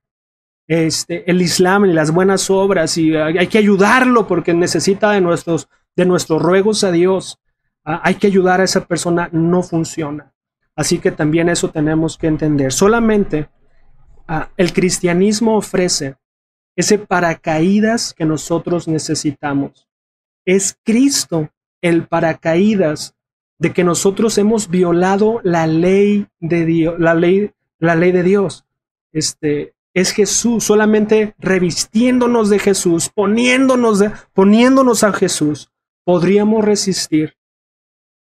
Este, 0.71 1.29
el 1.29 1.41
Islam 1.41 1.83
y 1.83 1.91
las 1.91 2.11
buenas 2.11 2.49
obras 2.49 2.97
y 2.97 3.13
hay 3.13 3.47
que 3.47 3.57
ayudarlo 3.57 4.25
porque 4.25 4.53
necesita 4.53 5.11
de 5.11 5.19
nuestros, 5.19 5.67
de 5.97 6.05
nuestros 6.05 6.41
ruegos 6.41 6.85
a 6.85 6.93
Dios. 6.93 7.41
Ah, 7.83 7.99
hay 8.05 8.15
que 8.15 8.27
ayudar 8.27 8.61
a 8.61 8.63
esa 8.63 8.85
persona, 8.85 9.27
no 9.33 9.63
funciona. 9.63 10.33
Así 10.73 10.99
que 10.99 11.11
también 11.11 11.49
eso 11.49 11.71
tenemos 11.71 12.17
que 12.17 12.27
entender. 12.27 12.71
Solamente 12.71 13.49
ah, 14.29 14.47
el 14.55 14.71
cristianismo 14.71 15.57
ofrece 15.57 16.15
ese 16.77 16.97
paracaídas 16.97 18.13
que 18.13 18.23
nosotros 18.23 18.87
necesitamos. 18.87 19.89
Es 20.45 20.77
Cristo 20.85 21.49
el 21.81 22.07
paracaídas 22.07 23.13
de 23.59 23.73
que 23.73 23.83
nosotros 23.83 24.37
hemos 24.37 24.69
violado 24.69 25.41
la 25.43 25.67
ley 25.67 26.27
de 26.39 26.65
Dios, 26.65 26.97
la 26.97 27.13
ley, 27.13 27.51
la 27.77 27.97
ley 27.97 28.13
de 28.13 28.23
Dios. 28.23 28.65
Este 29.11 29.73
es 29.93 30.11
Jesús, 30.11 30.63
solamente 30.63 31.35
revistiéndonos 31.39 32.49
de 32.49 32.59
Jesús, 32.59 33.09
poniéndonos, 33.09 33.99
de, 33.99 34.11
poniéndonos 34.33 35.03
a 35.03 35.11
Jesús, 35.11 35.71
podríamos 36.05 36.63
resistir 36.63 37.35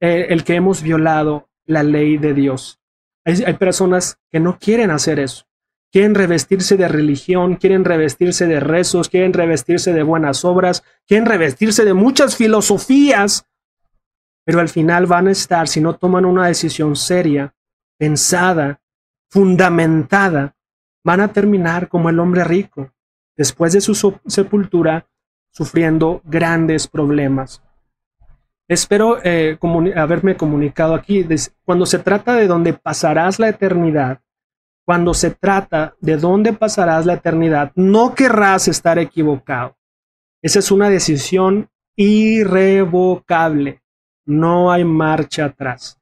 eh, 0.01 0.27
el 0.31 0.45
que 0.45 0.55
hemos 0.55 0.83
violado 0.83 1.49
la 1.64 1.83
ley 1.83 2.18
de 2.18 2.35
Dios. 2.35 2.81
hay 3.25 3.55
personas 3.55 4.18
que 4.31 4.41
no 4.41 4.59
quieren 4.59 4.91
hacer 4.91 5.21
eso. 5.21 5.47
Quieren 5.93 6.14
revestirse 6.14 6.77
de 6.77 6.89
religión, 6.89 7.57
quieren 7.57 7.85
revestirse 7.85 8.47
de 8.47 8.61
rezos, 8.61 9.09
quieren 9.09 9.33
revestirse 9.33 9.93
de 9.93 10.03
buenas 10.03 10.45
obras, 10.45 10.85
quieren 11.07 11.27
revestirse 11.27 11.85
de 11.85 11.95
muchas 11.95 12.37
filosofías 12.37 13.47
pero 14.51 14.61
al 14.61 14.68
final 14.68 15.07
van 15.07 15.29
a 15.29 15.31
estar, 15.31 15.68
si 15.68 15.81
no 15.81 15.95
toman 15.95 16.25
una 16.25 16.47
decisión 16.47 16.97
seria, 16.97 17.55
pensada, 17.99 18.81
fundamentada, 19.29 20.57
van 21.05 21.20
a 21.20 21.28
terminar 21.28 21.88
como 21.88 22.11
el 22.11 22.18
hombre 22.18 22.44
rico, 22.44 22.92
después 23.36 23.72
de 23.72 23.80
su 23.80 23.94
sepultura, 24.26 25.07
sufriendo 25.51 26.20
grandes 26.24 26.86
problemas. 26.86 27.62
Espero 28.68 29.18
eh, 29.24 29.59
haberme 29.96 30.36
comunicado 30.36 30.94
aquí. 30.94 31.26
Cuando 31.64 31.86
se 31.86 31.98
trata 31.98 32.34
de 32.34 32.46
dónde 32.46 32.72
pasarás 32.72 33.38
la 33.38 33.48
eternidad, 33.48 34.20
cuando 34.84 35.14
se 35.14 35.30
trata 35.30 35.94
de 36.01 36.16
dónde 36.16 36.53
pasarás 36.53 37.07
la 37.07 37.14
eternidad, 37.14 37.72
no 37.74 38.14
querrás 38.14 38.68
estar 38.68 38.98
equivocado. 38.98 39.76
Esa 40.42 40.61
es 40.61 40.70
una 40.70 40.88
decisión 40.88 41.68
irrevocable 41.96 43.80
no 44.30 44.70
hay 44.70 44.84
marcha 44.84 45.46
atrás. 45.46 45.98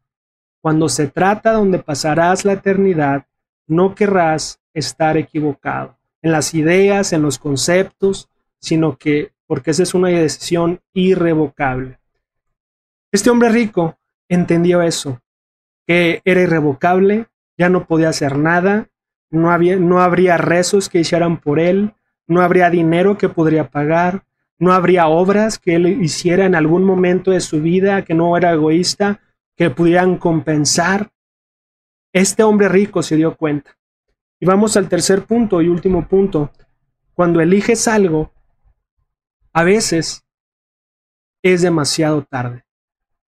Cuando 0.61 0.88
se 0.88 1.09
trata 1.09 1.53
donde 1.53 1.78
pasarás 1.78 2.44
la 2.44 2.53
eternidad, 2.53 3.26
no 3.66 3.94
querrás 3.94 4.61
estar 4.79 5.16
equivocado 5.16 5.97
en 6.22 6.33
las 6.33 6.55
ideas, 6.55 7.12
en 7.12 7.22
los 7.22 7.39
conceptos, 7.39 8.29
sino 8.59 8.97
que 8.97 9.33
porque 9.47 9.70
esa 9.70 9.83
es 9.83 9.95
una 9.95 10.09
decisión 10.09 10.81
irrevocable. 10.93 11.99
Este 13.11 13.31
hombre 13.31 13.49
rico 13.49 13.99
entendió 14.29 14.83
eso, 14.83 15.22
que 15.87 16.20
era 16.24 16.43
irrevocable, 16.43 17.29
ya 17.57 17.70
no 17.70 17.87
podía 17.87 18.11
hacer 18.11 18.37
nada, 18.37 18.89
no, 19.31 19.51
había, 19.51 19.76
no 19.76 20.01
habría 20.01 20.37
rezos 20.37 20.91
que 20.91 21.01
hicieran 21.01 21.41
por 21.41 21.59
él, 21.59 21.95
no 22.26 22.43
habría 22.43 22.68
dinero 22.68 23.16
que 23.16 23.31
podría 23.31 23.70
pagar, 23.70 24.24
no 24.59 24.72
habría 24.72 25.09
obras 25.09 25.59
que 25.59 25.76
él 25.76 26.03
hiciera 26.03 26.45
en 26.45 26.55
algún 26.55 26.85
momento 26.85 27.31
de 27.31 27.41
su 27.41 27.62
vida 27.62 28.05
que 28.05 28.12
no 28.12 28.37
era 28.37 28.53
egoísta, 28.53 29.20
que 29.57 29.70
pudieran 29.70 30.18
compensar. 30.18 31.11
Este 32.12 32.43
hombre 32.43 32.68
rico 32.68 33.03
se 33.03 33.16
dio 33.16 33.35
cuenta. 33.37 33.78
Y 34.41 34.47
vamos 34.47 34.76
al 34.76 34.89
tercer 34.89 35.24
punto 35.24 35.61
y 35.62 35.68
último 35.68 36.07
punto. 36.07 36.53
Cuando 37.14 37.41
eliges 37.41 37.89
algo, 37.89 38.32
a 39.53 39.64
veces 39.64 40.24
es 41.43 41.62
demasiado 41.62 42.22
tarde. 42.22 42.64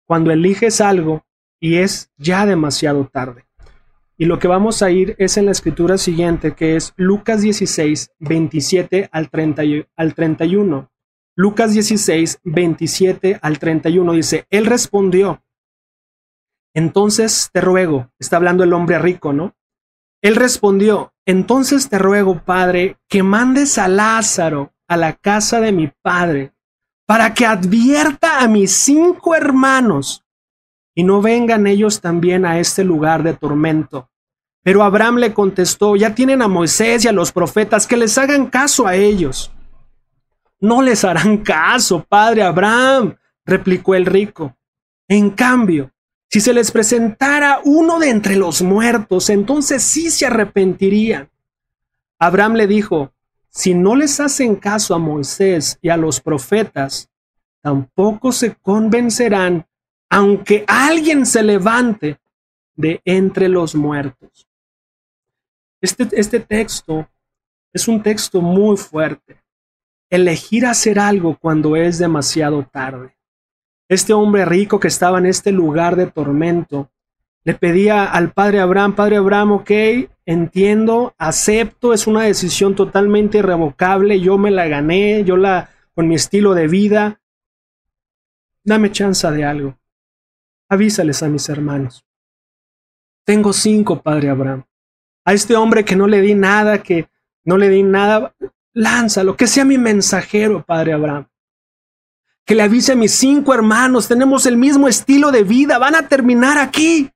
Cuando 0.06 0.32
eliges 0.32 0.82
algo 0.82 1.26
y 1.60 1.78
es 1.78 2.12
ya 2.18 2.45
demasiado 2.45 3.08
tarde. 3.08 3.45
Y 4.18 4.26
lo 4.26 4.39
que 4.39 4.47
vamos 4.47 4.82
a 4.82 4.91
ir 4.91 5.16
es 5.20 5.38
en 5.38 5.45
la 5.45 5.51
escritura 5.51 5.97
siguiente, 5.97 6.56
que 6.56 6.76
es 6.76 6.93
Lucas 6.95 7.41
16, 7.41 8.12
27 8.20 9.10
al, 9.12 9.30
30, 9.30 9.64
al 9.95 10.16
31. 10.16 10.89
Lucas 11.36 11.74
16, 11.74 12.39
27 12.43 13.39
al 13.41 13.60
31 13.60 14.14
dice, 14.14 14.47
Él 14.49 14.66
respondió, 14.66 15.43
entonces 16.74 17.49
te 17.51 17.62
ruego, 17.62 18.10
está 18.20 18.38
hablando 18.38 18.64
el 18.64 18.74
hombre 18.74 18.99
rico, 18.99 19.34
¿no? 19.34 19.56
Él 20.26 20.36
respondió, 20.36 21.13
entonces 21.28 21.88
te 21.88 21.99
ruego, 21.99 22.41
Padre, 22.43 22.97
que 23.07 23.21
mandes 23.21 23.78
a 23.78 23.88
Lázaro 23.88 24.73
a 24.88 24.97
la 24.97 25.13
casa 25.13 25.61
de 25.61 25.71
mi 25.71 25.91
Padre, 26.01 26.51
para 27.05 27.36
que 27.36 27.45
advierta 27.45 28.39
a 28.39 28.47
mis 28.47 28.71
cinco 28.71 29.36
hermanos, 29.36 30.26
y 30.95 31.03
no 31.03 31.21
vengan 31.21 31.67
ellos 31.67 32.01
también 32.01 32.43
a 32.43 32.57
este 32.57 32.84
lugar 32.84 33.21
de 33.21 33.36
tormento. 33.36 34.09
Pero 34.63 34.82
Abraham 34.82 35.17
le 35.17 35.32
contestó, 35.32 35.95
ya 35.95 36.15
tienen 36.15 36.41
a 36.41 36.47
Moisés 36.47 37.05
y 37.05 37.07
a 37.07 37.11
los 37.11 37.32
profetas, 37.32 37.86
que 37.86 37.95
les 37.95 38.17
hagan 38.17 38.47
caso 38.47 38.88
a 38.88 38.95
ellos. 38.95 39.51
No 40.59 40.82
les 40.82 41.03
harán 41.03 41.38
caso, 41.38 42.03
padre 42.03 42.41
Abraham, 42.41 43.15
replicó 43.45 43.93
el 43.93 44.07
rico. 44.07 44.57
En 45.07 45.30
cambio, 45.30 45.91
si 46.36 46.42
se 46.42 46.52
les 46.52 46.70
presentara 46.70 47.62
uno 47.64 47.98
de 47.98 48.10
entre 48.10 48.36
los 48.36 48.62
muertos, 48.62 49.30
entonces 49.30 49.82
sí 49.82 50.12
se 50.12 50.26
arrepentirían. 50.26 51.30
Abraham 52.20 52.56
le 52.56 52.68
dijo, 52.68 53.14
si 53.48 53.74
no 53.74 53.96
les 53.96 54.20
hacen 54.20 54.58
caso 54.58 54.94
a 54.94 55.00
Moisés 55.00 55.80
y 55.82 55.88
a 55.88 55.96
los 55.96 56.20
profetas, 56.20 57.10
tampoco 57.62 58.34
se 58.34 58.54
convencerán, 58.54 59.66
aunque 60.10 60.66
alguien 60.68 61.26
se 61.26 61.42
levante 61.42 62.20
de 62.76 63.00
entre 63.06 63.48
los 63.48 63.74
muertos. 63.74 64.46
Este, 65.80 66.06
este 66.20 66.42
texto 66.42 67.08
es 67.72 67.88
un 67.88 68.04
texto 68.04 68.42
muy 68.42 68.76
fuerte 68.76 69.42
elegir 70.10 70.66
hacer 70.66 71.00
algo 71.00 71.38
cuando 71.40 71.78
es 71.78 71.98
demasiado 71.98 72.66
tarde. 72.66 73.14
Este 73.88 74.14
hombre 74.14 74.46
rico 74.46 74.80
que 74.80 74.88
estaba 74.88 75.20
en 75.20 75.26
este 75.26 75.52
lugar 75.52 75.96
de 75.96 76.08
tormento 76.08 76.92
le 77.44 77.54
pedía 77.54 78.06
al 78.06 78.32
padre 78.32 78.60
Abraham, 78.60 78.96
padre 78.96 79.18
Abraham, 79.18 79.52
ok, 79.52 79.72
entiendo, 80.26 81.14
acepto, 81.20 81.94
es 81.94 82.08
una 82.08 82.24
decisión 82.24 82.76
totalmente 82.76 83.38
irrevocable, 83.38 84.20
yo 84.20 84.40
me 84.40 84.50
la 84.50 84.68
gané, 84.68 85.24
yo 85.24 85.38
la, 85.38 85.70
con 85.94 86.08
mi 86.08 86.16
estilo 86.16 86.56
de 86.56 86.68
vida, 86.68 87.22
dame 88.64 88.92
chance 88.92 89.30
de 89.30 89.46
algo. 89.46 89.78
Avísales 90.68 91.22
a 91.22 91.30
mis 91.30 91.48
hermanos. 91.48 92.04
Tengo 93.24 93.54
cinco, 93.54 94.02
padre 94.02 94.30
Abraham. 94.30 94.66
A 95.24 95.34
este 95.34 95.56
hombre 95.56 95.86
que 95.86 95.96
no 95.96 96.08
le 96.08 96.22
di 96.22 96.34
nada, 96.34 96.82
que 96.82 97.08
no 97.44 97.58
le 97.58 97.70
di 97.70 97.84
nada, 97.84 98.36
lánzalo, 98.74 99.38
que 99.38 99.48
sea 99.48 99.66
mi 99.66 99.78
mensajero, 99.78 100.64
Padre 100.64 100.94
Abraham. 100.94 101.28
Que 102.46 102.56
le 102.56 102.64
avise 102.64 102.93
a 102.93 102.96
mis 102.96 103.14
cinco 103.14 103.54
hermanos, 103.54 104.08
tenemos 104.08 104.46
el 104.46 104.56
mismo 104.56 104.88
estilo 104.88 105.32
de 105.32 105.43
vida, 105.43 105.78
van 105.80 105.96
a 105.96 106.08
terminar 106.08 106.58
aquí. 106.58 107.12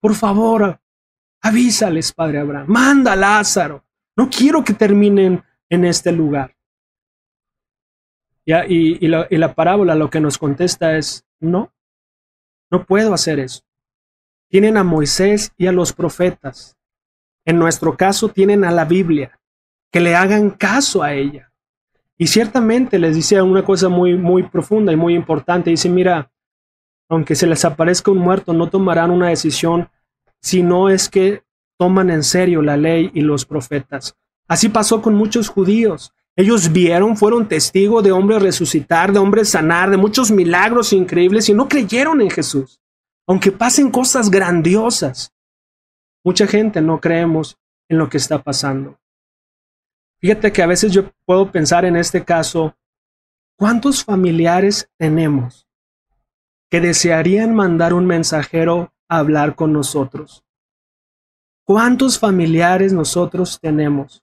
Por 0.00 0.14
favor, 0.14 0.80
avísales, 1.42 2.12
Padre 2.12 2.38
Abraham. 2.38 2.66
Manda 2.68 3.12
a 3.12 3.16
Lázaro. 3.16 3.84
No 4.16 4.30
quiero 4.30 4.62
que 4.62 4.72
terminen 4.72 5.42
en 5.68 5.84
este 5.84 6.12
lugar. 6.12 6.56
Y, 8.44 9.06
la, 9.06 9.26
y 9.30 9.36
la 9.36 9.54
parábola 9.54 9.94
lo 9.94 10.10
que 10.10 10.20
nos 10.20 10.38
contesta 10.38 10.96
es, 10.96 11.24
no, 11.38 11.72
no 12.70 12.84
puedo 12.84 13.14
hacer 13.14 13.38
eso. 13.38 13.62
Tienen 14.48 14.76
a 14.76 14.84
Moisés 14.84 15.52
y 15.56 15.66
a 15.66 15.72
los 15.72 15.92
profetas. 15.92 16.76
En 17.44 17.58
nuestro 17.58 17.96
caso 17.96 18.28
tienen 18.28 18.64
a 18.64 18.70
la 18.70 18.84
Biblia 18.84 19.40
que 19.92 20.00
le 20.00 20.14
hagan 20.14 20.50
caso 20.50 21.02
a 21.02 21.14
ella. 21.14 21.49
Y 22.20 22.26
ciertamente 22.26 22.98
les 22.98 23.16
dice 23.16 23.40
una 23.40 23.64
cosa 23.64 23.88
muy, 23.88 24.14
muy 24.14 24.42
profunda 24.42 24.92
y 24.92 24.96
muy 24.96 25.14
importante. 25.14 25.70
Dice, 25.70 25.88
mira, 25.88 26.30
aunque 27.08 27.34
se 27.34 27.46
les 27.46 27.64
aparezca 27.64 28.10
un 28.10 28.18
muerto, 28.18 28.52
no 28.52 28.68
tomarán 28.68 29.10
una 29.10 29.30
decisión 29.30 29.88
si 30.38 30.62
no 30.62 30.90
es 30.90 31.08
que 31.08 31.44
toman 31.78 32.10
en 32.10 32.22
serio 32.22 32.60
la 32.60 32.76
ley 32.76 33.10
y 33.14 33.22
los 33.22 33.46
profetas. 33.46 34.14
Así 34.46 34.68
pasó 34.68 35.00
con 35.00 35.14
muchos 35.14 35.48
judíos. 35.48 36.12
Ellos 36.36 36.70
vieron, 36.70 37.16
fueron 37.16 37.48
testigos 37.48 38.04
de 38.04 38.12
hombres 38.12 38.42
resucitar, 38.42 39.14
de 39.14 39.18
hombres 39.18 39.48
sanar, 39.48 39.88
de 39.88 39.96
muchos 39.96 40.30
milagros 40.30 40.92
increíbles 40.92 41.48
y 41.48 41.54
no 41.54 41.70
creyeron 41.70 42.20
en 42.20 42.28
Jesús. 42.28 42.82
Aunque 43.26 43.50
pasen 43.50 43.90
cosas 43.90 44.30
grandiosas, 44.30 45.32
mucha 46.22 46.46
gente 46.46 46.82
no 46.82 47.00
creemos 47.00 47.56
en 47.88 47.96
lo 47.96 48.10
que 48.10 48.18
está 48.18 48.42
pasando. 48.42 48.99
Fíjate 50.20 50.52
que 50.52 50.62
a 50.62 50.66
veces 50.66 50.92
yo 50.92 51.10
puedo 51.24 51.50
pensar 51.50 51.84
en 51.84 51.96
este 51.96 52.24
caso, 52.24 52.76
¿cuántos 53.56 54.04
familiares 54.04 54.90
tenemos 54.98 55.66
que 56.68 56.80
desearían 56.80 57.54
mandar 57.54 57.94
un 57.94 58.06
mensajero 58.06 58.92
a 59.08 59.18
hablar 59.18 59.54
con 59.54 59.72
nosotros? 59.72 60.44
¿Cuántos 61.64 62.18
familiares 62.18 62.92
nosotros 62.92 63.58
tenemos 63.60 64.22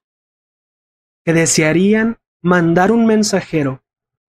que 1.26 1.34
desearían 1.34 2.18
mandar 2.41 2.91
un 2.91 3.06
mensajero 3.06 3.84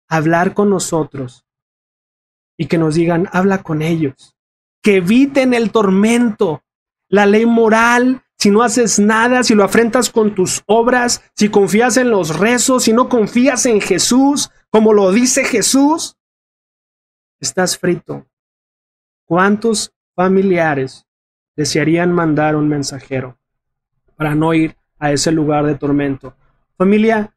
a 0.07 0.17
hablar 0.17 0.53
con 0.53 0.69
nosotros 0.69 1.45
y 2.57 2.67
que 2.67 2.77
nos 2.77 2.95
digan, 2.95 3.29
habla 3.31 3.63
con 3.63 3.81
ellos, 3.81 4.35
que 4.81 4.97
eviten 4.97 5.53
el 5.53 5.71
tormento, 5.71 6.63
la 7.09 7.25
ley 7.25 7.45
moral, 7.45 8.23
si 8.37 8.51
no 8.51 8.63
haces 8.63 8.99
nada, 8.99 9.43
si 9.43 9.53
lo 9.53 9.63
afrentas 9.65 10.09
con 10.09 10.33
tus 10.33 10.63
obras, 10.65 11.21
si 11.35 11.49
confías 11.49 11.97
en 11.97 12.09
los 12.09 12.39
rezos, 12.39 12.83
si 12.83 12.93
no 12.93 13.09
confías 13.09 13.65
en 13.65 13.81
Jesús, 13.81 14.49
como 14.69 14.93
lo 14.93 15.11
dice 15.11 15.43
Jesús, 15.43 16.17
estás 17.39 17.77
frito. 17.77 18.25
¿Cuántos 19.25 19.93
familiares 20.15 21.05
desearían 21.55 22.13
mandar 22.13 22.55
un 22.55 22.69
mensajero 22.69 23.37
para 24.15 24.35
no 24.35 24.53
ir 24.53 24.77
a 24.99 25.11
ese 25.11 25.31
lugar 25.31 25.65
de 25.65 25.75
tormento? 25.75 26.35
Familia, 26.77 27.35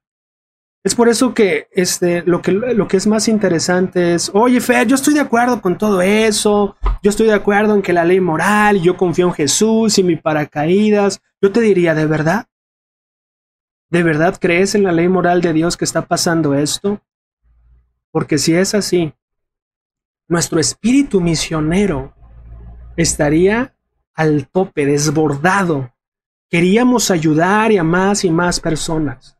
es 0.85 0.97
por 0.97 1.09
eso 1.09 1.33
que 1.33 1.68
este, 1.70 2.22
lo, 2.22 2.43
que 2.43 2.51
lo 2.51 2.89
que 2.89 2.97
es 2.97 3.07
más 3.07 3.28
interesante 3.28 4.14
es, 4.14 4.30
oye 4.35 4.61
Fer, 4.61 4.87
yo 4.87 4.97
estoy 4.97 5.14
de 5.14 5.20
acuerdo 5.20 5.62
con 5.62 5.78
todo 5.78 6.03
eso, 6.03 6.76
yo 7.03 7.11
estoy 7.11 7.28
de 7.28 7.35
acuerdo 7.35 7.74
en 7.74 7.83
que 7.83 7.93
la 7.93 8.05
ley 8.05 8.20
moral, 8.20 8.80
yo 8.80 8.97
confío 8.97 9.28
en 9.28 9.33
Jesús 9.33 9.99
y 9.99 10.03
mi 10.03 10.16
paracaídas. 10.16 11.20
Yo 11.41 11.53
te 11.53 11.61
diría, 11.61 11.95
¿de 11.95 12.07
verdad? 12.07 12.47
¿De 13.91 14.03
verdad 14.03 14.39
crees 14.41 14.74
en 14.74 14.83
la 14.83 14.91
ley 14.91 15.09
moral 15.09 15.41
de 15.41 15.53
Dios 15.53 15.76
que 15.76 15.85
está 15.85 16.03
pasando 16.03 16.55
esto? 16.55 17.01
Porque 18.11 18.39
si 18.39 18.55
es 18.55 18.74
así, 18.74 19.12
nuestro 20.26 20.59
espíritu 20.59 21.20
misionero 21.20 22.12
estaría 22.97 23.74
al 24.14 24.49
tope, 24.49 24.85
desbordado. 24.85 25.93
Queríamos 26.51 27.11
ayudar 27.11 27.70
a 27.78 27.85
más 27.85 28.24
y 28.24 28.30
más 28.30 28.59
personas. 28.59 29.39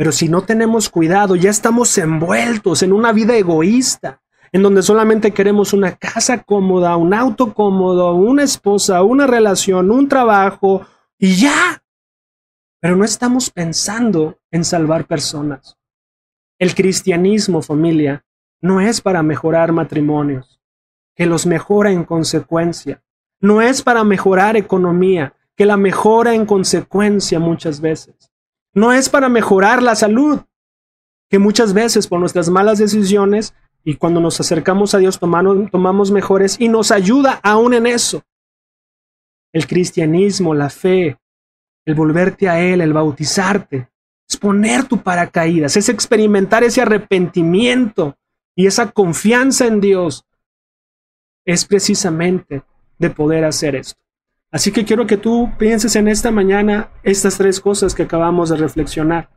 Pero 0.00 0.12
si 0.12 0.30
no 0.30 0.40
tenemos 0.40 0.88
cuidado, 0.88 1.36
ya 1.36 1.50
estamos 1.50 1.98
envueltos 1.98 2.82
en 2.82 2.94
una 2.94 3.12
vida 3.12 3.36
egoísta, 3.36 4.22
en 4.50 4.62
donde 4.62 4.82
solamente 4.82 5.32
queremos 5.32 5.74
una 5.74 5.94
casa 5.94 6.42
cómoda, 6.42 6.96
un 6.96 7.12
auto 7.12 7.52
cómodo, 7.52 8.14
una 8.14 8.42
esposa, 8.42 9.02
una 9.02 9.26
relación, 9.26 9.90
un 9.90 10.08
trabajo 10.08 10.86
y 11.18 11.34
ya. 11.34 11.82
Pero 12.80 12.96
no 12.96 13.04
estamos 13.04 13.50
pensando 13.50 14.38
en 14.50 14.64
salvar 14.64 15.04
personas. 15.04 15.76
El 16.58 16.74
cristianismo, 16.74 17.60
familia, 17.60 18.24
no 18.62 18.80
es 18.80 19.02
para 19.02 19.22
mejorar 19.22 19.70
matrimonios, 19.70 20.62
que 21.14 21.26
los 21.26 21.44
mejora 21.44 21.92
en 21.92 22.04
consecuencia. 22.04 23.02
No 23.38 23.60
es 23.60 23.82
para 23.82 24.02
mejorar 24.02 24.56
economía, 24.56 25.34
que 25.54 25.66
la 25.66 25.76
mejora 25.76 26.32
en 26.32 26.46
consecuencia 26.46 27.38
muchas 27.38 27.82
veces. 27.82 28.29
No 28.72 28.92
es 28.92 29.08
para 29.08 29.28
mejorar 29.28 29.82
la 29.82 29.94
salud, 29.94 30.40
que 31.28 31.38
muchas 31.38 31.72
veces 31.72 32.06
por 32.06 32.20
nuestras 32.20 32.50
malas 32.50 32.78
decisiones 32.78 33.54
y 33.84 33.94
cuando 33.94 34.20
nos 34.20 34.40
acercamos 34.40 34.94
a 34.94 34.98
Dios 34.98 35.18
tomamos, 35.18 36.10
mejores 36.10 36.60
y 36.60 36.68
nos 36.68 36.90
ayuda 36.90 37.40
aún 37.42 37.74
en 37.74 37.86
eso. 37.86 38.22
El 39.52 39.66
cristianismo, 39.66 40.54
la 40.54 40.70
fe, 40.70 41.18
el 41.84 41.94
volverte 41.94 42.48
a 42.48 42.60
Él, 42.60 42.80
el 42.80 42.92
bautizarte, 42.92 43.88
es 44.28 44.36
poner 44.36 44.84
tu 44.84 45.02
paracaídas, 45.02 45.76
es 45.76 45.88
experimentar 45.88 46.62
ese 46.62 46.82
arrepentimiento 46.82 48.16
y 48.54 48.66
esa 48.66 48.90
confianza 48.90 49.66
en 49.66 49.80
Dios. 49.80 50.24
Es 51.44 51.64
precisamente 51.64 52.62
de 52.98 53.10
poder 53.10 53.44
hacer 53.44 53.76
esto. 53.76 53.99
Así 54.52 54.72
que 54.72 54.84
quiero 54.84 55.06
que 55.06 55.16
tú 55.16 55.52
pienses 55.58 55.94
en 55.94 56.08
esta 56.08 56.30
mañana 56.30 56.90
estas 57.02 57.38
tres 57.38 57.60
cosas 57.60 57.94
que 57.94 58.02
acabamos 58.02 58.50
de 58.50 58.56
reflexionar. 58.56 59.30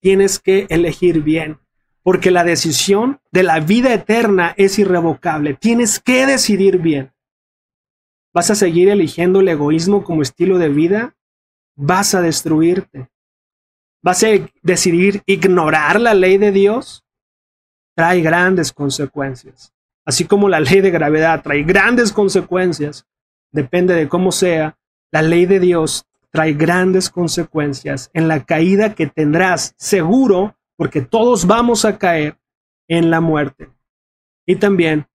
Tienes 0.00 0.38
que 0.38 0.66
elegir 0.70 1.22
bien, 1.22 1.58
porque 2.02 2.30
la 2.30 2.44
decisión 2.44 3.20
de 3.30 3.42
la 3.42 3.60
vida 3.60 3.92
eterna 3.92 4.54
es 4.56 4.78
irrevocable. 4.78 5.54
Tienes 5.54 6.00
que 6.00 6.26
decidir 6.26 6.78
bien. 6.78 7.12
¿Vas 8.32 8.50
a 8.50 8.54
seguir 8.54 8.88
eligiendo 8.88 9.40
el 9.40 9.48
egoísmo 9.48 10.02
como 10.02 10.22
estilo 10.22 10.58
de 10.58 10.68
vida? 10.68 11.14
¿Vas 11.76 12.14
a 12.14 12.20
destruirte? 12.20 13.08
¿Vas 14.02 14.22
a 14.24 14.28
decidir 14.62 15.22
ignorar 15.26 16.00
la 16.00 16.14
ley 16.14 16.36
de 16.38 16.52
Dios? 16.52 17.04
Trae 17.94 18.20
grandes 18.22 18.72
consecuencias. 18.72 19.72
Así 20.04 20.24
como 20.24 20.48
la 20.48 20.60
ley 20.60 20.80
de 20.80 20.90
gravedad 20.90 21.42
trae 21.42 21.62
grandes 21.62 22.12
consecuencias, 22.12 23.06
depende 23.54 23.94
de 23.94 24.08
cómo 24.08 24.32
sea, 24.32 24.76
la 25.12 25.22
ley 25.22 25.46
de 25.46 25.60
Dios 25.60 26.06
trae 26.30 26.52
grandes 26.52 27.08
consecuencias 27.08 28.10
en 28.12 28.26
la 28.26 28.44
caída 28.44 28.94
que 28.94 29.06
tendrás 29.06 29.74
seguro, 29.78 30.56
porque 30.76 31.00
todos 31.00 31.46
vamos 31.46 31.84
a 31.84 31.96
caer 31.96 32.36
en 32.88 33.10
la 33.10 33.20
muerte. 33.20 33.70
Y 34.44 34.56
también, 34.56 35.06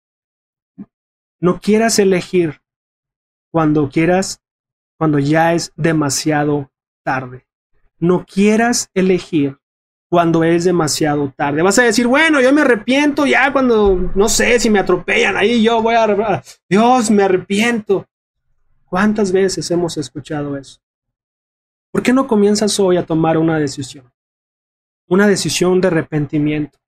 no 1.42 1.60
quieras 1.60 2.00
elegir 2.00 2.62
cuando 3.52 3.90
quieras, 3.90 4.42
cuando 4.98 5.20
ya 5.20 5.54
es 5.54 5.74
demasiado 5.76 6.72
tarde. 7.04 7.46
No 8.00 8.26
quieras 8.26 8.90
elegir 8.94 9.60
cuando 10.10 10.44
es 10.44 10.64
demasiado 10.64 11.32
tarde. 11.36 11.62
Vas 11.62 11.78
a 11.80 11.84
decir, 11.84 12.08
bueno, 12.08 12.42
yo 12.42 12.52
me 12.52 12.62
arrepiento 12.62 13.26
ya 13.26 13.54
cuando, 13.54 14.12
no 14.16 14.28
sé, 14.28 14.60
si 14.60 14.70
me 14.70 14.80
atropellan 14.80 15.38
ahí, 15.38 15.62
yo 15.62 15.82
voy 15.82 15.96
a... 15.96 16.42
Dios, 16.68 17.12
me 17.12 17.24
arrepiento. 17.24 18.08
¿Cuántas 18.90 19.32
veces 19.32 19.70
hemos 19.70 19.98
escuchado 19.98 20.58
eso? 20.58 20.82
¿Por 21.92 22.02
qué 22.02 22.12
no 22.12 22.26
comienzas 22.26 22.80
hoy 22.80 22.98
a 22.98 23.06
tomar 23.06 23.38
una 23.38 23.60
decisión? 23.60 24.12
Una 25.08 25.28
decisión 25.28 25.80
de 25.80 25.90
arrepentimiento, 25.90 26.80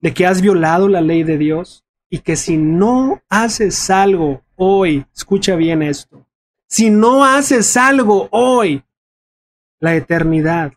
de 0.00 0.14
que 0.14 0.24
has 0.24 0.40
violado 0.40 0.86
la 0.88 1.00
ley 1.00 1.24
de 1.24 1.38
Dios 1.38 1.84
y 2.08 2.20
que 2.20 2.36
si 2.36 2.56
no 2.56 3.22
haces 3.28 3.90
algo 3.90 4.44
hoy, 4.54 5.04
escucha 5.12 5.56
bien 5.56 5.82
esto, 5.82 6.24
si 6.68 6.90
no 6.90 7.24
haces 7.24 7.76
algo 7.76 8.28
hoy, 8.30 8.84
la 9.80 9.96
eternidad 9.96 10.72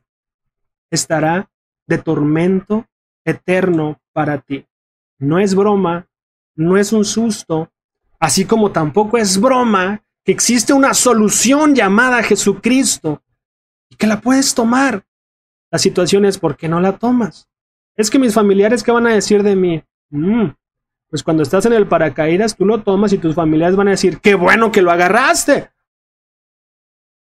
estará 0.89 1.51
de 1.85 1.99
tormento 1.99 2.87
eterno 3.23 4.01
para 4.13 4.39
ti. 4.39 4.65
No 5.19 5.37
es 5.37 5.53
broma, 5.53 6.07
no 6.55 6.75
es 6.75 6.91
un 6.91 7.05
susto, 7.05 7.71
así 8.19 8.45
como 8.45 8.71
tampoco 8.71 9.19
es 9.19 9.39
broma 9.39 10.04
que 10.25 10.31
existe 10.31 10.73
una 10.73 10.93
solución 10.95 11.75
llamada 11.75 12.23
Jesucristo 12.23 13.21
y 13.89 13.95
que 13.95 14.07
la 14.07 14.19
puedes 14.19 14.55
tomar. 14.55 15.05
La 15.71 15.77
situación 15.77 16.25
es 16.25 16.39
¿por 16.39 16.57
qué 16.57 16.67
no 16.67 16.81
la 16.81 16.97
tomas? 16.97 17.47
Es 17.95 18.09
que 18.09 18.17
mis 18.17 18.33
familiares, 18.33 18.83
¿qué 18.83 18.91
van 18.91 19.05
a 19.05 19.13
decir 19.13 19.43
de 19.43 19.55
mí? 19.55 19.83
Mm, 20.09 20.47
pues 21.09 21.21
cuando 21.21 21.43
estás 21.43 21.67
en 21.67 21.73
el 21.73 21.87
paracaídas, 21.87 22.55
tú 22.55 22.65
lo 22.65 22.81
tomas 22.81 23.13
y 23.13 23.19
tus 23.19 23.35
familiares 23.35 23.75
van 23.75 23.87
a 23.87 23.91
decir, 23.91 24.19
qué 24.19 24.33
bueno 24.33 24.71
que 24.71 24.81
lo 24.81 24.91
agarraste. 24.91 25.69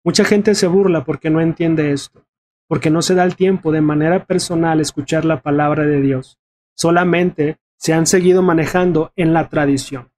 Mucha 0.03 0.23
gente 0.23 0.55
se 0.55 0.67
burla 0.67 1.03
porque 1.03 1.29
no 1.29 1.41
entiende 1.41 1.91
esto, 1.91 2.25
porque 2.67 2.89
no 2.89 3.01
se 3.01 3.13
da 3.13 3.25
el 3.25 3.35
tiempo 3.35 3.73
de 3.73 3.81
manera 3.81 4.25
personal 4.25 4.79
escuchar 4.79 5.25
la 5.25 5.41
palabra 5.41 5.83
de 5.83 5.99
Dios. 5.99 6.39
Solamente 6.75 7.57
se 7.77 7.93
han 7.93 8.07
seguido 8.07 8.41
manejando 8.41 9.11
en 9.17 9.33
la 9.33 9.49
tradición. 9.49 10.11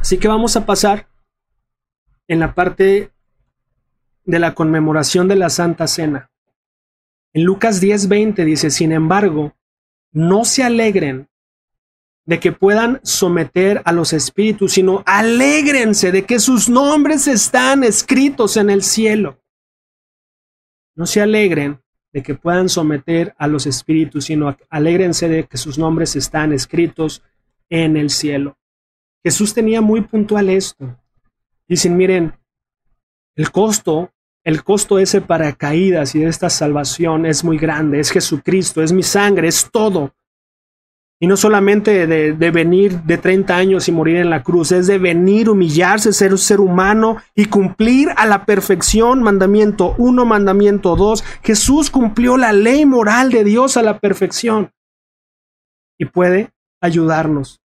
Así 0.00 0.18
que 0.18 0.28
vamos 0.28 0.56
a 0.56 0.66
pasar 0.66 1.11
en 2.28 2.40
la 2.40 2.54
parte 2.54 3.10
de 4.24 4.38
la 4.38 4.54
conmemoración 4.54 5.28
de 5.28 5.36
la 5.36 5.50
Santa 5.50 5.86
Cena. 5.86 6.30
En 7.32 7.44
Lucas 7.44 7.82
10:20 7.82 8.44
dice, 8.44 8.70
sin 8.70 8.92
embargo, 8.92 9.54
no 10.12 10.44
se 10.44 10.62
alegren 10.62 11.28
de 12.24 12.38
que 12.38 12.52
puedan 12.52 13.00
someter 13.02 13.82
a 13.84 13.92
los 13.92 14.12
espíritus, 14.12 14.72
sino 14.72 15.02
alégrense 15.06 16.12
de 16.12 16.24
que 16.24 16.38
sus 16.38 16.68
nombres 16.68 17.26
están 17.26 17.82
escritos 17.82 18.56
en 18.56 18.70
el 18.70 18.82
cielo. 18.82 19.40
No 20.94 21.06
se 21.06 21.20
alegren 21.20 21.80
de 22.12 22.22
que 22.22 22.34
puedan 22.34 22.68
someter 22.68 23.34
a 23.38 23.46
los 23.48 23.66
espíritus, 23.66 24.26
sino 24.26 24.56
alégrense 24.68 25.28
de 25.28 25.44
que 25.44 25.56
sus 25.56 25.78
nombres 25.78 26.14
están 26.14 26.52
escritos 26.52 27.22
en 27.70 27.96
el 27.96 28.10
cielo. 28.10 28.58
Jesús 29.24 29.54
tenía 29.54 29.80
muy 29.80 30.02
puntual 30.02 30.50
esto. 30.50 30.98
Dicen, 31.72 31.96
miren, 31.96 32.34
El 33.34 33.50
costo, 33.50 34.10
el 34.44 34.62
costo 34.62 34.98
ese 34.98 35.22
para 35.22 35.54
caídas 35.54 36.14
y 36.14 36.18
de 36.18 36.26
esta 36.26 36.50
salvación 36.50 37.24
es 37.24 37.44
muy 37.44 37.56
grande. 37.56 37.98
Es 37.98 38.10
Jesucristo, 38.10 38.82
es 38.82 38.92
mi 38.92 39.02
sangre, 39.02 39.48
es 39.48 39.70
todo. 39.72 40.12
Y 41.18 41.26
no 41.26 41.34
solamente 41.38 42.06
de, 42.06 42.34
de, 42.34 42.50
venir 42.50 43.00
de 43.04 43.16
30 43.16 43.56
años 43.56 43.88
y 43.88 43.92
morir 43.92 44.16
en 44.16 44.28
la 44.28 44.42
cruz, 44.42 44.70
es 44.70 44.86
de 44.86 44.98
venir, 44.98 45.48
humillarse, 45.48 46.12
ser 46.12 46.32
un 46.32 46.38
ser 46.38 46.60
humano 46.60 47.16
y 47.34 47.46
cumplir 47.46 48.10
a 48.18 48.26
la 48.26 48.44
perfección 48.44 49.22
mandamiento 49.22 49.94
uno, 49.96 50.26
mandamiento 50.26 50.94
dos. 50.94 51.24
Jesús 51.42 51.88
cumplió 51.88 52.36
la 52.36 52.52
ley 52.52 52.84
moral 52.84 53.30
de 53.30 53.44
Dios 53.44 53.78
a 53.78 53.82
la 53.82 53.98
perfección 53.98 54.72
y 55.98 56.04
puede 56.04 56.50
ayudarnos 56.82 57.62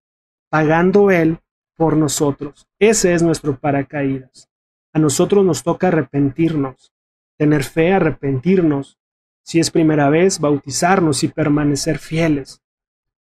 pagando 0.50 1.10
Él 1.10 1.40
por 1.76 1.98
nosotros. 1.98 2.68
Ese 2.80 3.14
es 3.14 3.24
nuestro 3.24 3.58
paracaídas. 3.58 4.50
A 4.94 5.00
nosotros 5.00 5.44
nos 5.44 5.64
toca 5.64 5.88
arrepentirnos, 5.88 6.94
tener 7.38 7.64
fe, 7.64 7.94
arrepentirnos. 7.94 8.98
Si 9.44 9.60
es 9.60 9.72
primera 9.72 10.10
vez, 10.10 10.40
bautizarnos 10.40 11.24
y 11.24 11.28
permanecer 11.28 12.00
fieles 12.00 12.64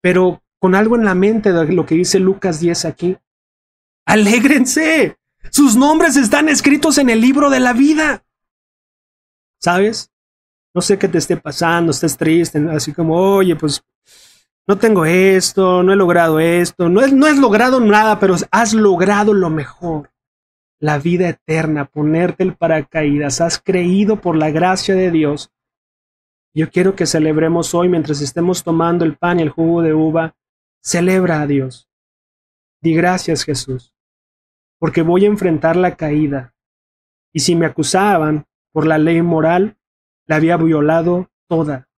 pero 0.05 0.43
con 0.59 0.75
algo 0.75 0.95
en 0.95 1.03
la 1.03 1.15
mente 1.15 1.51
de 1.51 1.73
lo 1.73 1.87
que 1.87 1.95
dice 1.95 2.19
Lucas 2.19 2.59
10 2.59 2.85
aquí. 2.85 3.17
Alégrense. 4.05 5.17
Sus 5.49 5.75
nombres 5.75 6.15
están 6.15 6.47
escritos 6.47 6.99
en 6.99 7.09
el 7.09 7.19
libro 7.19 7.49
de 7.49 7.59
la 7.59 7.73
vida. 7.73 8.23
¿Sabes? 9.59 10.11
No 10.75 10.81
sé 10.81 10.99
qué 10.99 11.07
te 11.07 11.17
esté 11.17 11.37
pasando, 11.37 11.89
estés 11.89 12.15
triste, 12.17 12.63
así 12.69 12.93
como, 12.93 13.15
oye, 13.15 13.55
pues 13.55 13.83
no 14.67 14.77
tengo 14.77 15.05
esto, 15.05 15.83
no 15.83 15.93
he 15.93 15.95
logrado 15.95 16.39
esto, 16.39 16.89
no, 16.89 17.01
es, 17.01 17.13
no 17.13 17.25
has 17.25 17.37
logrado 17.37 17.79
nada, 17.79 18.19
pero 18.19 18.35
has 18.51 18.73
logrado 18.73 19.33
lo 19.33 19.49
mejor, 19.49 20.11
la 20.79 20.97
vida 20.97 21.29
eterna, 21.29 21.85
ponerte 21.85 22.43
el 22.43 22.55
paracaídas, 22.55 23.41
has 23.41 23.59
creído 23.59 24.21
por 24.21 24.35
la 24.35 24.49
gracia 24.49 24.95
de 24.95 25.11
Dios 25.11 25.51
yo 26.57 26.71
quiero 26.71 26.95
que 26.95 27.05
celebremos 27.05 27.75
hoy 27.75 27.89
mientras 27.89 28.21
estemos 28.21 28.63
tomando 28.63 29.03
el 29.03 29.17
pan 29.17 29.39
y 29.41 29.43
el 29.43 29.49
jugo 29.49 29.81
de 29.81 29.93
uva. 29.93 30.37
Celebra 30.81 31.41
a 31.41 31.47
Dios. 31.47 31.89
Di 32.81 32.95
gracias 32.95 33.43
Jesús, 33.43 33.93
porque 34.79 35.01
voy 35.01 35.25
a 35.25 35.27
enfrentar 35.27 35.75
la 35.75 35.97
caída. 35.97 36.55
Y 37.33 37.41
si 37.41 37.57
me 37.57 37.65
acusaban 37.65 38.45
por 38.71 38.87
la 38.87 38.97
ley 38.97 39.21
moral, 39.21 39.77
la 40.27 40.37
había 40.37 40.55
violado 40.55 41.29
toda, 41.49 41.89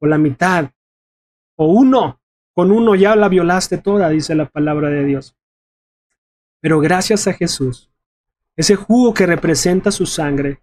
o 0.00 0.06
la 0.06 0.16
mitad, 0.16 0.70
o 1.58 1.66
uno, 1.66 2.20
con 2.54 2.72
uno 2.72 2.94
ya 2.94 3.14
la 3.14 3.28
violaste 3.28 3.78
toda, 3.78 4.08
dice 4.08 4.34
la 4.34 4.46
palabra 4.46 4.88
de 4.88 5.04
Dios. 5.04 5.36
Pero 6.60 6.80
gracias 6.80 7.26
a 7.26 7.32
Jesús, 7.32 7.90
ese 8.56 8.74
jugo 8.74 9.14
que 9.14 9.26
representa 9.26 9.90
su 9.90 10.06
sangre, 10.06 10.60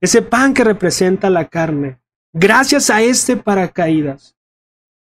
ese 0.00 0.22
pan 0.22 0.54
que 0.54 0.64
representa 0.64 1.30
la 1.30 1.46
carne, 1.48 1.98
Gracias 2.36 2.90
a 2.90 3.00
este 3.00 3.36
paracaídas, 3.36 4.36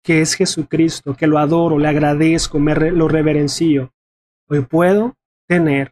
que 0.03 0.21
es 0.21 0.35
Jesucristo, 0.35 1.15
que 1.15 1.25
lo 1.25 1.39
adoro, 1.39 1.79
le 1.79 1.87
agradezco, 1.87 2.59
me 2.59 2.75
lo 2.75 3.07
reverencio, 3.07 3.91
hoy 4.47 4.61
puedo 4.61 5.15
tener 5.47 5.91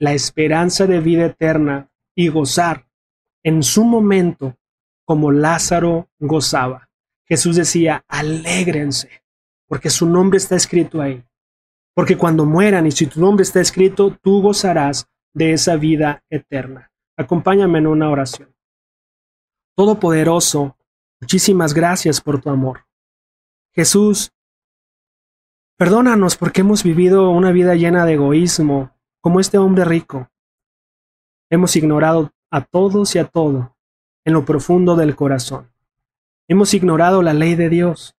la 0.00 0.12
esperanza 0.12 0.88
de 0.88 0.98
vida 0.98 1.26
eterna 1.26 1.88
y 2.16 2.30
gozar 2.30 2.88
en 3.44 3.62
su 3.62 3.84
momento 3.84 4.56
como 5.04 5.30
Lázaro 5.30 6.08
gozaba. 6.18 6.90
Jesús 7.32 7.56
decía, 7.56 8.04
alégrense, 8.08 9.08
porque 9.66 9.88
su 9.88 10.04
nombre 10.04 10.36
está 10.36 10.54
escrito 10.54 11.00
ahí. 11.00 11.24
Porque 11.94 12.18
cuando 12.18 12.44
mueran 12.44 12.86
y 12.86 12.90
si 12.90 13.06
tu 13.06 13.20
nombre 13.20 13.42
está 13.42 13.58
escrito, 13.58 14.18
tú 14.20 14.42
gozarás 14.42 15.08
de 15.32 15.54
esa 15.54 15.76
vida 15.76 16.22
eterna. 16.28 16.92
Acompáñame 17.16 17.78
en 17.78 17.86
una 17.86 18.10
oración. 18.10 18.54
Todopoderoso, 19.74 20.76
muchísimas 21.22 21.72
gracias 21.72 22.20
por 22.20 22.38
tu 22.38 22.50
amor. 22.50 22.86
Jesús, 23.74 24.30
perdónanos 25.78 26.36
porque 26.36 26.60
hemos 26.60 26.82
vivido 26.82 27.30
una 27.30 27.50
vida 27.50 27.74
llena 27.76 28.04
de 28.04 28.12
egoísmo, 28.12 28.94
como 29.22 29.40
este 29.40 29.56
hombre 29.56 29.86
rico. 29.86 30.28
Hemos 31.48 31.76
ignorado 31.76 32.30
a 32.50 32.60
todos 32.60 33.14
y 33.14 33.20
a 33.20 33.26
todo 33.26 33.74
en 34.26 34.34
lo 34.34 34.44
profundo 34.44 34.96
del 34.96 35.16
corazón. 35.16 35.71
Hemos 36.48 36.74
ignorado 36.74 37.22
la 37.22 37.34
ley 37.34 37.54
de 37.54 37.68
Dios. 37.68 38.16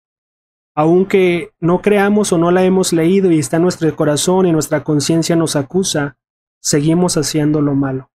Aunque 0.75 1.53
no 1.59 1.81
creamos 1.81 2.33
o 2.33 2.37
no 2.37 2.49
la 2.49 2.63
hemos 2.63 2.93
leído 2.93 3.31
y 3.31 3.39
está 3.39 3.57
en 3.57 3.63
nuestro 3.63 3.95
corazón 3.95 4.47
y 4.47 4.51
nuestra 4.51 4.83
conciencia 4.83 5.35
nos 5.35 5.55
acusa, 5.55 6.17
seguimos 6.59 7.15
haciendo 7.17 7.61
lo 7.61 7.75
malo. 7.75 8.11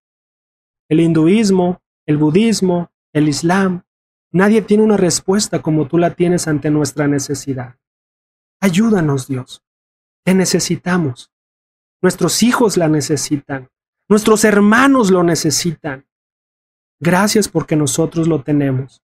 El 0.89 0.99
hinduismo, 0.99 1.81
el 2.05 2.17
budismo, 2.17 2.91
el 3.13 3.29
Islam. 3.29 3.83
Nadie 4.31 4.61
tiene 4.61 4.83
una 4.83 4.97
respuesta 4.97 5.61
como 5.61 5.87
tú 5.87 5.97
la 5.97 6.15
tienes 6.15 6.47
ante 6.47 6.69
nuestra 6.69 7.07
necesidad. 7.07 7.77
Ayúdanos, 8.59 9.27
Dios. 9.27 9.63
Te 10.25 10.33
necesitamos. 10.33 11.31
Nuestros 12.01 12.43
hijos 12.43 12.75
la 12.75 12.87
necesitan. 12.87 13.69
Nuestros 14.09 14.43
hermanos 14.43 15.11
lo 15.11 15.23
necesitan. 15.23 16.07
Gracias 16.99 17.47
porque 17.47 17.75
nosotros 17.75 18.27
lo 18.27 18.41
tenemos. 18.43 19.01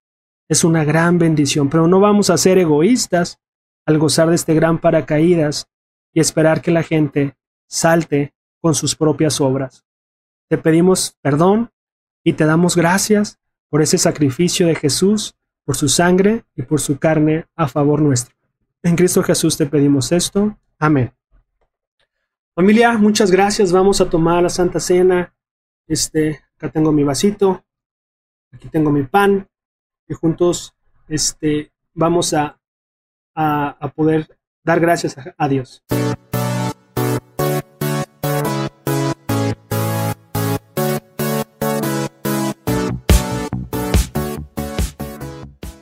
Es 0.48 0.64
una 0.64 0.84
gran 0.84 1.18
bendición, 1.18 1.68
pero 1.68 1.88
no 1.88 2.00
vamos 2.00 2.30
a 2.30 2.36
ser 2.36 2.58
egoístas 2.58 3.40
al 3.84 3.98
gozar 3.98 4.28
de 4.28 4.36
este 4.36 4.54
gran 4.54 4.80
paracaídas 4.80 5.68
y 6.12 6.20
esperar 6.20 6.62
que 6.62 6.70
la 6.70 6.82
gente 6.82 7.36
salte 7.68 8.34
con 8.60 8.74
sus 8.74 8.94
propias 8.94 9.40
obras. 9.40 9.84
Te 10.48 10.58
pedimos 10.58 11.16
perdón 11.20 11.70
y 12.24 12.34
te 12.34 12.44
damos 12.44 12.76
gracias 12.76 13.38
por 13.68 13.82
ese 13.82 13.98
sacrificio 13.98 14.66
de 14.66 14.76
Jesús, 14.76 15.36
por 15.64 15.76
su 15.76 15.88
sangre 15.88 16.44
y 16.54 16.62
por 16.62 16.80
su 16.80 16.98
carne 16.98 17.46
a 17.56 17.66
favor 17.66 18.00
nuestro. 18.00 18.34
En 18.82 18.94
Cristo 18.94 19.22
Jesús 19.22 19.56
te 19.56 19.66
pedimos 19.66 20.12
esto. 20.12 20.56
Amén. 20.78 21.12
Familia, 22.54 22.96
muchas 22.96 23.30
gracias. 23.30 23.72
Vamos 23.72 24.00
a 24.00 24.08
tomar 24.08 24.42
la 24.42 24.48
Santa 24.48 24.78
Cena. 24.78 25.34
Este, 25.88 26.40
acá 26.56 26.70
tengo 26.70 26.92
mi 26.92 27.04
vasito, 27.04 27.64
aquí 28.52 28.68
tengo 28.68 28.90
mi 28.90 29.02
pan 29.04 29.48
y 30.08 30.14
juntos 30.14 30.74
este, 31.08 31.72
vamos 31.94 32.34
a, 32.34 32.58
a, 33.34 33.92
poder 33.94 34.38
dar 34.64 34.80
gracias 34.80 35.16
a 35.36 35.48
Dios. 35.48 35.82